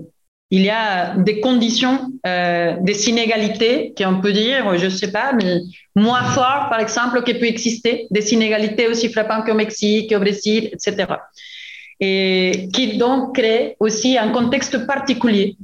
[0.51, 5.59] il y a des conditions, des inégalités, qu'on peut dire, je ne sais pas, mais
[5.97, 10.71] moins fort, par exemple, qui peut exister, des inégalités aussi frappantes qu'au Mexique, au Brésil,
[10.73, 11.07] etc.
[11.99, 15.57] Et qui donc crée aussi un contexte particulier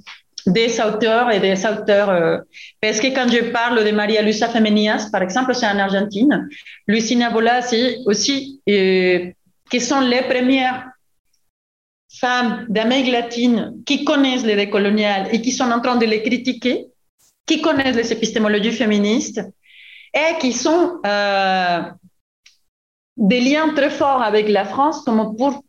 [0.47, 2.11] des auteurs et des auteurs.
[2.11, 2.39] Euh,
[2.81, 6.49] parce que quand je parle de Maria Luisa Femeninas, par exemple, c'est en Argentine,
[6.87, 9.31] Lucina Bola, c'est aussi euh,
[9.71, 10.89] qui sont les premières
[12.21, 16.87] femmes d'Amérique latine qui connaissent les décoloniales et qui sont en train de les critiquer,
[17.47, 19.41] qui connaissent les épistémologies féministes
[20.13, 21.81] et qui sont euh,
[23.17, 25.65] des liens très forts avec la France, comme pour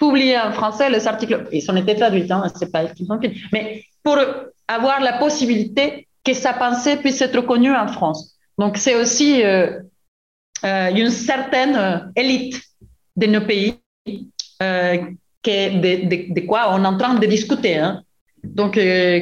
[0.00, 1.46] publier en français les articles.
[1.52, 3.20] Ils ont été traduits, hein, c'est pas qu'ils ont
[3.52, 4.18] mais pour
[4.66, 8.36] avoir la possibilité que sa pensée puisse être connue en France.
[8.58, 9.78] Donc, c'est aussi euh,
[10.64, 12.60] euh, une certaine euh, élite
[13.16, 13.78] de nos pays
[14.62, 14.96] euh,
[15.42, 17.78] que de, de, quoi on est en train de discuter.
[17.78, 18.02] Hein.
[18.42, 18.78] Donc,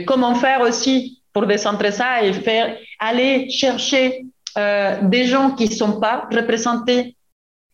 [0.06, 4.24] comment faire aussi pour décentrer ça et faire aller chercher
[4.56, 7.16] des gens qui ne sont pas représentés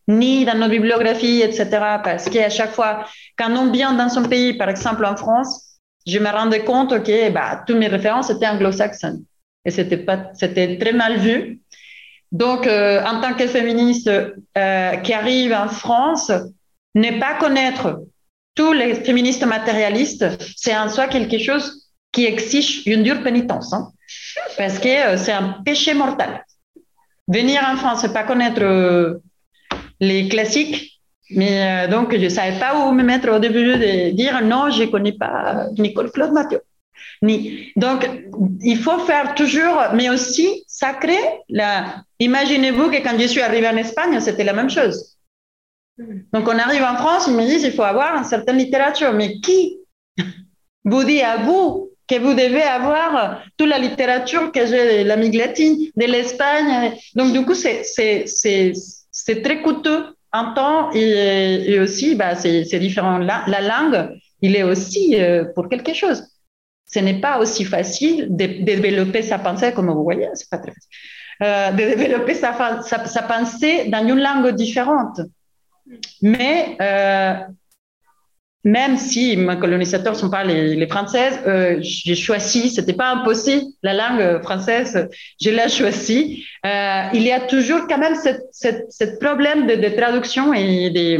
[0.07, 1.67] ni dans nos bibliographies, etc.
[2.03, 3.05] Parce qu'à chaque fois,
[3.37, 7.29] quand on vient dans son pays, par exemple en France, je me rendais compte que
[7.31, 9.23] bah, toutes mes références étaient anglo-saxonnes.
[9.65, 11.59] Et c'était très mal vu.
[12.31, 16.31] Donc, euh, en tant que féministe euh, qui arrive en France,
[16.93, 18.01] ne pas connaître
[18.53, 20.25] tous les féministes matérialistes,
[20.55, 23.73] c'est en soi quelque chose qui exige une dure pénitence.
[23.73, 23.91] Hein,
[24.57, 26.43] parce que euh, c'est un péché mortel.
[27.27, 29.19] Venir en France et pas connaître
[29.99, 31.01] les classiques.
[31.31, 34.69] Mais euh, donc, je ne savais pas où me mettre au début de dire non,
[34.69, 36.61] je ne connais pas Nicole Claude Mathieu.
[37.21, 37.71] Ni.
[37.75, 38.07] Donc,
[38.61, 42.03] il faut faire toujours, mais aussi, ça crée la.
[42.19, 45.17] Imaginez-vous que quand je suis arrivée en Espagne, c'était la même chose.
[45.97, 49.13] Donc, on arrive en France, ils me disent il faut avoir une certaine littérature.
[49.13, 49.79] Mais qui
[50.85, 55.35] vous dit à vous que vous devez avoir toute la littérature que j'ai de l'Amérique
[55.35, 56.93] latine, de l'Espagne?
[57.15, 57.83] Donc, du coup, c'est
[59.25, 63.17] c'est très coûteux en temps et, aussi, bah, c'est différent.
[63.17, 66.21] La, la, langue, il est aussi euh, pour quelque chose.
[66.85, 70.71] Ce n'est pas aussi facile de, développer sa pensée, comme vous voyez, c'est pas très
[70.71, 70.89] facile.
[71.41, 75.19] Euh, de développer sa, sa, sa, pensée dans une langue différente.
[76.21, 77.33] Mais euh,
[78.65, 83.11] même si mes colonisateurs ne sont pas les, les Françaises, euh, j'ai choisi, c'était pas
[83.11, 85.07] impossible, la langue française,
[85.39, 86.43] je l'ai choisi.
[86.65, 91.19] Euh, il y a toujours quand même ce problème de, de, traduction et des,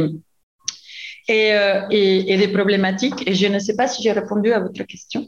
[1.28, 3.28] et, euh, et, et, des problématiques.
[3.28, 5.24] Et je ne sais pas si j'ai répondu à votre question.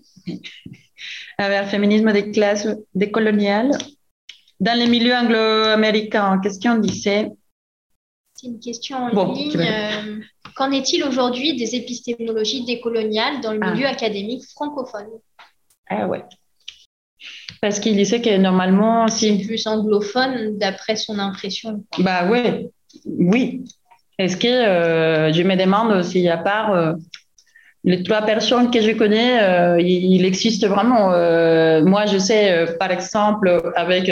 [1.39, 2.67] Avec le féminisme des classes
[2.97, 3.71] décoloniales.
[4.59, 7.29] Dans les milieux anglo-américains, qu'est-ce qu'on disait
[8.35, 10.25] C'est une question en bon, ligne.
[10.59, 13.93] Qu'en est-il aujourd'hui des épistémologies décoloniales dans le milieu ah.
[13.93, 15.07] académique francophone?
[15.89, 16.25] Ah ouais.
[17.63, 19.39] Parce qu'il disait que normalement, si.
[19.39, 21.85] C'est plus anglophone d'après son impression.
[22.01, 22.71] Bah ouais,
[23.07, 23.63] oui.
[24.19, 26.95] Est-ce que euh, je me demande si à part euh,
[27.85, 31.11] les trois personnes que je connais, euh, il, il, existe vraiment.
[31.89, 34.07] Moi, je sais, par exemple, avec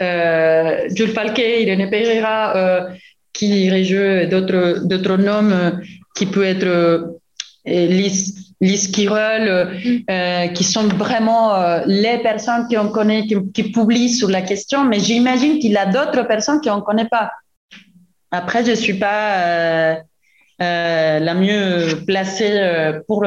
[0.00, 2.88] Jules Falquet, Irene Pereira,
[3.32, 5.70] qui rejoue d'autres, d'autres noms euh,
[6.14, 7.06] qui peut être euh,
[7.64, 9.98] Lise, Lise Kirol, mm.
[10.10, 14.84] euh, qui sont vraiment euh, les personnes qu'on connaît, qui, qui, publient sur la question,
[14.84, 17.30] mais j'imagine qu'il y a d'autres personnes qu'on ne connaît pas.
[18.30, 19.94] Après, je ne suis pas
[20.60, 23.24] euh, la mieux placée pour,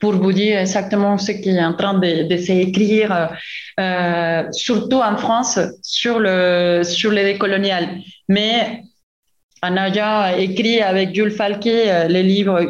[0.00, 3.30] pour vous dire exactement ce qui est en train de, de s'écrire,
[4.52, 8.00] surtout en France, sur, le, sur les décoloniales.
[8.28, 8.82] Mais
[9.62, 12.60] en ayant écrit avec Jules Falquet les livres,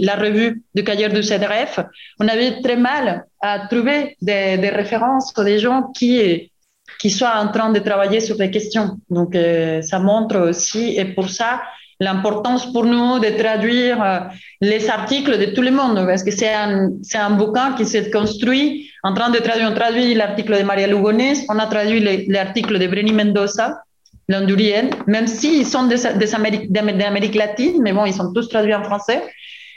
[0.00, 1.80] la revue du Cahier du CEDREF,
[2.20, 6.50] on avait très mal à trouver des, des références des gens qui
[6.98, 8.98] qui soient en train de travailler sur les questions.
[9.08, 9.36] Donc,
[9.82, 11.60] ça montre aussi, et pour ça,
[12.00, 14.20] l'importance pour nous de traduire euh,
[14.60, 18.90] les articles de tout le monde, parce que c'est un, un bouquin qui s'est construit
[19.02, 19.68] en train de traduire.
[19.70, 23.82] On traduit l'article de Maria Lugones, on a traduit l'article de Brenny Mendoza,
[24.28, 26.26] l'Hondurienne, même s'ils sont des, des
[26.68, 29.22] d'Amérique latine, mais bon, ils sont tous traduits en français.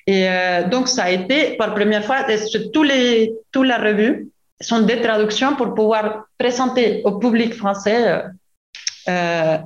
[0.06, 2.26] Et euh, donc, ça a été, pour la première fois,
[2.73, 4.30] tous les, toute la revue
[4.60, 8.23] sont des traductions pour pouvoir présenter au public français
[9.07, 9.57] euh,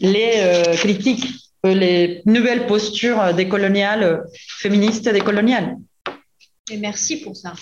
[0.00, 0.32] les
[0.76, 1.26] critiques?
[1.64, 4.24] Les nouvelles postures décoloniales,
[4.58, 5.76] féministes décoloniales.
[6.70, 7.52] Et merci pour ça.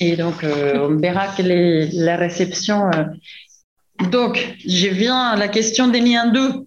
[0.00, 2.90] Et donc, euh, on verra quelle est la réception.
[2.94, 3.04] Euh.
[4.10, 6.66] Donc, je viens à la question des liens d'eux.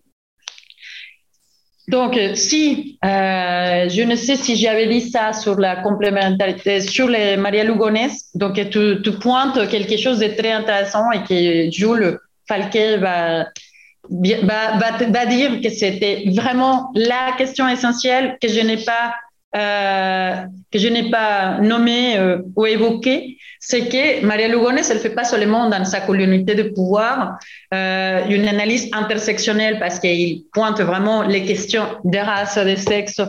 [1.88, 7.38] Donc, si, euh, je ne sais si j'avais dit ça sur la complémentarité, sur les
[7.38, 12.18] Maria Lugones, donc tu, tu pointes quelque chose de très intéressant et que Jules
[12.48, 13.46] Falquet va,
[14.10, 14.78] va,
[15.10, 19.14] va, dire que c'était vraiment la question essentielle que je n'ai pas
[19.56, 20.36] euh,
[20.72, 25.26] que je n'ai pas nommé euh, ou évoqué, c'est que Maria Lugones, elle fait pas
[25.26, 27.38] seulement dans sa communauté de pouvoir
[27.74, 33.22] euh, une analyse intersectionnelle parce qu'il pointe vraiment les questions de race, de sexe.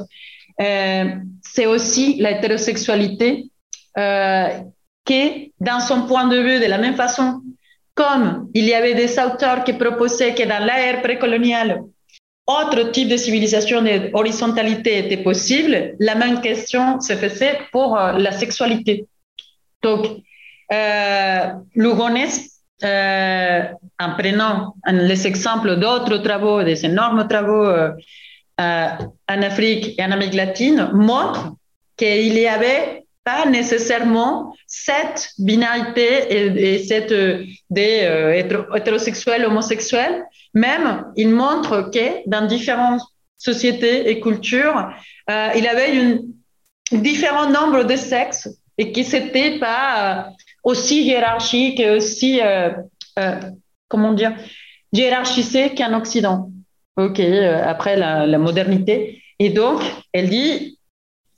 [0.60, 1.04] Euh,
[1.42, 3.50] c'est aussi l'hétérosexualité
[3.98, 4.48] euh,
[5.04, 7.42] qui, dans son point de vue, de la même façon
[7.94, 11.82] comme il y avait des auteurs qui proposaient que dans l'ère précoloniale,
[12.46, 18.12] autre type de civilisation et horizontalité était possible, la même question se faisait pour euh,
[18.18, 19.06] la sexualité.
[19.82, 20.06] Donc,
[20.72, 22.32] euh, Lugones,
[22.84, 23.62] euh,
[24.00, 27.90] en prenant les exemples d'autres travaux, des énormes travaux euh,
[28.58, 31.52] en Afrique et en Amérique latine, montre
[31.96, 38.34] qu'il y avait pas nécessairement cette binarité et, cette euh, des euh,
[38.74, 40.24] hétérosexuels, homosexuels.
[40.54, 43.00] Même, il montre que dans différentes
[43.38, 44.90] sociétés et cultures,
[45.30, 46.32] euh, il avait une
[46.92, 50.30] différent nombre de sexes et que c'était pas
[50.64, 52.40] aussi hiérarchique et aussi
[53.88, 54.34] comment dire
[54.92, 56.50] hiérarchisé qu'en Occident.
[56.96, 59.22] Ok, après la modernité.
[59.38, 59.80] Et donc,
[60.12, 60.78] elle dit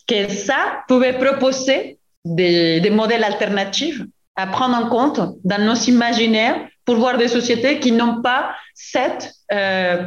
[0.07, 4.03] que ça pouvait proposer des, des, modèles alternatifs
[4.37, 9.33] à prendre en compte dans nos imaginaires pour voir des sociétés qui n'ont pas cette
[9.53, 10.07] euh,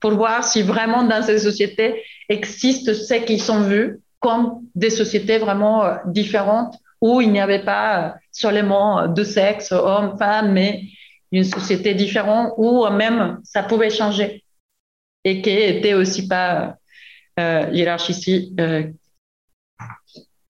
[0.00, 5.38] pour voir si vraiment dans ces sociétés existent ceux qui sont vus comme des sociétés
[5.38, 10.82] vraiment euh, différentes où il n'y avait pas euh, seulement deux sexes, hommes, femmes, mais
[11.30, 14.44] une société différente où même ça pouvait changer
[15.24, 16.76] et qui n'était aussi pas
[17.38, 18.50] euh, hiérarchisée.
[18.60, 18.84] Euh.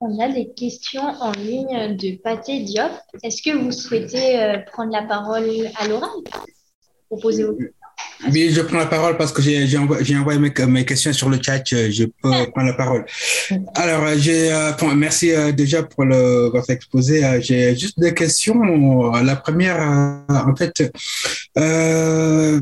[0.00, 2.92] On a des questions en ligne de Pathé Diop.
[3.22, 6.10] Est-ce que vous souhaitez euh, prendre la parole à l'oral
[7.08, 7.20] pour
[8.32, 11.38] oui, je prends la parole parce que j'ai envoyé, envoyé mes, mes, questions sur le
[11.40, 11.62] chat.
[11.64, 13.04] Je peux prendre la parole.
[13.74, 17.22] Alors, euh, j'ai, euh, merci euh, déjà pour le, votre exposé.
[17.40, 19.12] J'ai juste deux questions.
[19.22, 19.80] La première,
[20.28, 20.92] en fait,
[21.58, 22.60] euh,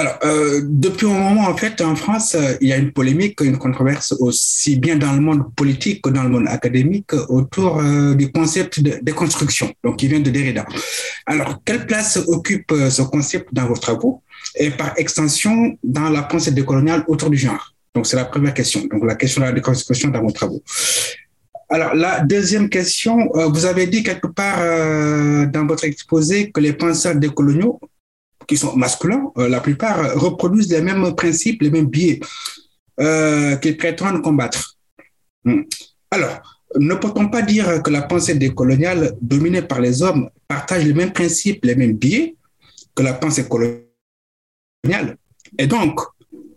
[0.00, 3.38] alors, euh, depuis un moment, en fait, en France, euh, il y a une polémique,
[3.42, 8.14] une controverse aussi bien dans le monde politique que dans le monde académique autour euh,
[8.14, 10.64] du concept de déconstruction, donc qui vient de Derrida.
[11.26, 14.22] Alors, quelle place occupe ce concept dans vos travaux
[14.56, 17.74] et par extension dans la pensée décoloniale autour du genre?
[17.94, 18.80] Donc, c'est la première question.
[18.90, 20.62] Donc, la question de la déconstruction dans vos travaux.
[21.68, 24.60] Alors, la deuxième question, vous avez dit quelque part
[25.50, 27.78] dans votre exposé que les penseurs décoloniaux,
[28.50, 32.18] qui sont masculins, euh, la plupart reproduisent les mêmes principes, les mêmes biais
[33.62, 34.76] qu'ils prétendent combattre.
[35.44, 35.62] Hmm.
[36.10, 36.34] Alors,
[36.76, 41.12] ne peut-on pas dire que la pensée décoloniale dominée par les hommes partage les mêmes
[41.12, 42.34] principes, les mêmes biais
[42.94, 45.16] que la pensée coloniale?
[45.56, 46.00] Et donc,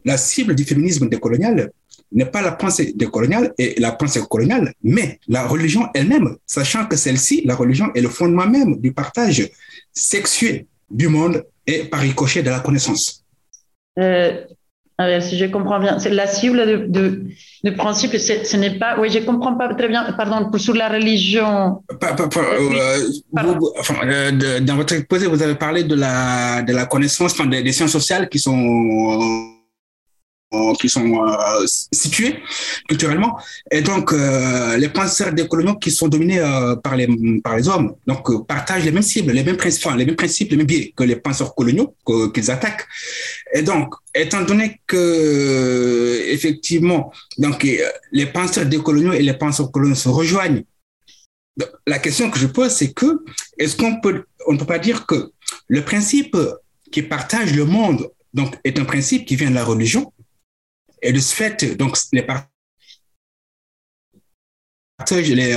[0.04, 1.72] la cible du féminisme décolonial
[2.12, 6.96] n'est pas la pensée décoloniale et la pensée coloniale, mais la religion elle-même, sachant que
[6.96, 9.50] celle-ci, la religion, est le fondement même du partage
[9.94, 13.24] sexué du monde et par ricochet de la connaissance.
[15.02, 17.24] Euh, si je comprends bien, c'est la cible de,
[17.64, 18.98] de, principe, ce n'est pas.
[19.00, 21.84] Oui, je ne comprends pas très bien, pardon, sur la religion.
[21.92, 22.08] Euh,
[24.04, 28.30] euh, dans votre exposé, vous avez parlé de la, de la connaissance, des sciences sociales
[28.30, 29.53] qui sont
[30.80, 32.36] qui sont euh, situés
[32.88, 33.38] culturellement.
[33.72, 37.08] Et donc, euh, les penseurs décoloniaux qui sont dominés euh, par, les,
[37.44, 40.58] par les hommes, donc partagent les mêmes cibles, les mêmes principes, les mêmes principes, les
[40.58, 41.96] mêmes biais que les penseurs coloniaux
[42.34, 42.86] qu'ils attaquent.
[43.54, 47.68] Et donc, étant donné que, effectivement, donc,
[48.12, 50.64] les penseurs décoloniaux et les penseurs coloniaux se rejoignent,
[51.86, 53.24] la question que je pose, c'est que,
[53.60, 55.32] est-ce qu'on peut, on ne peut pas dire que
[55.68, 56.36] le principe
[56.92, 60.12] qui partage le monde donc, est un principe qui vient de la religion,
[61.04, 62.26] et de ce fait, donc, les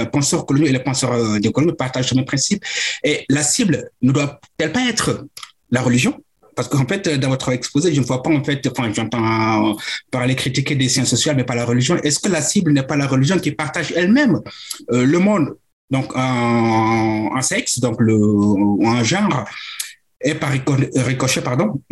[0.06, 2.64] penseurs coloniaux et les penseurs euh, décoloniaux partagent le même principe.
[3.04, 5.26] Et la cible ne doit-elle pas être
[5.70, 6.20] la religion?
[6.56, 9.76] Parce qu'en fait, dans votre exposé, je ne vois pas, en fait, j'entends
[10.10, 11.96] parler critiquer des sciences sociales, mais pas la religion.
[11.98, 14.40] Est-ce que la cible n'est pas la religion qui partage elle-même
[14.90, 15.54] euh, le monde,
[15.90, 19.44] donc en, sexe, donc le, en genre,
[20.22, 21.82] et par ricochet, pardon,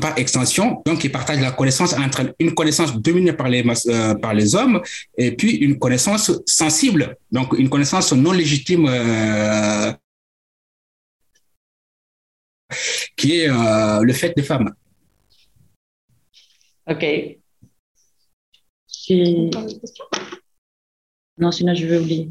[0.00, 4.32] par extension, donc ils partagent la connaissance entre une connaissance dominée par les, euh, par
[4.32, 4.80] les hommes
[5.18, 9.92] et puis une connaissance sensible, donc une connaissance non légitime euh,
[13.16, 14.72] qui est euh, le fait des femmes.
[16.86, 17.04] Ok.
[18.86, 19.50] Si...
[21.38, 22.28] Non, sinon je vais oublier.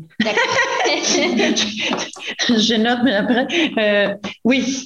[2.49, 3.48] je note, mais après.
[3.78, 4.84] Euh, oui,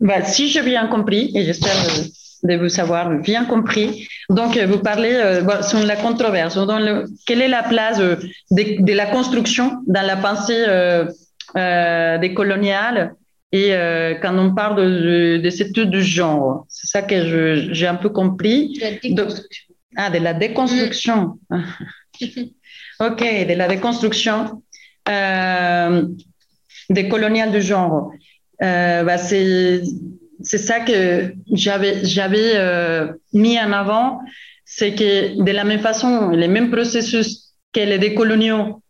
[0.00, 1.74] bah, si j'ai bien compris, et j'espère
[2.42, 6.56] de vous savoir bien compris, donc vous parlez euh, sur la controverse.
[6.56, 8.16] Dans le, quelle est la place euh,
[8.50, 10.64] de, la construction dans la pensée
[12.20, 13.14] des coloniales
[13.52, 13.70] et
[14.20, 18.08] quand on parle de, de, cette étude du genre C'est ça que j'ai un peu
[18.08, 18.80] compris.
[19.96, 21.38] ah, de la déconstruction.
[21.50, 21.62] Mm.
[23.00, 24.46] ok, de la déconstruction euh,
[25.06, 28.12] des coloniales du genre.
[28.62, 29.82] Euh, bah, c'est
[30.42, 34.20] ça que j'avais j'avais euh, mis en avant,
[34.64, 38.80] c'est que de la même façon, les mêmes processus que les décoloniaux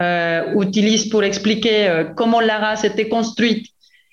[0.61, 3.67] utilisent pour expliquer comment la race était construite,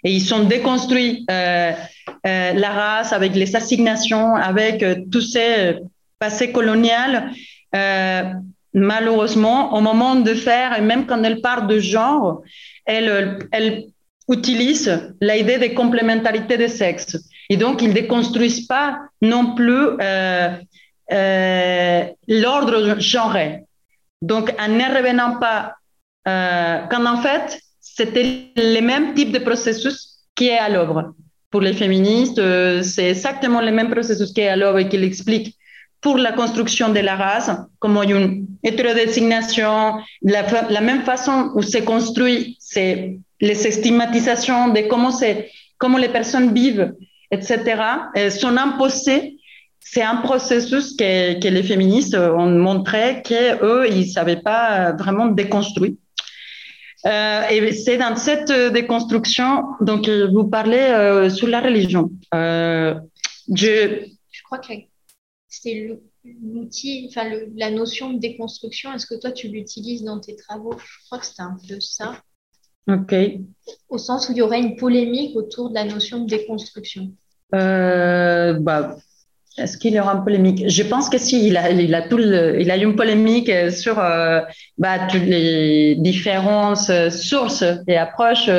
[0.06, 5.76] et ils sont déconstruits la race avec les assignations, avec tous ces
[6.20, 7.32] passés coloniales
[8.74, 12.42] malheureusement, au moment de faire, et même quand elle parle de genre,
[12.86, 13.86] elle,
[14.30, 17.18] utilise l'idée de complémentarité des sexes.
[17.50, 20.50] Et donc, ils ne déconstruisent pas non plus euh,
[21.12, 23.66] euh, l'ordre genré.
[24.22, 25.74] Donc, en ne revenant pas,
[26.28, 31.14] euh, quand en fait, c'était le même type de processus qui est à l'œuvre.
[31.50, 32.42] Pour les féministes,
[32.84, 35.58] c'est exactement le même processus qui est à l'œuvre et qui l'explique
[36.02, 41.78] pour la construction de la race, comme une hétérodésignation, la, la même façon où se
[41.78, 45.12] construit c'est les stigmatisations de comment,
[45.78, 46.94] comment les personnes vivent,
[47.32, 47.60] etc.,
[48.30, 49.38] sont imposées.
[49.80, 55.26] C'est un processus que, que, les féministes ont montré qu'eux, ils ne savaient pas vraiment
[55.26, 55.94] déconstruire.
[57.08, 62.12] Euh, et c'est dans cette déconstruction, donc vous parlez euh, sur la religion.
[62.36, 62.94] Euh,
[63.54, 64.74] je, je crois que
[65.62, 68.94] c'est l'outil, enfin la notion de déconstruction.
[68.94, 70.74] Est-ce que toi tu l'utilises dans tes travaux?
[70.78, 72.18] Je crois que c'est un peu ça.
[72.88, 73.14] Ok.
[73.90, 77.12] Au sens où il y aurait une polémique autour de la notion de déconstruction.
[77.54, 78.96] Euh, bah,
[79.58, 80.68] est-ce qu'il y aura une polémique?
[80.68, 84.00] Je pense que si, il a, il a, tout il a eu une polémique sur
[84.00, 84.42] euh,
[84.78, 88.50] bah, toutes les différentes sources et approches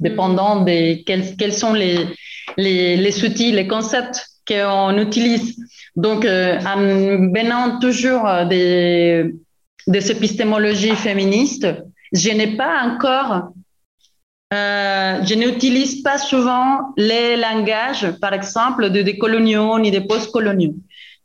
[0.00, 0.64] dépendant mm.
[0.64, 1.98] des quels, quels sont les,
[2.56, 5.56] les, les outils, les concepts qu'on utilise.
[5.94, 9.34] Donc, euh, en venant toujours des,
[9.86, 11.68] des épistémologies féministes,
[12.12, 13.50] je n'ai pas encore,
[14.54, 20.74] euh, je n'utilise pas souvent les langages, par exemple, de décoloniaux ni des postcoloniaux.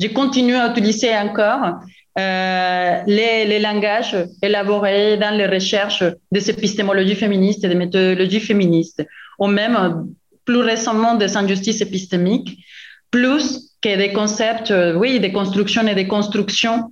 [0.02, 1.80] je continue à utiliser encore
[2.20, 9.04] euh, les, les, langages élaborés dans les recherches des épistémologies féministes et des méthodologies féministes,
[9.40, 10.14] ou même
[10.46, 12.60] plus récemment des injustices épistémiques,
[13.14, 13.46] plus
[13.80, 16.92] que des concepts, euh, oui, des constructions et des constructions.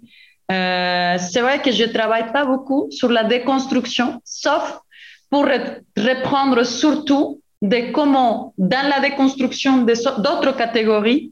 [0.52, 4.66] Euh, c'est vrai que je ne travaille pas beaucoup sur la déconstruction, sauf
[5.32, 5.46] pour
[6.12, 9.74] reprendre surtout de comment, dans la déconstruction
[10.26, 11.32] d'autres catégories,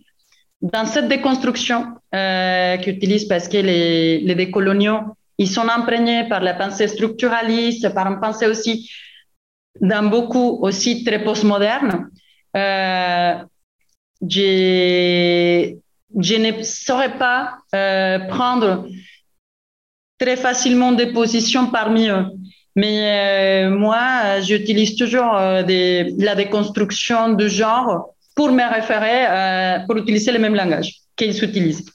[0.61, 1.79] dans cette déconstruction
[2.15, 5.01] euh, qu'utilisent parce que les, les décoloniaux,
[5.37, 8.89] ils sont imprégnés par la pensée structuraliste, par une pensée aussi,
[9.81, 12.09] dans beaucoup aussi très postmoderne.
[12.57, 13.35] Euh,
[14.27, 15.75] je,
[16.37, 18.87] ne saurais pas euh, prendre
[20.19, 22.25] très facilement des positions parmi eux.
[22.75, 25.63] Mais euh, moi, j'utilise toujours euh,
[26.17, 31.85] la déconstruction du genre pour me référer, pour utiliser le même langage qu'ils utilisent.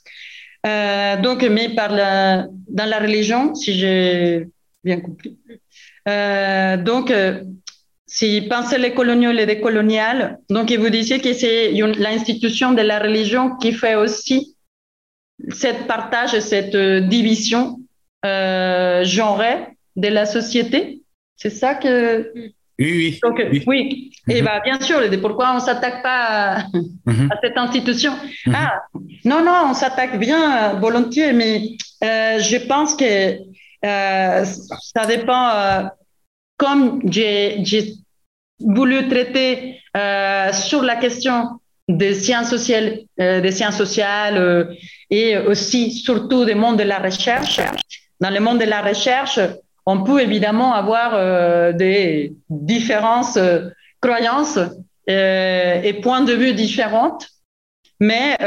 [1.23, 4.47] Donc, mais par la, dans la religion, si j'ai
[4.83, 5.37] bien compris.
[6.85, 7.11] Donc,
[8.07, 12.99] si pensez les coloniaux et les décoloniales, donc vous disiez que c'est l'institution de la
[12.99, 14.55] religion qui fait aussi
[15.49, 16.75] cette partage, cette
[17.09, 17.77] division
[18.25, 21.01] euh, genrée de la société.
[21.35, 22.31] C'est ça que.
[22.77, 23.19] Oui, oui.
[23.23, 24.11] Donc, oui.
[24.27, 26.63] Et bah, bien sûr, pourquoi on ne s'attaque pas à,
[27.05, 27.29] Mhm.
[27.31, 28.13] à cette institution
[28.45, 28.55] Mhm.
[28.55, 28.81] Ah,
[29.23, 30.41] non, non, on s'attaque bien,
[30.75, 31.53] euh, volontiers, mais
[32.03, 33.37] euh, je pense que
[33.85, 34.45] euh,
[34.93, 35.89] ça dépend.
[36.57, 37.63] Comme j'ai
[38.59, 44.65] voulu traiter euh, sur la question des sciences sociales, euh, des sciences sociales euh,
[45.09, 47.59] et aussi surtout des mondes de la recherche.
[48.19, 49.39] Dans le monde de la recherche,
[49.85, 53.69] on peut évidemment avoir euh, des différences, euh,
[54.01, 54.57] croyances
[55.09, 57.17] euh, et points de vue différents,
[57.99, 58.37] mais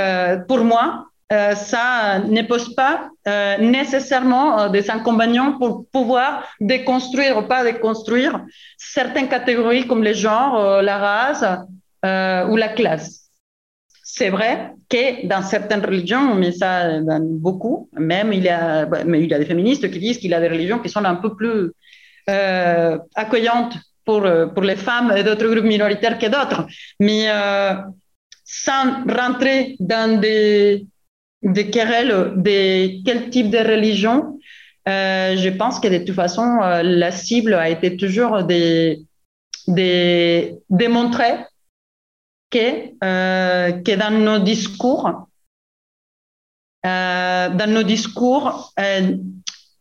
[0.47, 7.37] pour moi, euh, ça ne pose pas euh, nécessairement euh, des inconvénients pour pouvoir déconstruire
[7.37, 8.47] ou pas déconstruire
[8.79, 11.45] certaines catégories comme le genre, la race
[12.51, 13.31] ou la classe.
[14.03, 19.05] C'est vrai que dans certaines religions, mais ça dans beaucoup, même il y a, bah,
[19.05, 21.05] mais il y a des féministes qui disent qu'il y a des religions qui sont
[21.05, 21.73] un peu plus
[22.27, 23.77] accueillantes
[24.07, 26.67] pour, les femmes et d'autres groupes minoritaires que d'autres.
[27.01, 27.27] Mais
[28.45, 30.87] sans rentrer dans des,
[31.43, 31.63] de
[33.03, 34.39] quel type de religion,
[34.89, 38.97] euh, je pense que de toute façon, euh, la cible a été toujours de,
[40.71, 41.35] démontrer
[42.51, 45.29] que, euh, dans nos discours,
[46.87, 49.17] euh, dans nos discours, euh,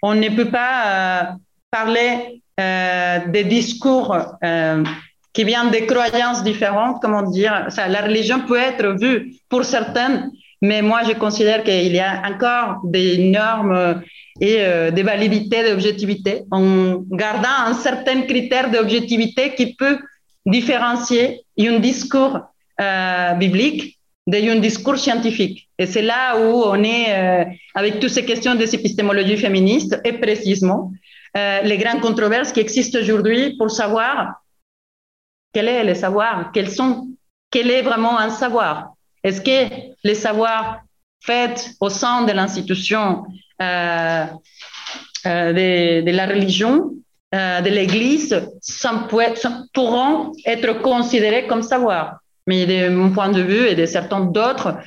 [0.01, 1.23] on ne peut pas euh,
[1.71, 4.84] parler euh, des discours euh,
[5.31, 10.31] qui viennent des croyances différentes, comment dire, ça, la religion peut être vue pour certaines,
[10.61, 14.01] mais moi je considère qu'il y a encore des normes
[14.39, 19.99] et euh, des validités d'objectivité en gardant un certain critère d'objectivité qui peut
[20.45, 22.39] différencier un discours
[22.79, 23.97] euh, biblique
[24.27, 25.69] d'un discours scientifique.
[25.79, 30.13] Et c'est là où on est euh, avec toutes ces questions des épistémologies féministes et
[30.13, 30.91] précisément
[31.38, 34.41] euh, les grandes controverses qui existent aujourd'hui pour savoir
[35.53, 37.07] quel est le savoir, quels sont,
[37.49, 38.93] quel est vraiment un savoir.
[39.28, 39.76] Est-ce que
[40.06, 40.84] les savoirs
[41.20, 43.26] faits au sein de l'institution
[43.62, 44.26] euh,
[45.26, 46.94] euh, de, la religion,
[47.36, 48.34] euh, de l'Église,
[49.74, 54.78] pourront être considérés comme savoir mais de mon point de vue et de certains d'autres,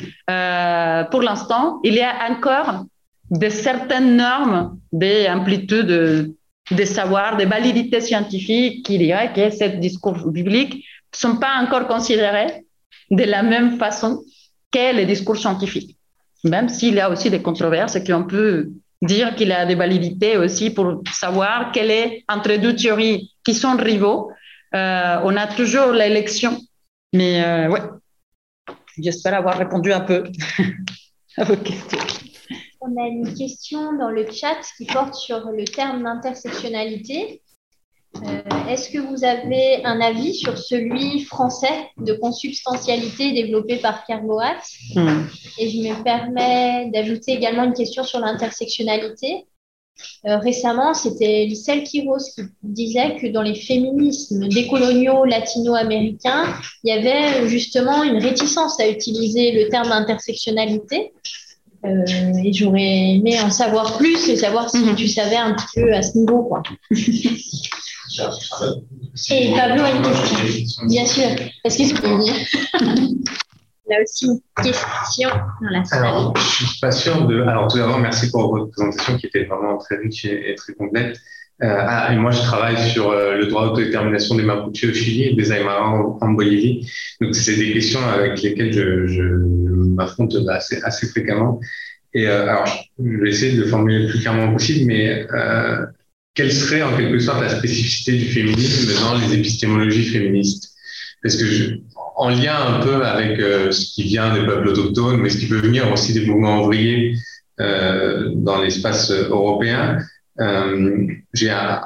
[1.11, 2.87] pour l'instant, il y a encore
[3.31, 6.35] de certaines normes d'amplitude de,
[6.71, 11.87] de savoir, de validité scientifique qui diraient que ces discours bibliques ne sont pas encore
[11.87, 12.65] considérés
[13.11, 14.23] de la même façon
[14.71, 15.97] que les discours scientifiques.
[16.45, 18.71] Même s'il y a aussi des controverses et qu'on peut
[19.03, 23.55] dire qu'il y a des validités aussi pour savoir quelle est entre deux théories qui
[23.55, 24.31] sont rivaux.
[24.75, 26.57] Euh, on a toujours l'élection
[27.13, 27.81] mais euh, ouais,
[28.99, 30.25] j'espère avoir répondu un peu
[31.37, 31.99] à vos questions.
[32.81, 37.43] On a une question dans le chat qui porte sur le terme d'intersectionnalité.
[38.17, 44.27] Euh, Est-ce que vous avez un avis sur celui français de consubstantialité développé par Karl
[44.27, 44.57] Boat
[44.95, 45.23] Hmm.
[45.59, 49.47] Et je me permets d'ajouter également une question sur l'intersectionnalité.
[50.27, 56.45] Euh, récemment, c'était Lissel Quiros qui disait que dans les féminismes décoloniaux latino-américains,
[56.83, 61.13] il y avait justement une réticence à utiliser le terme intersectionnalité.
[61.87, 62.05] Euh,
[62.45, 64.97] et j'aurais aimé en savoir plus et savoir si Mhm.
[64.97, 66.43] tu savais un petit peu à ce niveau.
[66.45, 66.63] Quoi.
[69.31, 70.87] Et Pablo a une question.
[70.87, 71.29] Bien sûr.
[71.65, 72.35] Est-ce que tu peux venir
[73.91, 76.05] là aussi une question dans la salle.
[76.05, 77.43] Alors, je suis pas sûr de.
[77.43, 81.19] Alors, tout d'abord, merci pour votre présentation qui était vraiment très riche et, très complète.
[81.63, 85.25] Euh, ah, et moi, je travaille sur euh, le droit d'autodétermination des Mapuche au Chili
[85.25, 86.91] et des Aymara en, en, Bolivie.
[87.21, 91.61] Donc, c'est des questions avec lesquelles je, je m'affronte assez, assez fréquemment.
[92.15, 92.67] Et euh, alors,
[92.99, 95.87] je vais essayer de le formuler le plus clairement possible, mais euh,
[96.35, 100.71] quelle serait en quelque sorte la spécificité du féminisme dans les épistémologies féministes?
[101.23, 101.75] Parce que je,
[102.17, 105.47] en lien un peu avec euh, ce qui vient des peuples autochtones, mais ce qui
[105.47, 107.15] peut venir aussi des mouvements ouvriers
[107.61, 109.99] euh, dans l'espace européen,
[110.41, 111.81] euh, j'ai un,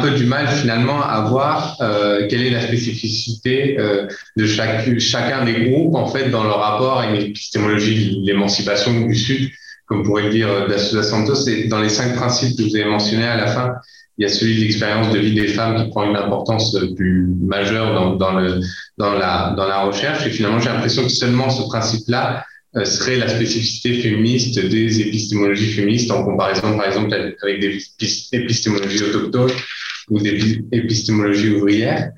[0.00, 4.06] peu du mal finalement à voir euh, quelle est la spécificité euh,
[4.36, 9.14] de chacun des groupes en fait dans leur rapport à une épistémologie de l'émancipation du
[9.14, 9.50] Sud,
[9.90, 11.48] comme pourrait le dire D'Assuda Santos.
[11.48, 13.74] Et dans les cinq principes que vous avez mentionnés à la fin,
[14.16, 17.26] il y a celui de l'expérience de vie des femmes qui prend une importance plus
[17.42, 18.60] majeure dans, dans, le,
[18.98, 20.24] dans, la, dans la recherche.
[20.26, 22.44] Et finalement, j'ai l'impression que seulement ce principe-là
[22.76, 27.12] euh, serait la spécificité féministe des épistémologies féministes en comparaison, par exemple,
[27.42, 27.82] avec des
[28.32, 29.50] épistémologies autochtones
[30.08, 32.12] ou des épistémologies ouvrières.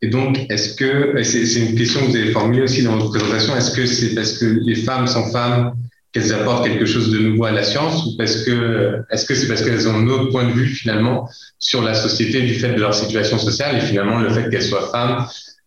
[0.00, 3.54] Et donc, est-ce que, c'est une question que vous avez formulée aussi dans votre présentation,
[3.54, 5.72] est-ce que c'est parce que les femmes sont femmes
[6.12, 9.48] qu'elles apportent quelque chose de nouveau à la science ou parce que, est-ce que c'est
[9.48, 11.28] parce qu'elles ont un autre point de vue finalement
[11.58, 14.90] sur la société du fait de leur situation sociale et finalement le fait qu'elles soient
[14.90, 15.26] femmes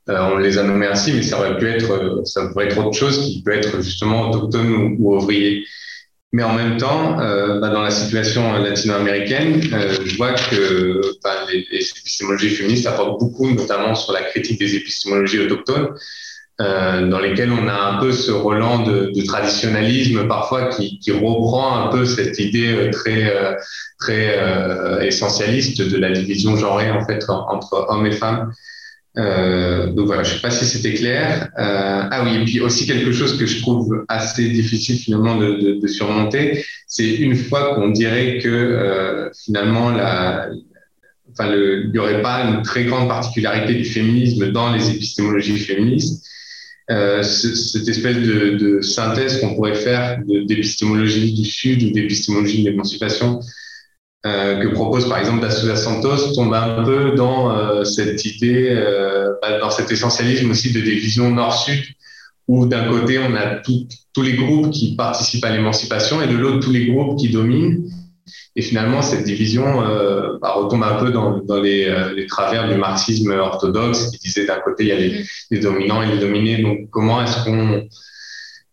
[0.09, 2.97] euh, on les a nommés ainsi, mais ça aurait pu être, ça pourrait être autre
[2.97, 5.63] chose qui peut être justement autochtone ou, ou ouvrier.
[6.33, 11.45] Mais en même temps, euh, bah, dans la situation latino-américaine, euh, je vois que bah,
[11.51, 15.89] les, les, épistémologies féministes apportent beaucoup, notamment sur la critique des épistémologies autochtones,
[16.61, 21.85] euh, dans lesquelles on a un peu ce relan de, de traditionnalisme parfois qui, reprend
[21.85, 23.33] un peu cette idée très
[23.99, 24.39] très
[25.05, 28.53] essentialiste de la division genrée en fait entre hommes et femmes.
[29.17, 31.49] Euh, donc voilà, je sais pas si c'était clair.
[31.59, 35.87] Euh, ah oui, et puis aussi quelque chose que je trouve assez difficile finalement de,
[35.87, 40.47] surmonter, c'est une fois qu'on dirait que euh, finalement la,
[41.31, 46.25] enfin il n'y aurait pas une très grande particularité du féminisme dans les épistémologies féministes.
[46.91, 53.39] Euh, cette espèce de, synthèse qu'on pourrait faire d'épistémologie du Sud ou d'épistémologie de l'émancipation
[54.25, 58.75] euh, que propose par exemple Dassuda Santos tombe un peu dans euh, cette idée,
[59.41, 61.81] bah, dans cet essentialisme aussi de division nord-sud,
[62.47, 63.61] où d'un côté on a
[64.13, 67.85] tous les groupes qui participent à l'émancipation et de l'autre tous les groupes qui dominent.
[68.55, 72.67] Et finalement, cette division euh, bah, retombe un peu dans, dans les, euh, les, travers
[72.67, 76.19] du marxisme orthodoxe qui disait d'un côté il y a les, les, dominants et les
[76.19, 76.61] dominés.
[76.61, 77.87] Donc comment est-ce qu'on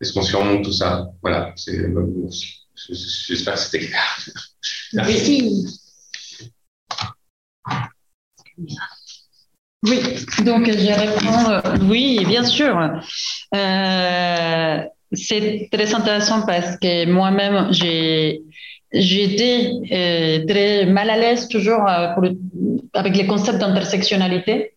[0.00, 1.06] est-ce qu'on surmonte tout ça?
[1.22, 4.18] Voilà, j'espère que c'était clair.
[4.92, 5.66] Merci.
[9.84, 10.00] Oui,
[10.44, 12.76] donc je réponds euh, oui, bien sûr.
[13.54, 14.82] Euh,
[15.12, 18.42] c'est très intéressant parce que moi-même, j'ai
[18.92, 22.14] j'étais euh, très mal à l'aise toujours euh,
[22.94, 24.72] avec les concepts d'intersectionnalité.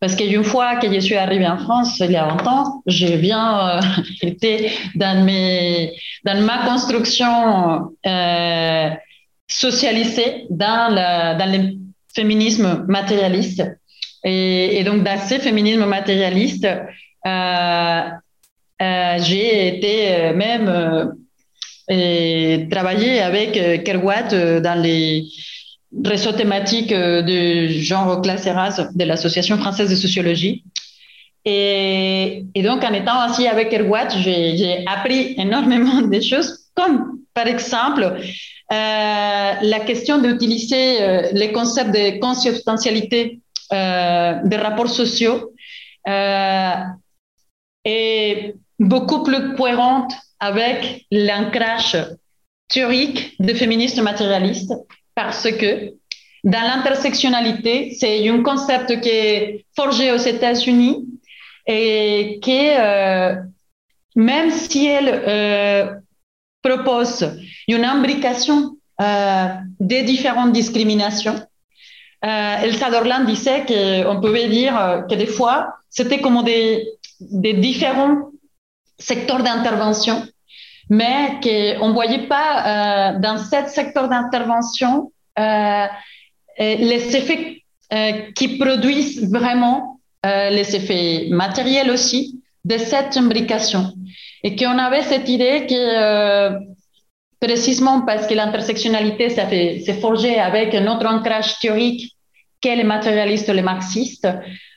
[0.00, 3.78] Parce qu'une fois que je suis arrivée en France, il y a longtemps, j'ai bien
[3.78, 3.80] euh,
[4.22, 5.94] été dans, mes,
[6.24, 8.90] dans ma construction euh,
[9.48, 11.78] socialisée dans, le, dans le
[12.14, 13.62] féminisme matérialiste.
[14.24, 16.66] Et, donc, dans ce féminisme matérialiste,
[17.26, 18.00] euh,
[18.82, 21.14] euh, j'ai été même
[21.90, 25.24] euh, travailler avec Kerouac dans les
[26.04, 30.64] réseaux thématiques de genre classe et race de l'Association française de sociologie.
[31.44, 37.46] Et, et, donc, en étant assis avec Kerouac, j'ai appris énormément de choses, comme par
[37.46, 38.18] exemple
[38.72, 43.40] euh, la question d'utiliser euh, les concepts de consubstantialité
[43.72, 45.52] euh, des rapports sociaux
[47.84, 51.96] est beaucoup plus cohérente avec l'ancrage
[52.68, 54.74] théorique des féministes matérialistes
[55.14, 55.94] parce que
[56.44, 61.06] dans l'intersectionnalité, c'est un concept qui est forgé aux États-Unis
[61.66, 63.34] et qui, euh,
[64.14, 65.94] même si elle euh,
[66.62, 69.46] propose une imbrication euh,
[69.80, 71.40] des différentes discriminations.
[72.24, 76.86] Euh, Elsa Dorland disait qu'on pouvait dire que des fois, c'était comme des,
[77.20, 78.30] des différents
[78.98, 80.26] secteurs d'intervention,
[80.90, 85.86] mais qu'on ne voyait pas euh, dans ce secteur d'intervention euh,
[86.58, 87.62] les effets
[87.92, 93.92] euh, qui produisent vraiment les effets matériels aussi de cette imbrication.
[94.42, 96.50] Et qu'on avait cette idée que
[97.38, 102.16] précisément parce que l'intersectionnalité s'est forgé avec notre ancrage théorique
[102.62, 104.26] qu'est le matérialiste, le marxiste,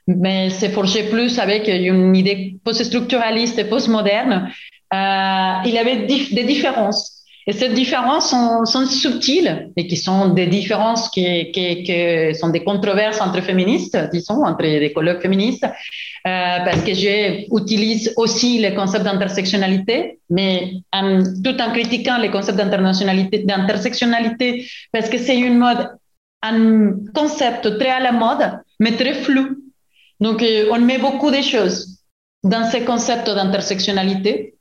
[0.07, 4.49] mais c'est forgé plus avec une idée post-structuraliste et post-moderne.
[4.93, 7.17] Euh, il y avait des différences.
[7.49, 11.53] Et ces différences sont, subtiles et qui sont des différences qui,
[12.33, 15.69] sont des controverses entre féministes, disons, entre des colloques féministes, euh,
[16.25, 20.73] parce que j'utilise aussi les concepts d'intersectionnalité, mais
[21.41, 25.41] tout en critiquant concepts d'internationalité, d'intersectionnalité, parce que c'est
[26.43, 29.55] un concept très à la mode, mais très flou.
[30.19, 31.99] Donc, euh, on met beaucoup de choses
[32.43, 34.57] dans ces concepts d'intersectionnalité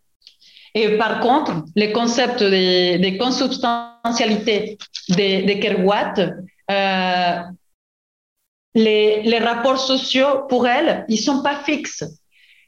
[0.77, 4.77] et par contre, le concept de, de consubstantialité
[5.09, 6.33] de, de
[6.71, 7.43] euh,
[8.75, 12.05] les, rapports sociaux, pour elle, ils sont pas fixes.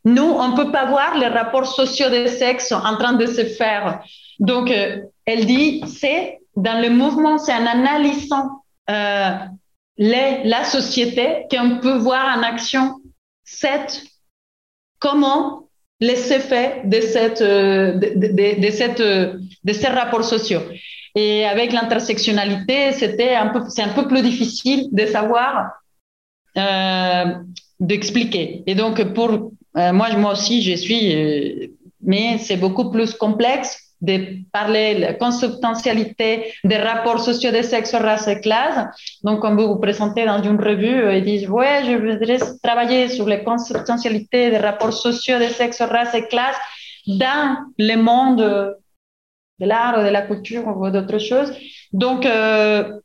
[0.07, 4.01] Nous, on peut pas voir les rapports sociaux des sexes en train de se faire.
[4.39, 8.63] Donc, euh, elle dit, c'est dans le mouvement, c'est en analysant
[9.99, 12.97] la société qu'on peut voir en action
[13.45, 14.03] cette,
[14.99, 15.69] comment
[16.01, 20.63] les effets de, cette, euh, de, cette, de ces rapports sociaux.
[21.15, 25.73] Et avec l'intersectionnalité, c'était un peu, c'est un peu plus difficile de savoir,
[26.57, 27.25] euh,
[27.81, 28.63] d'expliquer.
[28.67, 31.67] Et donc, pour euh, moi, moi aussi, je suis, euh,
[32.01, 37.95] mais c'est beaucoup plus complexe de parler de la consubstantialité des rapports sociaux de sexe,
[37.95, 38.87] race et classe.
[39.25, 43.27] Donc, comme vous vous présentez dans une revue, ils disent, ouais, je voudrais travailler sur
[43.27, 46.57] les consubstantialités des rapports sociaux de sexe, race et classe
[47.07, 48.77] dans le monde
[49.59, 51.53] de l'art, de la culture ou d'autres choses.
[51.93, 53.01] Donc, euh,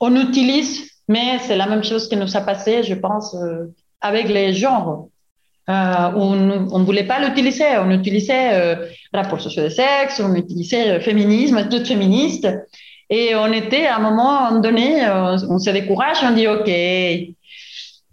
[0.00, 3.66] on utilise, mais c'est la même chose qui nous a passé, je pense, euh,
[4.00, 5.09] avec les genres.
[5.70, 7.78] Euh, on ne voulait pas l'utiliser.
[7.78, 8.74] On utilisait euh,
[9.14, 12.48] rapport sociaux de sexe, on utilisait euh, féminisme, tout féministe.
[13.08, 16.70] Et on était à un moment donné, euh, on se décourage, on dit OK,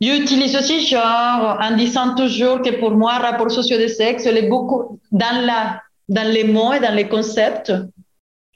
[0.02, 4.50] j'utilise aussi genre en disant toujours que pour moi, rapport sociaux de sexe, il est
[4.50, 7.74] beaucoup dans, la, dans les mots et dans les concepts.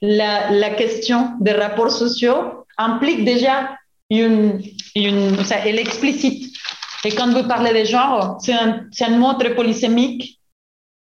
[0.00, 3.70] La, la question des rapports sociaux implique déjà
[4.10, 4.60] une,
[4.96, 6.51] une ça, elle explicite
[7.04, 8.54] et quand vous parlez de genre, c'est
[9.04, 10.38] un, mot très polysémique,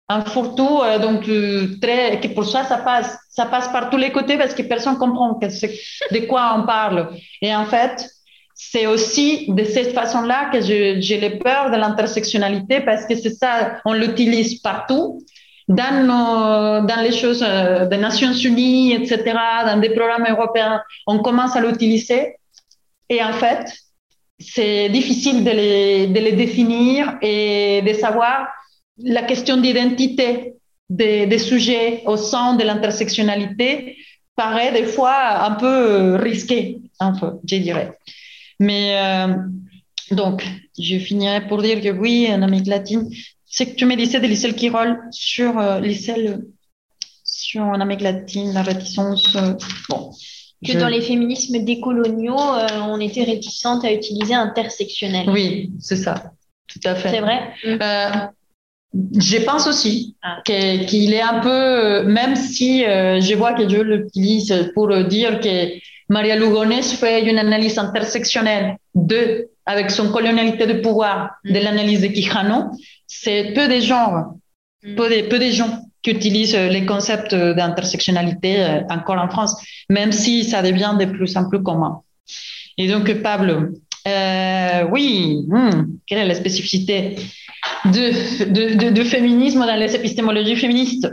[0.09, 3.99] un fourre-tout, euh, donc euh, très, que pour ça, ça passe, ça passe par tous
[3.99, 7.11] les côtés parce que personne comprend que de quoi on parle.
[7.43, 8.09] Et en fait,
[8.55, 13.81] c'est aussi de cette façon-là que j'ai les peur de l'intersectionnalité parce que c'est ça,
[13.85, 15.23] on l'utilise partout.
[15.69, 19.23] Dans, nos, dans les choses euh, des Nations Unies, etc.,
[19.67, 22.35] dans des programmes européens, on commence à l'utiliser.
[23.09, 23.73] Et en fait,
[24.41, 28.49] c'est difficile de les, de les, définir et de savoir
[28.99, 30.55] la question d'identité
[30.89, 33.97] des, sujets au sein de l'intersectionnalité
[34.35, 37.99] paraît des fois un peu risqué, un peu, je dirais.
[38.59, 39.35] Mais euh,
[40.11, 40.45] donc,
[40.79, 43.09] je finirai pour dire que oui, en Amérique latine,
[43.47, 46.45] c'est que tu me disais de Lissel Kirol sur euh, Lissel,
[47.25, 49.37] sur en Amérique latine, la réticence.
[49.37, 49.55] Euh,
[49.89, 50.13] bon,
[50.65, 50.79] que je...
[50.79, 55.29] dans les féminismes décoloniaux, euh, on était réticente à utiliser intersectionnel.
[55.31, 56.33] Oui, c'est ça,
[56.67, 57.11] tout à fait.
[57.11, 57.53] C'est vrai?
[57.65, 58.11] Euh,
[59.19, 60.41] je pense aussi ah.
[60.45, 65.79] qu'il est un peu, même si euh, je vois que je l'utilise pour dire que
[66.09, 71.53] Maria Lugones fait une analyse intersectionnelle de, avec son colonialité de pouvoir, mm.
[71.53, 72.65] de l'analyse de Quijano,
[73.07, 74.37] c'est peu de gens,
[74.83, 74.95] mm.
[74.97, 75.71] peu de, peu de gens
[76.03, 79.57] qui utilisent les concepts d'intersectionnalité encore en France,
[79.89, 82.01] même si ça devient de plus en plus commun.
[82.79, 83.69] Et donc, Pablo,
[84.09, 87.17] euh, oui, hmm, quelle est la spécificité
[87.85, 91.07] de, féminisme dans les épistémologies féministes?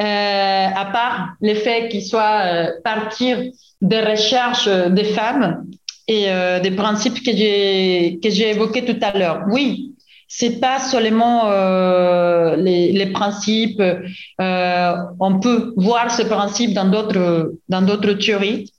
[0.00, 3.38] Euh, À part le fait qu'il soit euh, partir
[3.82, 5.66] des recherches des femmes
[6.06, 9.44] et euh, des principes que j'ai évoqués tout à l'heure.
[9.50, 9.87] Oui,
[10.28, 13.80] c'est pas seulement euh, les, les, principes.
[13.80, 18.70] Euh, on peut voir ce principe dans d'autres dans d'autres théories.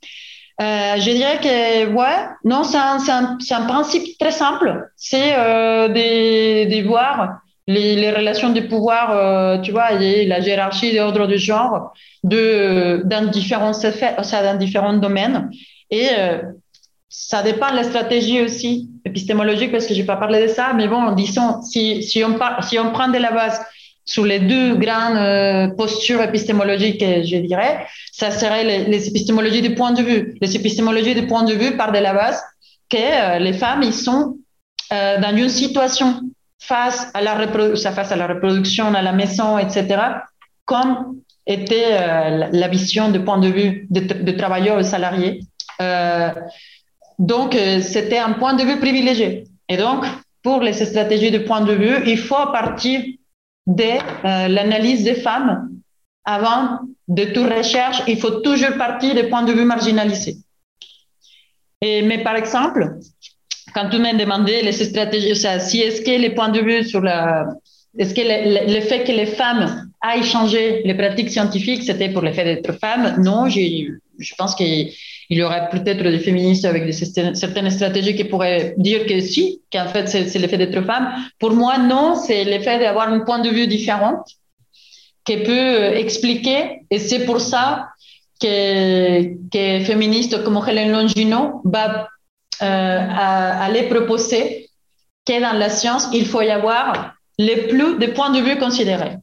[0.61, 4.89] Euh, je dirais que ouais, non, c'est un, un, un, principe très simple.
[4.97, 10.39] C'est euh, de, de, voir les, les, relations de pouvoir, euh, tu vois, et la
[10.39, 11.93] hiérarchie d'ordre de genre
[12.23, 15.49] de dans différents effets, dans différents domaines.
[15.89, 16.41] Et euh,
[17.07, 20.73] ça dépend de la stratégie aussi épistémologique parce que je n'ai pas parlé de ça,
[20.73, 23.60] mais bon, disons, si, si, on, par, si on prend de la base
[24.10, 29.91] sur les deux grandes euh, postures épistémologiques, je dirais, ça serait les, épistémologies du point
[29.91, 30.36] de vue.
[30.41, 32.41] Les épistémologies du point de vue partent de la base
[32.90, 34.38] que euh, les femmes, ils sont
[34.91, 36.22] euh, dans une situation
[36.60, 39.86] face à, la face à la reproduction, à la maison, etc.,
[40.65, 41.91] comme était
[42.52, 45.41] la, vision du point de vue de, de travailleurs et salariés.
[47.19, 49.43] Donc, euh, c'était un point de vue privilégié.
[49.67, 50.05] Et donc,
[50.41, 53.01] pour les stratégies de point de vue, il faut partir
[53.67, 55.69] de euh, l'analyse des femmes
[56.23, 58.01] avant de toute recherche.
[58.07, 60.37] Il faut toujours partir des points de vue marginalisés.
[61.81, 62.97] Mais par exemple,
[63.73, 67.01] quand tu m'as demandé les stratégies, ça, si est-ce que les points de vue sur
[67.01, 67.47] la,
[67.97, 72.31] est-ce que le, fait que les femmes aillent changer les pratiques scientifiques, c'était pour le
[72.31, 74.55] fait d'être femmes Non, je pense
[75.30, 79.88] qu'il y aurait peut-être des féministes avec certaines stratégies qui pourraient dire que si, qu'en
[79.88, 81.14] fait c'est l'effet d'être femme.
[81.38, 84.23] Pour moi, non, c'est l'effet d'avoir un point de vue différent
[85.23, 87.89] qui peut expliquer, et c'est pour ça
[88.41, 92.07] que, que féministes comme Hélène Longino va
[92.64, 94.69] euh, aller proposer
[95.26, 99.18] que dans la science, il faut y avoir les plus de points de vue considérés.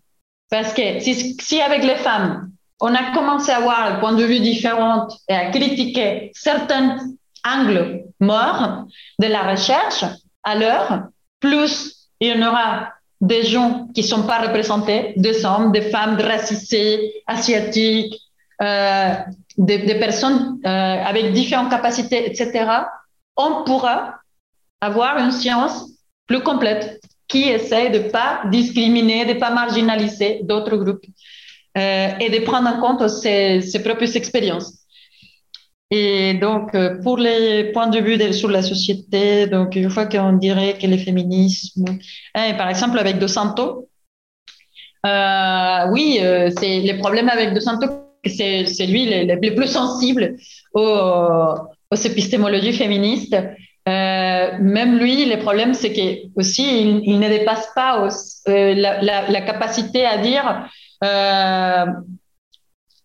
[0.51, 4.41] Parce que si avec les femmes, on a commencé à avoir un point de vue
[4.41, 6.99] différent et à critiquer certains
[7.47, 8.85] angles morts
[9.19, 10.05] de la recherche,
[10.43, 11.01] alors
[11.41, 12.89] plus il y en aura
[13.21, 18.15] des gens qui ne sont pas représentés, des hommes, des femmes racisées, asiatiques,
[18.63, 19.15] euh,
[19.57, 22.67] des, personnes euh, avec différentes capacités, etc.,
[23.37, 24.17] on pourra
[24.81, 25.91] avoir une science
[26.27, 31.05] plus complète qui essaie de ne pas discriminer, de ne pas marginaliser d'autres groupes
[31.77, 34.79] euh, et de prendre en compte ses, propres expériences.
[35.91, 40.07] Et donc, euh, pour les points de vue de, sur la société, donc une fois
[40.07, 41.85] qu'on dirait que le féminisme,
[42.35, 43.89] hein, par exemple avec Dos Santos,
[45.05, 46.19] euh, oui,
[46.59, 47.89] c'est les problèmes avec Dos Santos,
[48.25, 50.37] c'est lui le, le, plus sensible
[50.73, 50.81] aux,
[51.91, 53.37] aux épistémologies féministes.
[53.87, 58.09] Même lui, le problème, c'est que aussi, il, ne dépasse pas
[58.47, 60.69] la, la, capacité à dire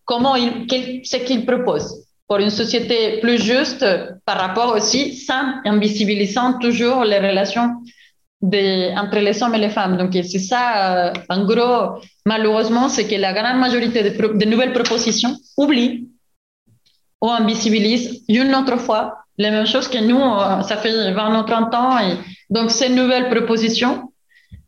[0.04, 0.66] comment il,
[1.04, 3.84] ce qu'il propose pour une société plus juste
[4.24, 7.82] par rapport aussi, sans invisibilisant toujours les relations
[8.42, 9.96] entre les hommes et les femmes.
[9.96, 14.72] Donc, c'est ça, euh, en gros, malheureusement, c'est que la grande majorité de, de nouvelles
[14.72, 16.08] propositions oublient
[17.20, 21.42] ou invisibilisent une autre fois les mêmes choses que nous, euh, ça fait 20 ou
[21.44, 21.98] 30 ans.
[21.98, 22.16] Et
[22.50, 24.12] donc, ces nouvelles propositions
[24.52, 24.58] ne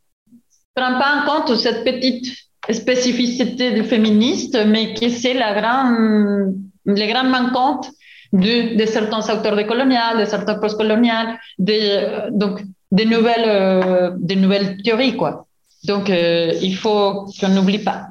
[0.81, 2.27] prennent pas en compte cette petite
[2.71, 6.55] spécificité du féministe, mais que c'est la grande,
[6.85, 7.89] les grandes manquantes
[8.33, 12.61] de, de certains auteurs décoloniales, de certains postcoloniales, de, donc
[12.91, 15.45] des nouvelles, euh, des nouvelles théories, quoi.
[15.85, 18.07] Donc, euh, il faut qu'on n'oublie pas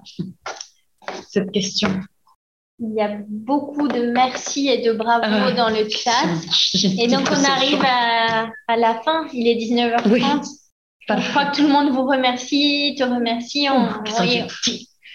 [1.29, 1.89] cette question.
[2.79, 6.27] Il y a beaucoup de merci et de bravo ah, dans le chat.
[6.99, 9.27] Et donc, on arrive à, à, la fin.
[9.33, 10.11] Il est 19h30.
[10.11, 10.23] Oui.
[11.09, 13.69] Je crois que tout le monde vous remercie, te remercie.
[13.71, 14.03] On, oh,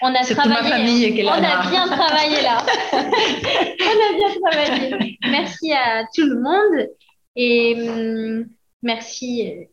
[0.01, 1.23] on, a travaillé.
[1.23, 2.63] on a bien travaillé là.
[2.93, 5.17] on a bien travaillé.
[5.29, 6.89] Merci à tout le monde.
[7.35, 8.45] Et hum,
[8.83, 9.67] merci.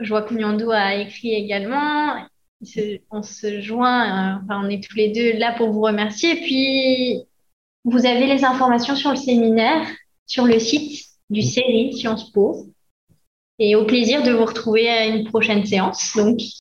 [0.00, 2.26] Je vois que Nyando a écrit également
[3.10, 6.32] on se joint, euh, enfin, on est tous les deux là pour vous remercier.
[6.32, 7.22] Et puis,
[7.84, 9.86] vous avez les informations sur le séminaire
[10.26, 12.66] sur le site du série Sciences Po.
[13.58, 16.12] Et au plaisir de vous retrouver à une prochaine séance.
[16.16, 16.40] Donc,